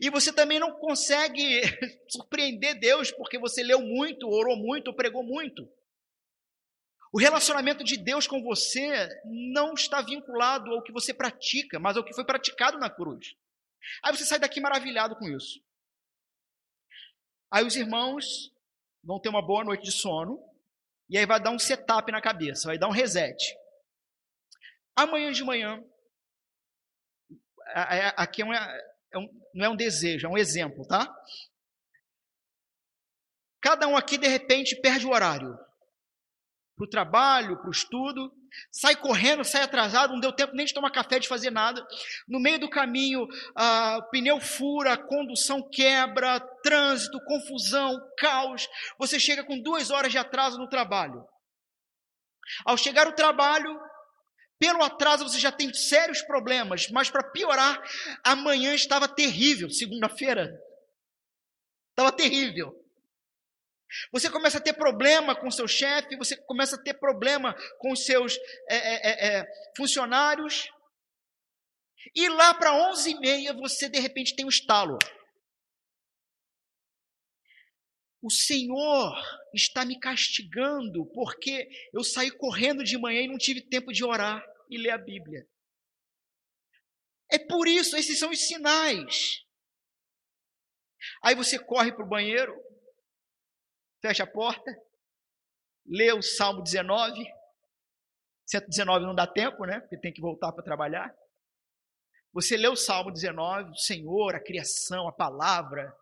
E 0.00 0.10
você 0.10 0.30
também 0.30 0.60
não 0.60 0.78
consegue 0.78 1.62
surpreender 2.06 2.78
Deus 2.78 3.10
porque 3.10 3.38
você 3.38 3.62
leu 3.62 3.80
muito, 3.80 4.28
orou 4.28 4.58
muito, 4.58 4.94
pregou 4.94 5.24
muito. 5.24 5.66
O 7.14 7.18
relacionamento 7.18 7.82
de 7.82 7.96
Deus 7.96 8.26
com 8.26 8.42
você 8.42 9.08
não 9.54 9.72
está 9.72 10.02
vinculado 10.02 10.70
ao 10.70 10.82
que 10.82 10.92
você 10.92 11.14
pratica, 11.14 11.80
mas 11.80 11.96
ao 11.96 12.04
que 12.04 12.14
foi 12.14 12.26
praticado 12.26 12.78
na 12.78 12.90
cruz. 12.90 13.34
Aí 14.04 14.14
você 14.14 14.26
sai 14.26 14.38
daqui 14.38 14.60
maravilhado 14.60 15.16
com 15.16 15.26
isso. 15.30 15.60
Aí 17.52 17.66
os 17.66 17.76
irmãos 17.76 18.50
vão 19.04 19.20
ter 19.20 19.28
uma 19.28 19.46
boa 19.46 19.62
noite 19.62 19.84
de 19.84 19.92
sono, 19.92 20.42
e 21.10 21.18
aí 21.18 21.26
vai 21.26 21.38
dar 21.38 21.50
um 21.50 21.58
setup 21.58 22.10
na 22.10 22.22
cabeça, 22.22 22.68
vai 22.68 22.78
dar 22.78 22.88
um 22.88 22.92
reset. 22.92 23.36
Amanhã 24.96 25.30
de 25.30 25.44
manhã, 25.44 25.84
aqui 28.16 28.40
é 28.40 28.46
um, 28.46 28.54
é 28.54 29.18
um, 29.18 29.28
não 29.54 29.66
é 29.66 29.68
um 29.68 29.76
desejo, 29.76 30.26
é 30.26 30.30
um 30.30 30.38
exemplo, 30.38 30.86
tá? 30.86 31.14
Cada 33.60 33.86
um 33.86 33.98
aqui, 33.98 34.16
de 34.16 34.26
repente, 34.26 34.80
perde 34.80 35.06
o 35.06 35.10
horário. 35.10 35.54
Para 36.74 36.84
o 36.84 36.88
trabalho, 36.88 37.58
para 37.58 37.68
o 37.68 37.70
estudo, 37.70 38.34
sai 38.70 38.96
correndo, 38.96 39.44
sai 39.44 39.62
atrasado, 39.62 40.12
não 40.12 40.20
deu 40.20 40.32
tempo 40.32 40.54
nem 40.54 40.66
de 40.66 40.74
tomar 40.74 40.90
café, 40.90 41.18
de 41.18 41.28
fazer 41.28 41.50
nada. 41.50 41.86
No 42.28 42.40
meio 42.40 42.58
do 42.58 42.70
caminho, 42.70 43.26
ah, 43.56 43.98
o 43.98 44.10
pneu 44.10 44.40
fura, 44.40 44.92
a 44.92 44.96
condução 44.96 45.68
quebra, 45.70 46.40
trânsito, 46.62 47.22
confusão, 47.24 47.98
caos. 48.18 48.68
Você 48.98 49.18
chega 49.18 49.44
com 49.44 49.60
duas 49.60 49.90
horas 49.90 50.12
de 50.12 50.18
atraso 50.18 50.58
no 50.58 50.68
trabalho. 50.68 51.24
Ao 52.64 52.76
chegar 52.76 53.06
ao 53.06 53.14
trabalho, 53.14 53.80
pelo 54.58 54.82
atraso 54.82 55.28
você 55.28 55.38
já 55.38 55.50
tem 55.50 55.72
sérios 55.74 56.22
problemas, 56.22 56.88
mas 56.90 57.10
para 57.10 57.30
piorar, 57.30 57.82
amanhã 58.24 58.74
estava 58.74 59.08
terrível, 59.08 59.70
segunda-feira. 59.70 60.52
Estava 61.90 62.12
terrível. 62.12 62.81
Você 64.12 64.30
começa 64.30 64.58
a 64.58 64.60
ter 64.60 64.72
problema 64.72 65.34
com 65.34 65.50
seu 65.50 65.68
chefe, 65.68 66.16
você 66.16 66.36
começa 66.36 66.76
a 66.76 66.82
ter 66.82 66.94
problema 66.94 67.54
com 67.78 67.94
seus 67.94 68.36
é, 68.68 68.76
é, 68.76 69.10
é, 69.10 69.38
é 69.38 69.46
funcionários. 69.76 70.68
E 72.14 72.28
lá 72.28 72.54
para 72.54 72.72
11h30 72.90 73.54
você 73.56 73.88
de 73.88 74.00
repente 74.00 74.34
tem 74.34 74.44
um 74.44 74.50
estalo. 74.50 74.98
O 78.22 78.30
Senhor 78.30 79.12
está 79.52 79.84
me 79.84 79.98
castigando 79.98 81.06
porque 81.12 81.68
eu 81.92 82.04
saí 82.04 82.30
correndo 82.30 82.84
de 82.84 82.96
manhã 82.96 83.22
e 83.22 83.28
não 83.28 83.36
tive 83.36 83.60
tempo 83.60 83.92
de 83.92 84.04
orar 84.04 84.44
e 84.70 84.78
ler 84.78 84.90
a 84.90 84.98
Bíblia. 84.98 85.46
É 87.30 87.38
por 87.38 87.66
isso, 87.66 87.96
esses 87.96 88.18
são 88.18 88.30
os 88.30 88.46
sinais. 88.46 89.44
Aí 91.24 91.34
você 91.34 91.58
corre 91.58 91.90
para 91.90 92.04
o 92.04 92.08
banheiro, 92.08 92.54
fecha 94.02 94.24
a 94.24 94.26
porta, 94.26 94.70
lê 95.86 96.12
o 96.12 96.20
Salmo 96.20 96.62
19. 96.62 97.24
119 98.44 99.06
não 99.06 99.14
dá 99.14 99.26
tempo, 99.26 99.64
né? 99.64 99.80
Porque 99.80 99.96
tem 99.96 100.12
que 100.12 100.20
voltar 100.20 100.52
para 100.52 100.64
trabalhar. 100.64 101.14
Você 102.34 102.56
lê 102.56 102.68
o 102.68 102.76
Salmo 102.76 103.12
19, 103.12 103.70
o 103.70 103.76
Senhor, 103.76 104.34
a 104.34 104.42
criação, 104.42 105.06
a 105.06 105.12
palavra. 105.12 105.96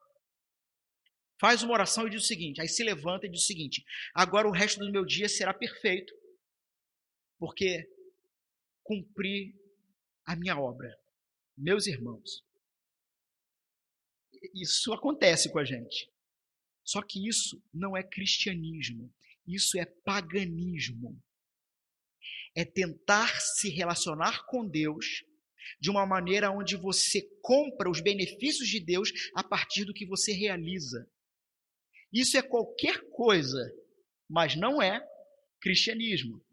Faz 1.38 1.62
uma 1.62 1.74
oração 1.74 2.06
e 2.06 2.10
diz 2.10 2.24
o 2.24 2.26
seguinte: 2.26 2.60
aí 2.60 2.68
se 2.68 2.82
levanta 2.82 3.26
e 3.26 3.30
diz 3.30 3.42
o 3.42 3.46
seguinte: 3.46 3.84
agora 4.14 4.48
o 4.48 4.52
resto 4.52 4.80
do 4.80 4.90
meu 4.90 5.04
dia 5.04 5.28
será 5.28 5.52
perfeito, 5.52 6.12
porque 7.38 7.88
cumprir 8.82 9.54
a 10.24 10.34
minha 10.34 10.58
obra. 10.58 10.96
Meus 11.56 11.86
irmãos, 11.86 12.42
isso 14.54 14.92
acontece 14.92 15.52
com 15.52 15.58
a 15.58 15.64
gente. 15.64 16.10
Só 16.84 17.02
que 17.02 17.28
isso 17.28 17.62
não 17.72 17.96
é 17.96 18.02
cristianismo, 18.02 19.12
isso 19.46 19.78
é 19.78 19.84
paganismo. 19.84 21.20
É 22.54 22.64
tentar 22.64 23.40
se 23.40 23.68
relacionar 23.68 24.44
com 24.46 24.66
Deus 24.66 25.24
de 25.80 25.90
uma 25.90 26.04
maneira 26.04 26.50
onde 26.50 26.76
você 26.76 27.22
compra 27.42 27.90
os 27.90 28.00
benefícios 28.00 28.68
de 28.68 28.80
Deus 28.80 29.12
a 29.34 29.44
partir 29.44 29.84
do 29.84 29.94
que 29.94 30.06
você 30.06 30.32
realiza. 30.32 31.08
Isso 32.12 32.36
é 32.36 32.42
qualquer 32.42 33.08
coisa, 33.10 33.72
mas 34.28 34.56
não 34.56 34.82
é 34.82 35.00
cristianismo. 35.60 36.44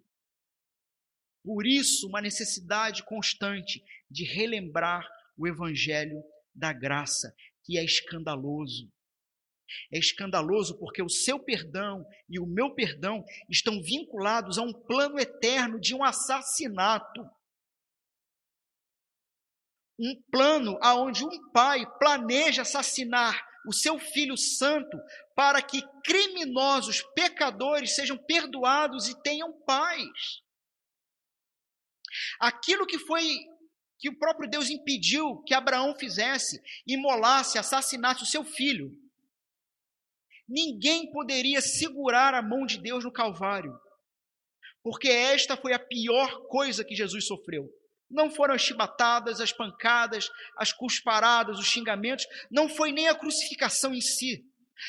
Por 1.43 1.65
isso, 1.65 2.07
uma 2.07 2.21
necessidade 2.21 3.03
constante 3.03 3.83
de 4.11 4.23
relembrar 4.23 5.07
o 5.37 5.47
evangelho 5.47 6.21
da 6.53 6.73
graça, 6.73 7.33
que 7.63 7.77
é 7.77 7.83
escandaloso. 7.83 8.91
É 9.91 9.97
escandaloso 9.97 10.77
porque 10.77 11.01
o 11.01 11.09
seu 11.09 11.39
perdão 11.39 12.05
e 12.29 12.39
o 12.39 12.45
meu 12.45 12.73
perdão 12.73 13.23
estão 13.49 13.81
vinculados 13.81 14.57
a 14.57 14.61
um 14.61 14.73
plano 14.73 15.19
eterno 15.19 15.79
de 15.79 15.93
um 15.93 16.03
assassinato. 16.03 17.21
Um 19.99 20.21
plano 20.31 20.77
aonde 20.81 21.25
um 21.25 21.51
pai 21.51 21.85
planeja 21.97 22.61
assassinar 22.61 23.45
o 23.67 23.73
seu 23.73 23.99
filho 23.99 24.37
santo 24.37 24.97
para 25.35 25.61
que 25.61 25.81
criminosos, 26.03 27.01
pecadores 27.13 27.95
sejam 27.95 28.17
perdoados 28.17 29.09
e 29.09 29.21
tenham 29.21 29.51
paz. 29.65 30.07
Aquilo 32.39 32.87
que 32.87 32.97
foi 32.99 33.37
que 33.99 34.09
o 34.09 34.17
próprio 34.17 34.49
Deus 34.49 34.69
impediu 34.69 35.41
que 35.43 35.53
Abraão 35.53 35.95
fizesse, 35.95 36.61
imolasse, 36.85 37.57
assassinasse 37.57 38.23
o 38.23 38.27
seu 38.27 38.43
filho. 38.43 38.91
Ninguém 40.47 41.11
poderia 41.11 41.61
segurar 41.61 42.33
a 42.33 42.41
mão 42.41 42.65
de 42.65 42.79
Deus 42.79 43.03
no 43.03 43.11
Calvário, 43.11 43.77
porque 44.81 45.09
esta 45.09 45.57
foi 45.57 45.73
a 45.73 45.79
pior 45.79 46.47
coisa 46.47 46.85
que 46.85 46.95
Jesus 46.95 47.27
sofreu. 47.27 47.69
Não 48.09 48.31
foram 48.31 48.53
as 48.53 48.61
chibatadas, 48.61 49.41
as 49.41 49.51
pancadas, 49.51 50.29
as 50.57 50.71
cusparadas, 50.71 51.59
os 51.59 51.67
xingamentos, 51.67 52.25
não 52.49 52.69
foi 52.69 52.91
nem 52.91 53.09
a 53.09 53.15
crucificação 53.15 53.93
em 53.93 53.99
si. 53.99 54.45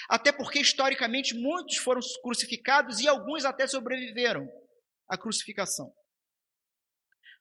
Até 0.09 0.31
porque, 0.31 0.61
historicamente, 0.61 1.35
muitos 1.35 1.79
foram 1.79 2.01
crucificados 2.23 3.01
e 3.01 3.09
alguns 3.09 3.45
até 3.45 3.67
sobreviveram 3.67 4.47
à 5.09 5.17
crucificação. 5.17 5.93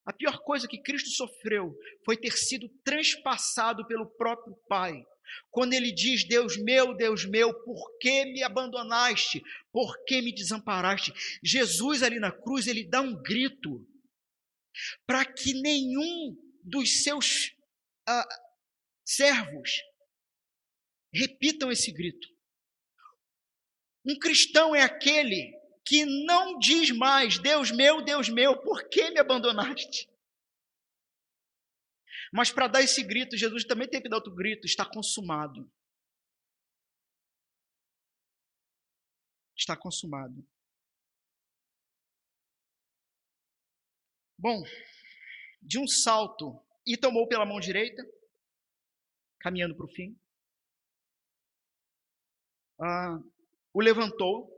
A 0.06 0.14
pior 0.14 0.40
coisa 0.40 0.68
que 0.68 0.82
Cristo 0.82 1.10
sofreu 1.10 1.76
foi 2.06 2.16
ter 2.16 2.32
sido 2.32 2.70
transpassado 2.84 3.86
pelo 3.86 4.10
próprio 4.16 4.56
Pai. 4.68 5.04
Quando 5.50 5.74
ele 5.74 5.92
diz: 5.92 6.24
Deus 6.24 6.58
meu, 6.58 6.96
Deus 6.96 7.26
meu, 7.26 7.54
por 7.64 7.98
que 8.00 8.26
me 8.26 8.44
abandonaste? 8.44 9.42
Por 9.72 10.04
que 10.06 10.22
me 10.22 10.34
desamparaste? 10.34 11.14
Jesus, 11.44 12.04
ali 12.04 12.20
na 12.20 12.32
cruz, 12.32 12.68
ele 12.68 12.84
dá 12.84 13.02
um 13.02 13.16
grito 13.22 13.88
para 15.06 15.26
que 15.26 15.54
nenhum 15.54 16.36
dos 16.64 17.04
seus 17.04 17.52
ah, 18.08 18.28
servos 19.06 19.72
repitam 21.14 21.72
esse 21.72 21.92
grito. 21.92 22.28
Um 24.06 24.18
cristão 24.18 24.76
é 24.76 24.82
aquele 24.82 25.54
que 25.86 26.06
não 26.06 26.60
diz 26.60 26.92
mais: 26.92 27.40
Deus 27.40 27.72
meu, 27.72 28.02
Deus 28.02 28.30
meu, 28.30 28.58
por 28.62 28.88
que 28.90 29.10
me 29.12 29.20
abandonaste? 29.20 30.10
Mas 32.32 32.52
para 32.52 32.68
dar 32.68 32.82
esse 32.82 33.04
grito, 33.04 33.38
Jesus 33.38 33.64
também 33.66 33.90
tem 33.90 34.02
que 34.02 34.10
dar 34.10 34.18
outro 34.18 34.34
grito: 34.34 34.66
está 34.66 34.86
consumado. 34.86 35.70
Está 39.56 39.76
consumado. 39.76 40.46
Bom, 44.38 44.64
de 45.62 45.80
um 45.80 45.88
salto, 45.88 46.64
e 46.86 46.96
tomou 46.96 47.28
pela 47.28 47.46
mão 47.46 47.60
direita, 47.60 48.04
caminhando 49.40 49.76
para 49.76 49.86
o 49.86 49.90
fim. 49.90 50.18
ah, 52.80 53.20
o 53.74 53.82
levantou, 53.82 54.50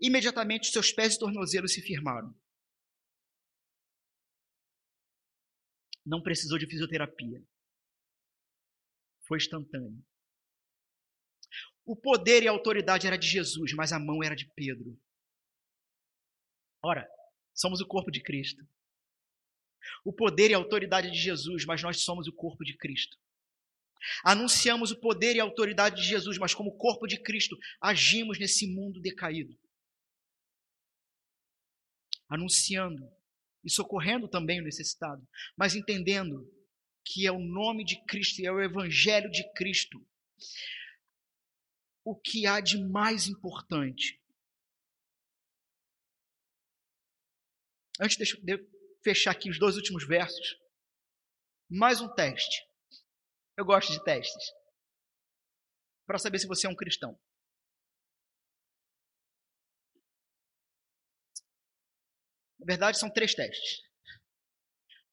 imediatamente 0.00 0.70
seus 0.70 0.92
pés 0.92 1.14
e 1.14 1.18
tornozelos 1.18 1.72
se 1.72 1.82
firmaram. 1.82 2.34
Não 6.04 6.22
precisou 6.22 6.58
de 6.58 6.66
fisioterapia. 6.66 7.42
Foi 9.26 9.38
instantâneo. 9.38 10.04
O 11.86 11.96
poder 11.96 12.42
e 12.42 12.48
a 12.48 12.50
autoridade 12.50 13.06
era 13.06 13.16
de 13.16 13.26
Jesus, 13.26 13.72
mas 13.74 13.92
a 13.92 13.98
mão 13.98 14.22
era 14.22 14.34
de 14.34 14.46
Pedro. 14.54 14.98
Ora, 16.82 17.08
somos 17.54 17.80
o 17.80 17.86
corpo 17.86 18.10
de 18.10 18.22
Cristo. 18.22 18.66
O 20.04 20.12
poder 20.12 20.50
e 20.50 20.54
a 20.54 20.58
autoridade 20.58 21.10
de 21.10 21.18
Jesus, 21.18 21.64
mas 21.64 21.82
nós 21.82 22.02
somos 22.02 22.26
o 22.26 22.32
corpo 22.32 22.64
de 22.64 22.76
Cristo. 22.76 23.18
Anunciamos 24.22 24.90
o 24.90 25.00
poder 25.00 25.36
e 25.36 25.40
a 25.40 25.44
autoridade 25.44 25.96
de 25.96 26.08
Jesus, 26.08 26.38
mas 26.38 26.54
como 26.54 26.76
corpo 26.76 27.06
de 27.06 27.22
Cristo, 27.22 27.56
agimos 27.80 28.38
nesse 28.38 28.66
mundo 28.66 29.00
decaído. 29.00 29.58
Anunciando 32.28 33.10
e 33.64 33.70
socorrendo 33.70 34.28
também 34.28 34.60
o 34.60 34.64
necessitado, 34.64 35.26
mas 35.56 35.74
entendendo 35.74 36.48
que 37.04 37.26
é 37.26 37.32
o 37.32 37.38
nome 37.38 37.84
de 37.84 38.02
Cristo 38.04 38.40
e 38.40 38.46
é 38.46 38.52
o 38.52 38.60
evangelho 38.60 39.30
de 39.30 39.42
Cristo 39.54 40.04
o 42.04 42.14
que 42.14 42.46
há 42.46 42.60
de 42.60 42.78
mais 42.78 43.26
importante. 43.26 44.20
Antes 47.98 48.16
de 48.16 48.68
fechar 49.02 49.30
aqui 49.30 49.48
os 49.48 49.58
dois 49.58 49.76
últimos 49.76 50.06
versos, 50.06 50.60
mais 51.70 52.00
um 52.00 52.08
teste. 52.14 52.68
Eu 53.56 53.64
gosto 53.64 53.92
de 53.92 54.04
testes. 54.04 54.52
Para 56.06 56.18
saber 56.18 56.38
se 56.38 56.46
você 56.46 56.66
é 56.66 56.70
um 56.70 56.76
cristão. 56.76 57.18
Na 62.64 62.66
verdade, 62.66 62.98
são 62.98 63.10
três 63.10 63.34
testes. 63.34 63.82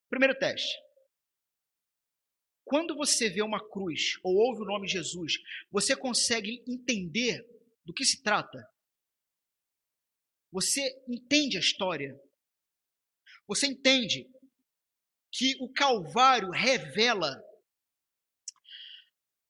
Primeiro 0.10 0.39
teste. 0.39 0.74
Quando 2.64 2.95
você 2.95 3.30
vê 3.30 3.41
uma 3.41 3.60
cruz 3.70 4.18
ou 4.24 4.34
ouve 4.36 4.62
o 4.62 4.66
nome 4.66 4.88
Jesus, 4.88 5.34
você 5.70 5.93
consegue 5.93 6.64
entender 6.66 7.45
do 7.84 7.93
que 7.93 8.06
se 8.06 8.24
trata? 8.24 8.66
Você 10.49 11.04
entende 11.10 11.58
a 11.58 11.60
história? 11.60 12.18
Você 13.47 13.68
entende 13.68 14.32
que 15.30 15.58
o 15.60 15.68
Calvário 15.74 16.52
revela 16.52 17.43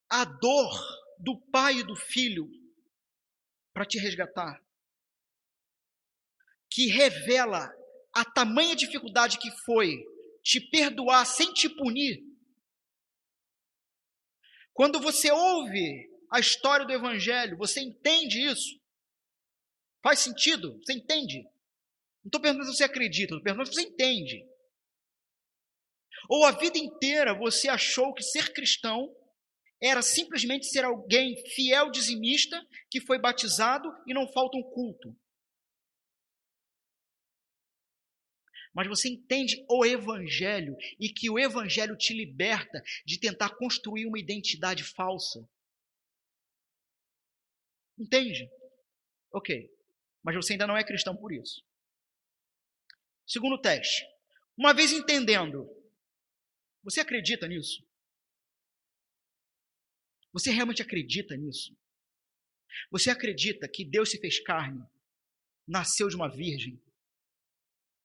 a 0.08 0.24
dor 0.24 0.72
do 1.20 1.40
pai 1.52 1.78
e 1.78 1.84
do 1.84 1.94
filho 1.94 2.50
para 3.72 3.86
te 3.86 3.96
resgatar? 3.96 4.60
Que 6.68 6.86
revela 6.88 7.72
a 8.14 8.24
tamanha 8.24 8.76
dificuldade 8.76 9.38
que 9.38 9.50
foi 9.64 10.04
te 10.42 10.60
perdoar 10.60 11.24
sem 11.24 11.52
te 11.52 11.68
punir 11.68 12.32
quando 14.72 15.00
você 15.00 15.30
ouve 15.30 16.10
a 16.30 16.40
história 16.40 16.86
do 16.86 16.92
Evangelho, 16.92 17.58
você 17.58 17.80
entende 17.80 18.40
isso? 18.40 18.80
Faz 20.02 20.20
sentido? 20.20 20.80
Você 20.82 20.94
entende? 20.94 21.42
Não 22.24 22.28
estou 22.28 22.40
perguntando 22.40 22.70
se 22.70 22.78
você 22.78 22.84
acredita, 22.84 23.34
estou 23.34 23.42
perguntando 23.42 23.68
se 23.68 23.74
você 23.74 23.88
entende. 23.88 24.44
Ou 26.28 26.44
a 26.44 26.52
vida 26.52 26.78
inteira 26.78 27.34
você 27.34 27.68
achou 27.68 28.14
que 28.14 28.22
ser 28.22 28.52
cristão 28.52 29.14
era 29.80 30.00
simplesmente 30.00 30.66
ser 30.66 30.84
alguém 30.84 31.36
fiel 31.54 31.90
dizimista 31.90 32.64
que 32.90 33.00
foi 33.00 33.18
batizado 33.18 33.92
e 34.06 34.14
não 34.14 34.32
falta 34.32 34.56
um 34.56 34.62
culto. 34.62 35.14
Mas 38.74 38.88
você 38.88 39.08
entende 39.08 39.64
o 39.68 39.84
Evangelho 39.84 40.76
e 40.98 41.08
que 41.08 41.28
o 41.28 41.38
Evangelho 41.38 41.96
te 41.96 42.14
liberta 42.14 42.82
de 43.04 43.18
tentar 43.18 43.56
construir 43.56 44.06
uma 44.06 44.18
identidade 44.18 44.82
falsa. 44.82 45.46
Entende? 47.98 48.50
Ok. 49.32 49.70
Mas 50.22 50.36
você 50.36 50.54
ainda 50.54 50.66
não 50.66 50.76
é 50.76 50.84
cristão 50.84 51.16
por 51.16 51.32
isso. 51.32 51.62
Segundo 53.26 53.60
teste. 53.60 54.06
Uma 54.56 54.72
vez 54.72 54.92
entendendo, 54.92 55.68
você 56.82 57.00
acredita 57.00 57.46
nisso? 57.46 57.86
Você 60.32 60.50
realmente 60.50 60.82
acredita 60.82 61.36
nisso? 61.36 61.76
Você 62.90 63.10
acredita 63.10 63.68
que 63.68 63.84
Deus 63.84 64.10
se 64.10 64.18
fez 64.18 64.40
carne, 64.40 64.82
nasceu 65.66 66.08
de 66.08 66.16
uma 66.16 66.28
virgem, 66.28 66.80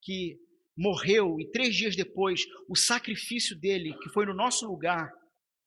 que 0.01 0.39
morreu 0.77 1.39
e 1.39 1.49
três 1.51 1.75
dias 1.75 1.95
depois 1.95 2.45
o 2.69 2.75
sacrifício 2.75 3.59
dele, 3.59 3.97
que 4.01 4.09
foi 4.09 4.25
no 4.25 4.33
nosso 4.33 4.67
lugar, 4.67 5.11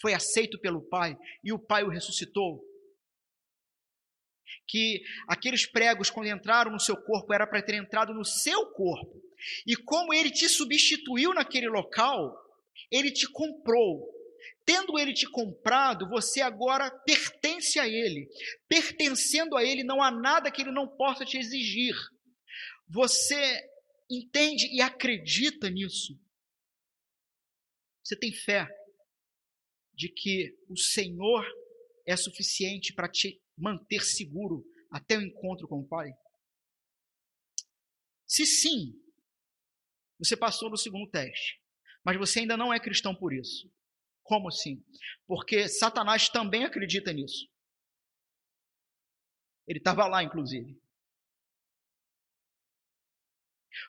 foi 0.00 0.14
aceito 0.14 0.58
pelo 0.60 0.80
Pai 0.88 1.16
e 1.42 1.52
o 1.52 1.58
Pai 1.58 1.82
o 1.82 1.88
ressuscitou. 1.88 2.64
Que 4.66 5.02
aqueles 5.28 5.66
pregos, 5.66 6.10
quando 6.10 6.28
entraram 6.28 6.70
no 6.70 6.80
seu 6.80 6.96
corpo, 6.96 7.32
era 7.32 7.46
para 7.46 7.62
ter 7.62 7.74
entrado 7.74 8.14
no 8.14 8.24
seu 8.24 8.66
corpo. 8.66 9.20
E 9.66 9.74
como 9.74 10.14
ele 10.14 10.30
te 10.30 10.48
substituiu 10.48 11.34
naquele 11.34 11.68
local, 11.68 12.36
ele 12.90 13.10
te 13.10 13.30
comprou. 13.30 14.08
Tendo 14.64 14.98
ele 14.98 15.12
te 15.12 15.28
comprado, 15.28 16.08
você 16.08 16.40
agora 16.40 16.90
pertence 16.90 17.78
a 17.78 17.88
ele. 17.88 18.28
Pertencendo 18.68 19.56
a 19.56 19.64
ele, 19.64 19.82
não 19.82 20.02
há 20.02 20.10
nada 20.10 20.50
que 20.50 20.62
ele 20.62 20.72
não 20.72 20.86
possa 20.86 21.24
te 21.24 21.36
exigir. 21.38 21.94
Você 22.88 23.60
entende 24.10 24.66
e 24.74 24.80
acredita 24.80 25.70
nisso, 25.70 26.18
você 28.02 28.16
tem 28.16 28.32
fé 28.32 28.68
de 29.94 30.08
que 30.08 30.56
o 30.68 30.76
Senhor 30.76 31.46
é 32.06 32.16
suficiente 32.16 32.92
para 32.92 33.08
te 33.08 33.40
manter 33.56 34.02
seguro 34.02 34.64
até 34.90 35.16
o 35.16 35.22
encontro 35.22 35.68
com 35.68 35.80
o 35.80 35.86
Pai? 35.86 36.10
Se 38.26 38.46
sim, 38.46 38.92
você 40.18 40.36
passou 40.36 40.70
no 40.70 40.76
segundo 40.76 41.08
teste, 41.10 41.60
mas 42.04 42.16
você 42.16 42.40
ainda 42.40 42.56
não 42.56 42.72
é 42.72 42.80
cristão 42.80 43.14
por 43.14 43.32
isso. 43.32 43.70
Como 44.22 44.48
assim? 44.48 44.84
Porque 45.26 45.68
Satanás 45.68 46.28
também 46.28 46.64
acredita 46.64 47.12
nisso. 47.12 47.48
Ele 49.66 49.78
estava 49.78 50.06
lá, 50.06 50.22
inclusive. 50.22 50.80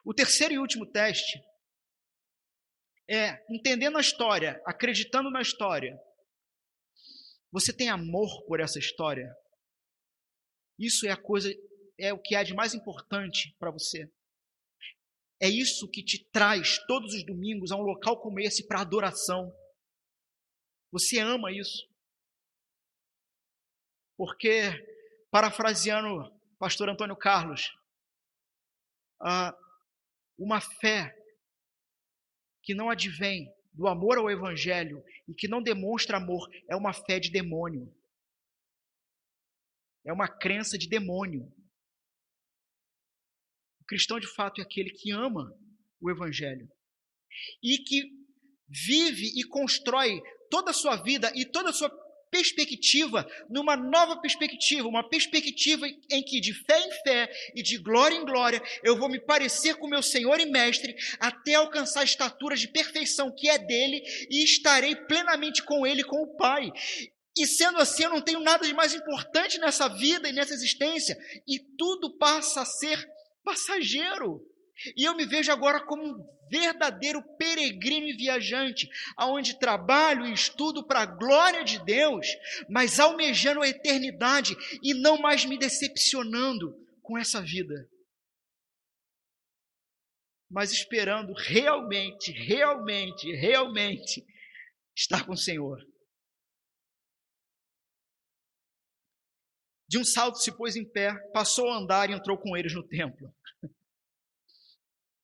O 0.05 0.13
terceiro 0.13 0.53
e 0.53 0.59
último 0.59 0.85
teste 0.85 1.41
é 3.09 3.43
entendendo 3.49 3.97
a 3.97 4.01
história, 4.01 4.61
acreditando 4.65 5.29
na 5.29 5.41
história. 5.41 5.99
Você 7.51 7.73
tem 7.73 7.89
amor 7.89 8.45
por 8.45 8.59
essa 8.59 8.79
história? 8.79 9.35
Isso 10.79 11.05
é 11.05 11.11
a 11.11 11.17
coisa, 11.17 11.53
é 11.99 12.13
o 12.13 12.19
que 12.19 12.35
há 12.35 12.43
de 12.43 12.53
mais 12.53 12.73
importante 12.73 13.55
para 13.59 13.71
você. 13.71 14.09
É 15.41 15.49
isso 15.49 15.89
que 15.89 16.03
te 16.03 16.23
traz 16.31 16.77
todos 16.85 17.13
os 17.13 17.25
domingos 17.25 17.71
a 17.71 17.75
um 17.75 17.81
local 17.81 18.21
como 18.21 18.39
esse 18.39 18.65
para 18.67 18.81
adoração. 18.81 19.51
Você 20.91 21.19
ama 21.19 21.51
isso. 21.51 21.89
Porque, 24.15 24.69
parafraseando 25.31 26.31
pastor 26.59 26.89
Antônio 26.89 27.15
Carlos, 27.15 27.71
ah, 29.19 29.55
uma 30.41 30.59
fé 30.59 31.15
que 32.63 32.73
não 32.73 32.89
advém 32.89 33.47
do 33.71 33.87
amor 33.87 34.17
ao 34.17 34.29
Evangelho 34.29 35.03
e 35.27 35.35
que 35.35 35.47
não 35.47 35.61
demonstra 35.61 36.17
amor 36.17 36.49
é 36.67 36.75
uma 36.75 36.93
fé 36.93 37.19
de 37.19 37.31
demônio. 37.31 37.95
É 40.03 40.11
uma 40.11 40.27
crença 40.27 40.79
de 40.79 40.89
demônio. 40.89 41.43
O 43.81 43.85
cristão, 43.85 44.19
de 44.19 44.27
fato, 44.33 44.59
é 44.59 44.63
aquele 44.63 44.89
que 44.89 45.11
ama 45.11 45.55
o 46.01 46.09
Evangelho 46.09 46.67
e 47.61 47.77
que 47.77 48.09
vive 48.67 49.27
e 49.39 49.43
constrói 49.47 50.21
toda 50.49 50.71
a 50.71 50.73
sua 50.73 50.95
vida 50.95 51.31
e 51.35 51.45
toda 51.45 51.69
a 51.69 51.73
sua 51.73 51.89
perspectiva, 52.31 53.27
numa 53.49 53.75
nova 53.75 54.19
perspectiva, 54.21 54.87
uma 54.87 55.07
perspectiva 55.07 55.85
em 56.09 56.23
que 56.23 56.39
de 56.39 56.53
fé 56.53 56.79
em 56.79 56.91
fé 57.03 57.31
e 57.53 57.61
de 57.61 57.77
glória 57.77 58.15
em 58.15 58.25
glória 58.25 58.63
eu 58.83 58.97
vou 58.97 59.09
me 59.09 59.19
parecer 59.19 59.75
com 59.75 59.87
meu 59.87 60.01
Senhor 60.01 60.39
e 60.39 60.45
Mestre 60.45 60.95
até 61.19 61.55
alcançar 61.55 62.01
a 62.01 62.05
estatura 62.05 62.55
de 62.55 62.69
perfeição 62.69 63.35
que 63.35 63.49
é 63.49 63.57
dele 63.57 64.01
e 64.29 64.43
estarei 64.43 64.95
plenamente 64.95 65.61
com 65.63 65.85
ele, 65.85 66.03
com 66.03 66.23
o 66.23 66.37
Pai. 66.37 66.71
E 67.37 67.45
sendo 67.45 67.79
assim, 67.79 68.03
eu 68.03 68.09
não 68.09 68.21
tenho 68.21 68.39
nada 68.39 68.65
de 68.65 68.73
mais 68.73 68.93
importante 68.93 69.59
nessa 69.59 69.87
vida 69.87 70.27
e 70.27 70.33
nessa 70.33 70.53
existência, 70.53 71.17
e 71.47 71.59
tudo 71.77 72.17
passa 72.17 72.61
a 72.61 72.65
ser 72.65 73.09
passageiro. 73.43 74.45
E 74.95 75.03
eu 75.03 75.15
me 75.15 75.25
vejo 75.25 75.51
agora 75.51 75.79
como 75.85 76.03
um 76.03 76.40
verdadeiro 76.51 77.23
peregrino 77.37 78.07
e 78.07 78.13
viajante, 78.13 78.89
aonde 79.15 79.57
trabalho 79.57 80.25
e 80.27 80.33
estudo 80.33 80.85
para 80.85 81.01
a 81.01 81.05
glória 81.05 81.63
de 81.63 81.83
Deus, 81.85 82.27
mas 82.69 82.99
almejando 82.99 83.61
a 83.61 83.69
eternidade 83.69 84.53
e 84.83 84.93
não 84.93 85.17
mais 85.17 85.45
me 85.45 85.57
decepcionando 85.57 86.75
com 87.01 87.17
essa 87.17 87.41
vida. 87.41 87.89
Mas 90.49 90.73
esperando 90.73 91.31
realmente, 91.33 92.33
realmente, 92.33 93.33
realmente 93.33 94.25
estar 94.93 95.25
com 95.25 95.31
o 95.31 95.37
Senhor. 95.37 95.79
De 99.87 99.97
um 99.97 100.03
salto 100.03 100.37
se 100.39 100.51
pôs 100.51 100.75
em 100.75 100.85
pé, 100.85 101.13
passou 101.33 101.69
a 101.69 101.77
andar 101.77 102.09
e 102.09 102.13
entrou 102.13 102.37
com 102.37 102.55
eles 102.57 102.73
no 102.73 102.83
templo 102.83 103.33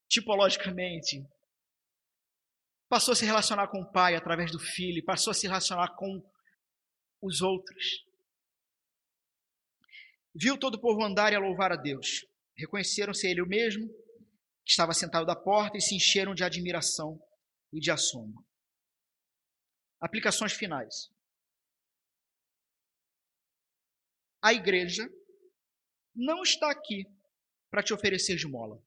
tipologicamente. 0.07 1.25
Passou 2.89 3.11
a 3.11 3.15
se 3.15 3.25
relacionar 3.25 3.67
com 3.67 3.81
o 3.81 3.91
pai 3.91 4.15
através 4.15 4.51
do 4.51 4.59
filho, 4.59 5.03
passou 5.03 5.31
a 5.31 5.33
se 5.33 5.45
relacionar 5.45 5.95
com 5.95 6.23
os 7.21 7.41
outros. 7.41 8.05
Viu 10.33 10.57
todo 10.57 10.75
o 10.75 10.81
povo 10.81 11.03
andar 11.03 11.33
e 11.33 11.35
a 11.35 11.39
louvar 11.39 11.71
a 11.71 11.75
Deus. 11.75 12.25
Reconheceram-se 12.55 13.27
ele 13.27 13.41
o 13.41 13.47
mesmo, 13.47 13.87
que 14.63 14.71
estava 14.71 14.93
sentado 14.93 15.25
da 15.25 15.35
porta, 15.35 15.77
e 15.77 15.81
se 15.81 15.95
encheram 15.95 16.33
de 16.33 16.43
admiração 16.43 17.19
e 17.73 17.79
de 17.79 17.91
assombro. 17.91 18.45
Aplicações 19.99 20.53
finais. 20.53 21.09
A 24.41 24.53
igreja 24.53 25.09
não 26.15 26.43
está 26.43 26.71
aqui 26.71 27.05
para 27.69 27.83
te 27.83 27.93
oferecer 27.93 28.35
esmola 28.35 28.81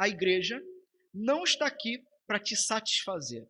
a 0.00 0.08
igreja 0.08 0.58
não 1.12 1.44
está 1.44 1.66
aqui 1.66 2.02
para 2.26 2.40
te 2.40 2.56
satisfazer. 2.56 3.46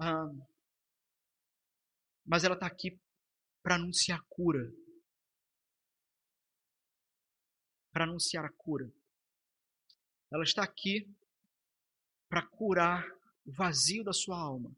Ah, 0.00 0.30
mas 2.24 2.42
ela 2.42 2.54
está 2.54 2.66
aqui 2.66 2.98
para 3.62 3.74
anunciar 3.74 4.24
cura. 4.30 4.72
Para 7.92 8.04
anunciar 8.04 8.46
a 8.46 8.52
cura. 8.52 8.90
Ela 10.32 10.44
está 10.44 10.62
aqui 10.64 11.06
para 12.30 12.46
curar 12.46 13.06
o 13.44 13.52
vazio 13.52 14.02
da 14.04 14.12
sua 14.14 14.40
alma. 14.40 14.74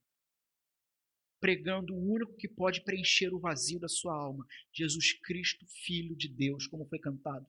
Pregando 1.38 1.94
o 1.94 2.12
único 2.14 2.34
que 2.34 2.48
pode 2.48 2.82
preencher 2.82 3.32
o 3.32 3.38
vazio 3.38 3.78
da 3.78 3.88
sua 3.88 4.12
alma: 4.12 4.44
Jesus 4.72 5.12
Cristo, 5.20 5.64
Filho 5.84 6.16
de 6.16 6.28
Deus, 6.28 6.66
como 6.66 6.88
foi 6.88 6.98
cantado. 6.98 7.48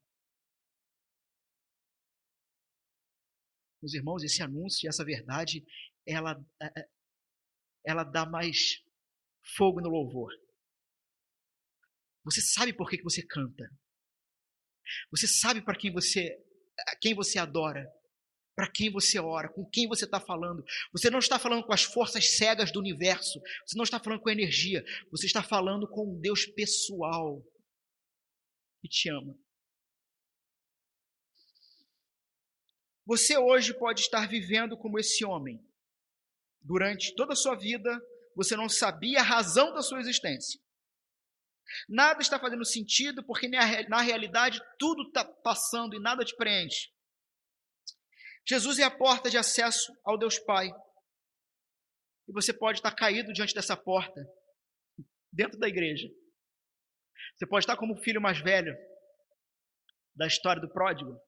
Meus 3.82 3.94
irmãos, 3.94 4.24
esse 4.24 4.42
anúncio, 4.44 4.90
essa 4.90 5.06
verdade, 5.06 5.64
ela, 6.06 6.40
é, 6.62 6.66
é, 6.66 6.90
ela 7.86 8.04
dá 8.04 8.26
mais 8.26 8.84
fogo 9.56 9.80
no 9.82 9.90
louvor. 9.90 10.32
Você 12.26 12.42
sabe 12.42 12.74
por 12.74 12.90
que, 12.90 12.98
que 12.98 13.04
você 13.04 13.26
canta. 13.26 13.70
Você 15.12 15.28
sabe 15.28 15.62
para 15.62 15.78
quem 15.78 15.92
você, 15.92 16.38
quem 17.02 17.14
você 17.14 17.40
adora, 17.40 17.88
para 18.56 18.70
quem 18.70 18.92
você 18.92 19.18
ora, 19.20 19.48
com 19.48 19.66
quem 19.70 19.88
você 19.88 20.06
está 20.06 20.20
falando. 20.20 20.64
Você 20.92 21.10
não 21.10 21.20
está 21.20 21.40
falando 21.40 21.64
com 21.64 21.74
as 21.74 21.84
forças 21.84 22.38
cegas 22.38 22.72
do 22.72 22.80
universo. 22.80 23.40
Você 23.66 23.78
não 23.78 23.84
está 23.84 24.00
falando 24.00 24.22
com 24.22 24.30
energia. 24.30 24.84
Você 25.12 25.26
está 25.26 25.42
falando 25.42 25.88
com 25.88 26.14
um 26.14 26.20
Deus 26.20 26.46
pessoal 26.46 27.42
que 28.82 28.90
te 28.90 29.10
ama. 29.10 29.34
Você 33.10 33.36
hoje 33.40 33.74
pode 33.74 34.02
estar 34.02 34.30
vivendo 34.30 34.78
como 34.78 35.00
esse 35.00 35.26
homem. 35.26 35.60
Durante 36.62 37.16
toda 37.16 37.34
a 37.34 37.36
sua 37.36 37.56
vida, 37.56 37.90
você 38.36 38.56
não 38.56 38.70
sabia 38.70 39.22
a 39.22 39.24
razão 39.24 39.74
da 39.74 39.82
sua 39.82 40.00
existência. 40.00 40.62
Nada 41.88 42.22
está 42.22 42.40
fazendo 42.40 42.64
sentido 42.64 43.26
porque 43.26 43.48
na 43.48 44.02
realidade 44.02 44.62
tudo 44.78 45.08
está 45.08 45.26
passando 45.26 45.96
e 45.96 46.00
nada 46.00 46.24
te 46.24 46.36
preenche. 46.36 46.92
Jesus 48.48 48.78
é 48.78 48.84
a 48.84 48.96
porta 48.96 49.28
de 49.28 49.40
acesso 49.40 49.92
ao 50.06 50.16
Deus 50.16 50.38
Pai. 50.38 50.70
E 52.28 52.32
você 52.32 52.54
pode 52.54 52.78
estar 52.78 52.92
caído 52.92 53.34
diante 53.34 53.56
dessa 53.56 53.76
porta, 53.76 54.22
dentro 55.34 55.58
da 55.58 55.68
igreja. 55.68 56.08
Você 57.36 57.48
pode 57.48 57.64
estar 57.64 57.76
como 57.76 57.96
o 57.96 58.04
filho 58.04 58.22
mais 58.22 58.40
velho 58.40 58.78
da 60.16 60.28
história 60.28 60.62
do 60.62 60.72
pródigo 60.72 61.20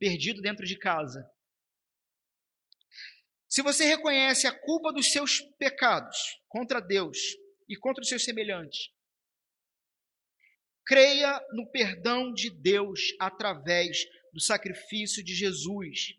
perdido 0.00 0.40
dentro 0.40 0.64
de 0.64 0.78
casa. 0.78 1.30
Se 3.46 3.62
você 3.62 3.84
reconhece 3.84 4.46
a 4.46 4.58
culpa 4.58 4.92
dos 4.92 5.12
seus 5.12 5.42
pecados 5.58 6.40
contra 6.48 6.80
Deus 6.80 7.18
e 7.68 7.76
contra 7.76 8.00
os 8.00 8.08
seus 8.08 8.24
semelhantes, 8.24 8.90
creia 10.86 11.38
no 11.52 11.70
perdão 11.70 12.32
de 12.32 12.48
Deus 12.48 13.00
através 13.20 14.06
do 14.32 14.40
sacrifício 14.40 15.22
de 15.22 15.34
Jesus. 15.34 16.16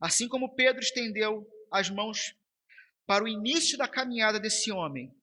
Assim 0.00 0.26
como 0.28 0.54
Pedro 0.54 0.80
estendeu 0.80 1.46
as 1.70 1.90
mãos 1.90 2.34
para 3.04 3.24
o 3.24 3.28
início 3.28 3.76
da 3.76 3.86
caminhada 3.86 4.40
desse 4.40 4.72
homem, 4.72 5.14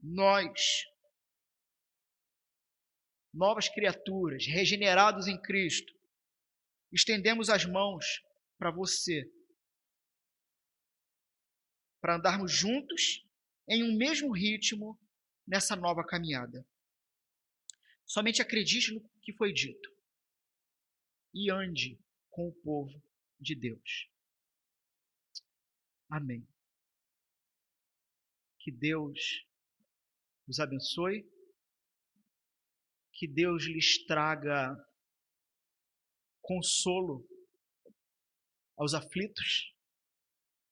nós, 0.00 0.84
novas 3.32 3.68
criaturas, 3.68 4.46
regenerados 4.46 5.26
em 5.26 5.40
Cristo, 5.40 5.92
estendemos 6.94 7.50
as 7.50 7.66
mãos 7.66 8.22
para 8.56 8.70
você, 8.70 9.28
para 12.00 12.16
andarmos 12.16 12.52
juntos 12.52 13.26
em 13.68 13.82
um 13.82 13.96
mesmo 13.96 14.32
ritmo 14.32 14.98
nessa 15.46 15.74
nova 15.74 16.06
caminhada. 16.06 16.66
Somente 18.06 18.40
acredite 18.40 18.92
no 18.92 19.02
que 19.22 19.32
foi 19.32 19.52
dito 19.52 19.92
e 21.32 21.50
ande 21.50 21.98
com 22.30 22.48
o 22.48 22.54
povo 22.62 23.02
de 23.40 23.54
Deus. 23.54 24.08
Amém. 26.08 26.46
Que 28.60 28.70
Deus 28.70 29.44
os 30.46 30.60
abençoe, 30.60 31.26
que 33.12 33.26
Deus 33.26 33.64
lhes 33.64 34.04
traga 34.06 34.76
consolo 36.44 37.26
aos 38.76 38.92
aflitos, 38.92 39.74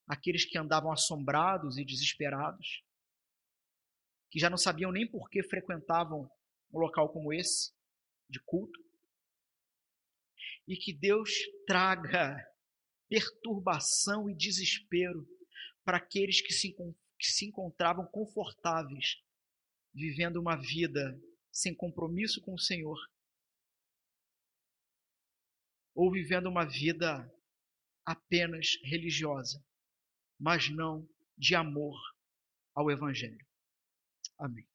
aqueles 0.07 0.45
que 0.45 0.59
andavam 0.59 0.93
assombrados 0.93 1.79
e 1.79 1.85
desesperados, 1.85 2.85
que 4.31 4.39
já 4.39 4.51
não 4.51 4.59
sabiam 4.59 4.93
nem 4.93 5.07
por 5.07 5.31
que 5.31 5.43
frequentavam 5.43 6.31
um 6.73 6.79
local 6.79 7.09
como 7.09 7.33
esse, 7.33 7.73
de 8.29 8.39
culto, 8.41 8.79
e 10.68 10.77
que 10.77 10.93
Deus 10.93 11.31
traga 11.66 12.37
perturbação 13.09 14.29
e 14.29 14.35
desespero 14.35 15.27
para 15.85 15.97
aqueles 15.97 16.41
que 16.41 16.53
se, 16.53 16.73
que 16.73 17.27
se 17.27 17.47
encontravam 17.47 18.07
confortáveis, 18.07 19.23
vivendo 19.95 20.37
uma 20.37 20.57
vida 20.57 21.18
sem 21.51 21.75
compromisso 21.75 22.41
com 22.43 22.55
o 22.55 22.59
Senhor 22.59 22.99
ou 25.95 26.11
vivendo 26.11 26.47
uma 26.49 26.64
vida 26.64 27.30
apenas 28.05 28.78
religiosa, 28.84 29.64
mas 30.38 30.68
não 30.68 31.09
de 31.36 31.55
amor 31.55 31.97
ao 32.74 32.90
Evangelho. 32.90 33.47
Amém. 34.38 34.72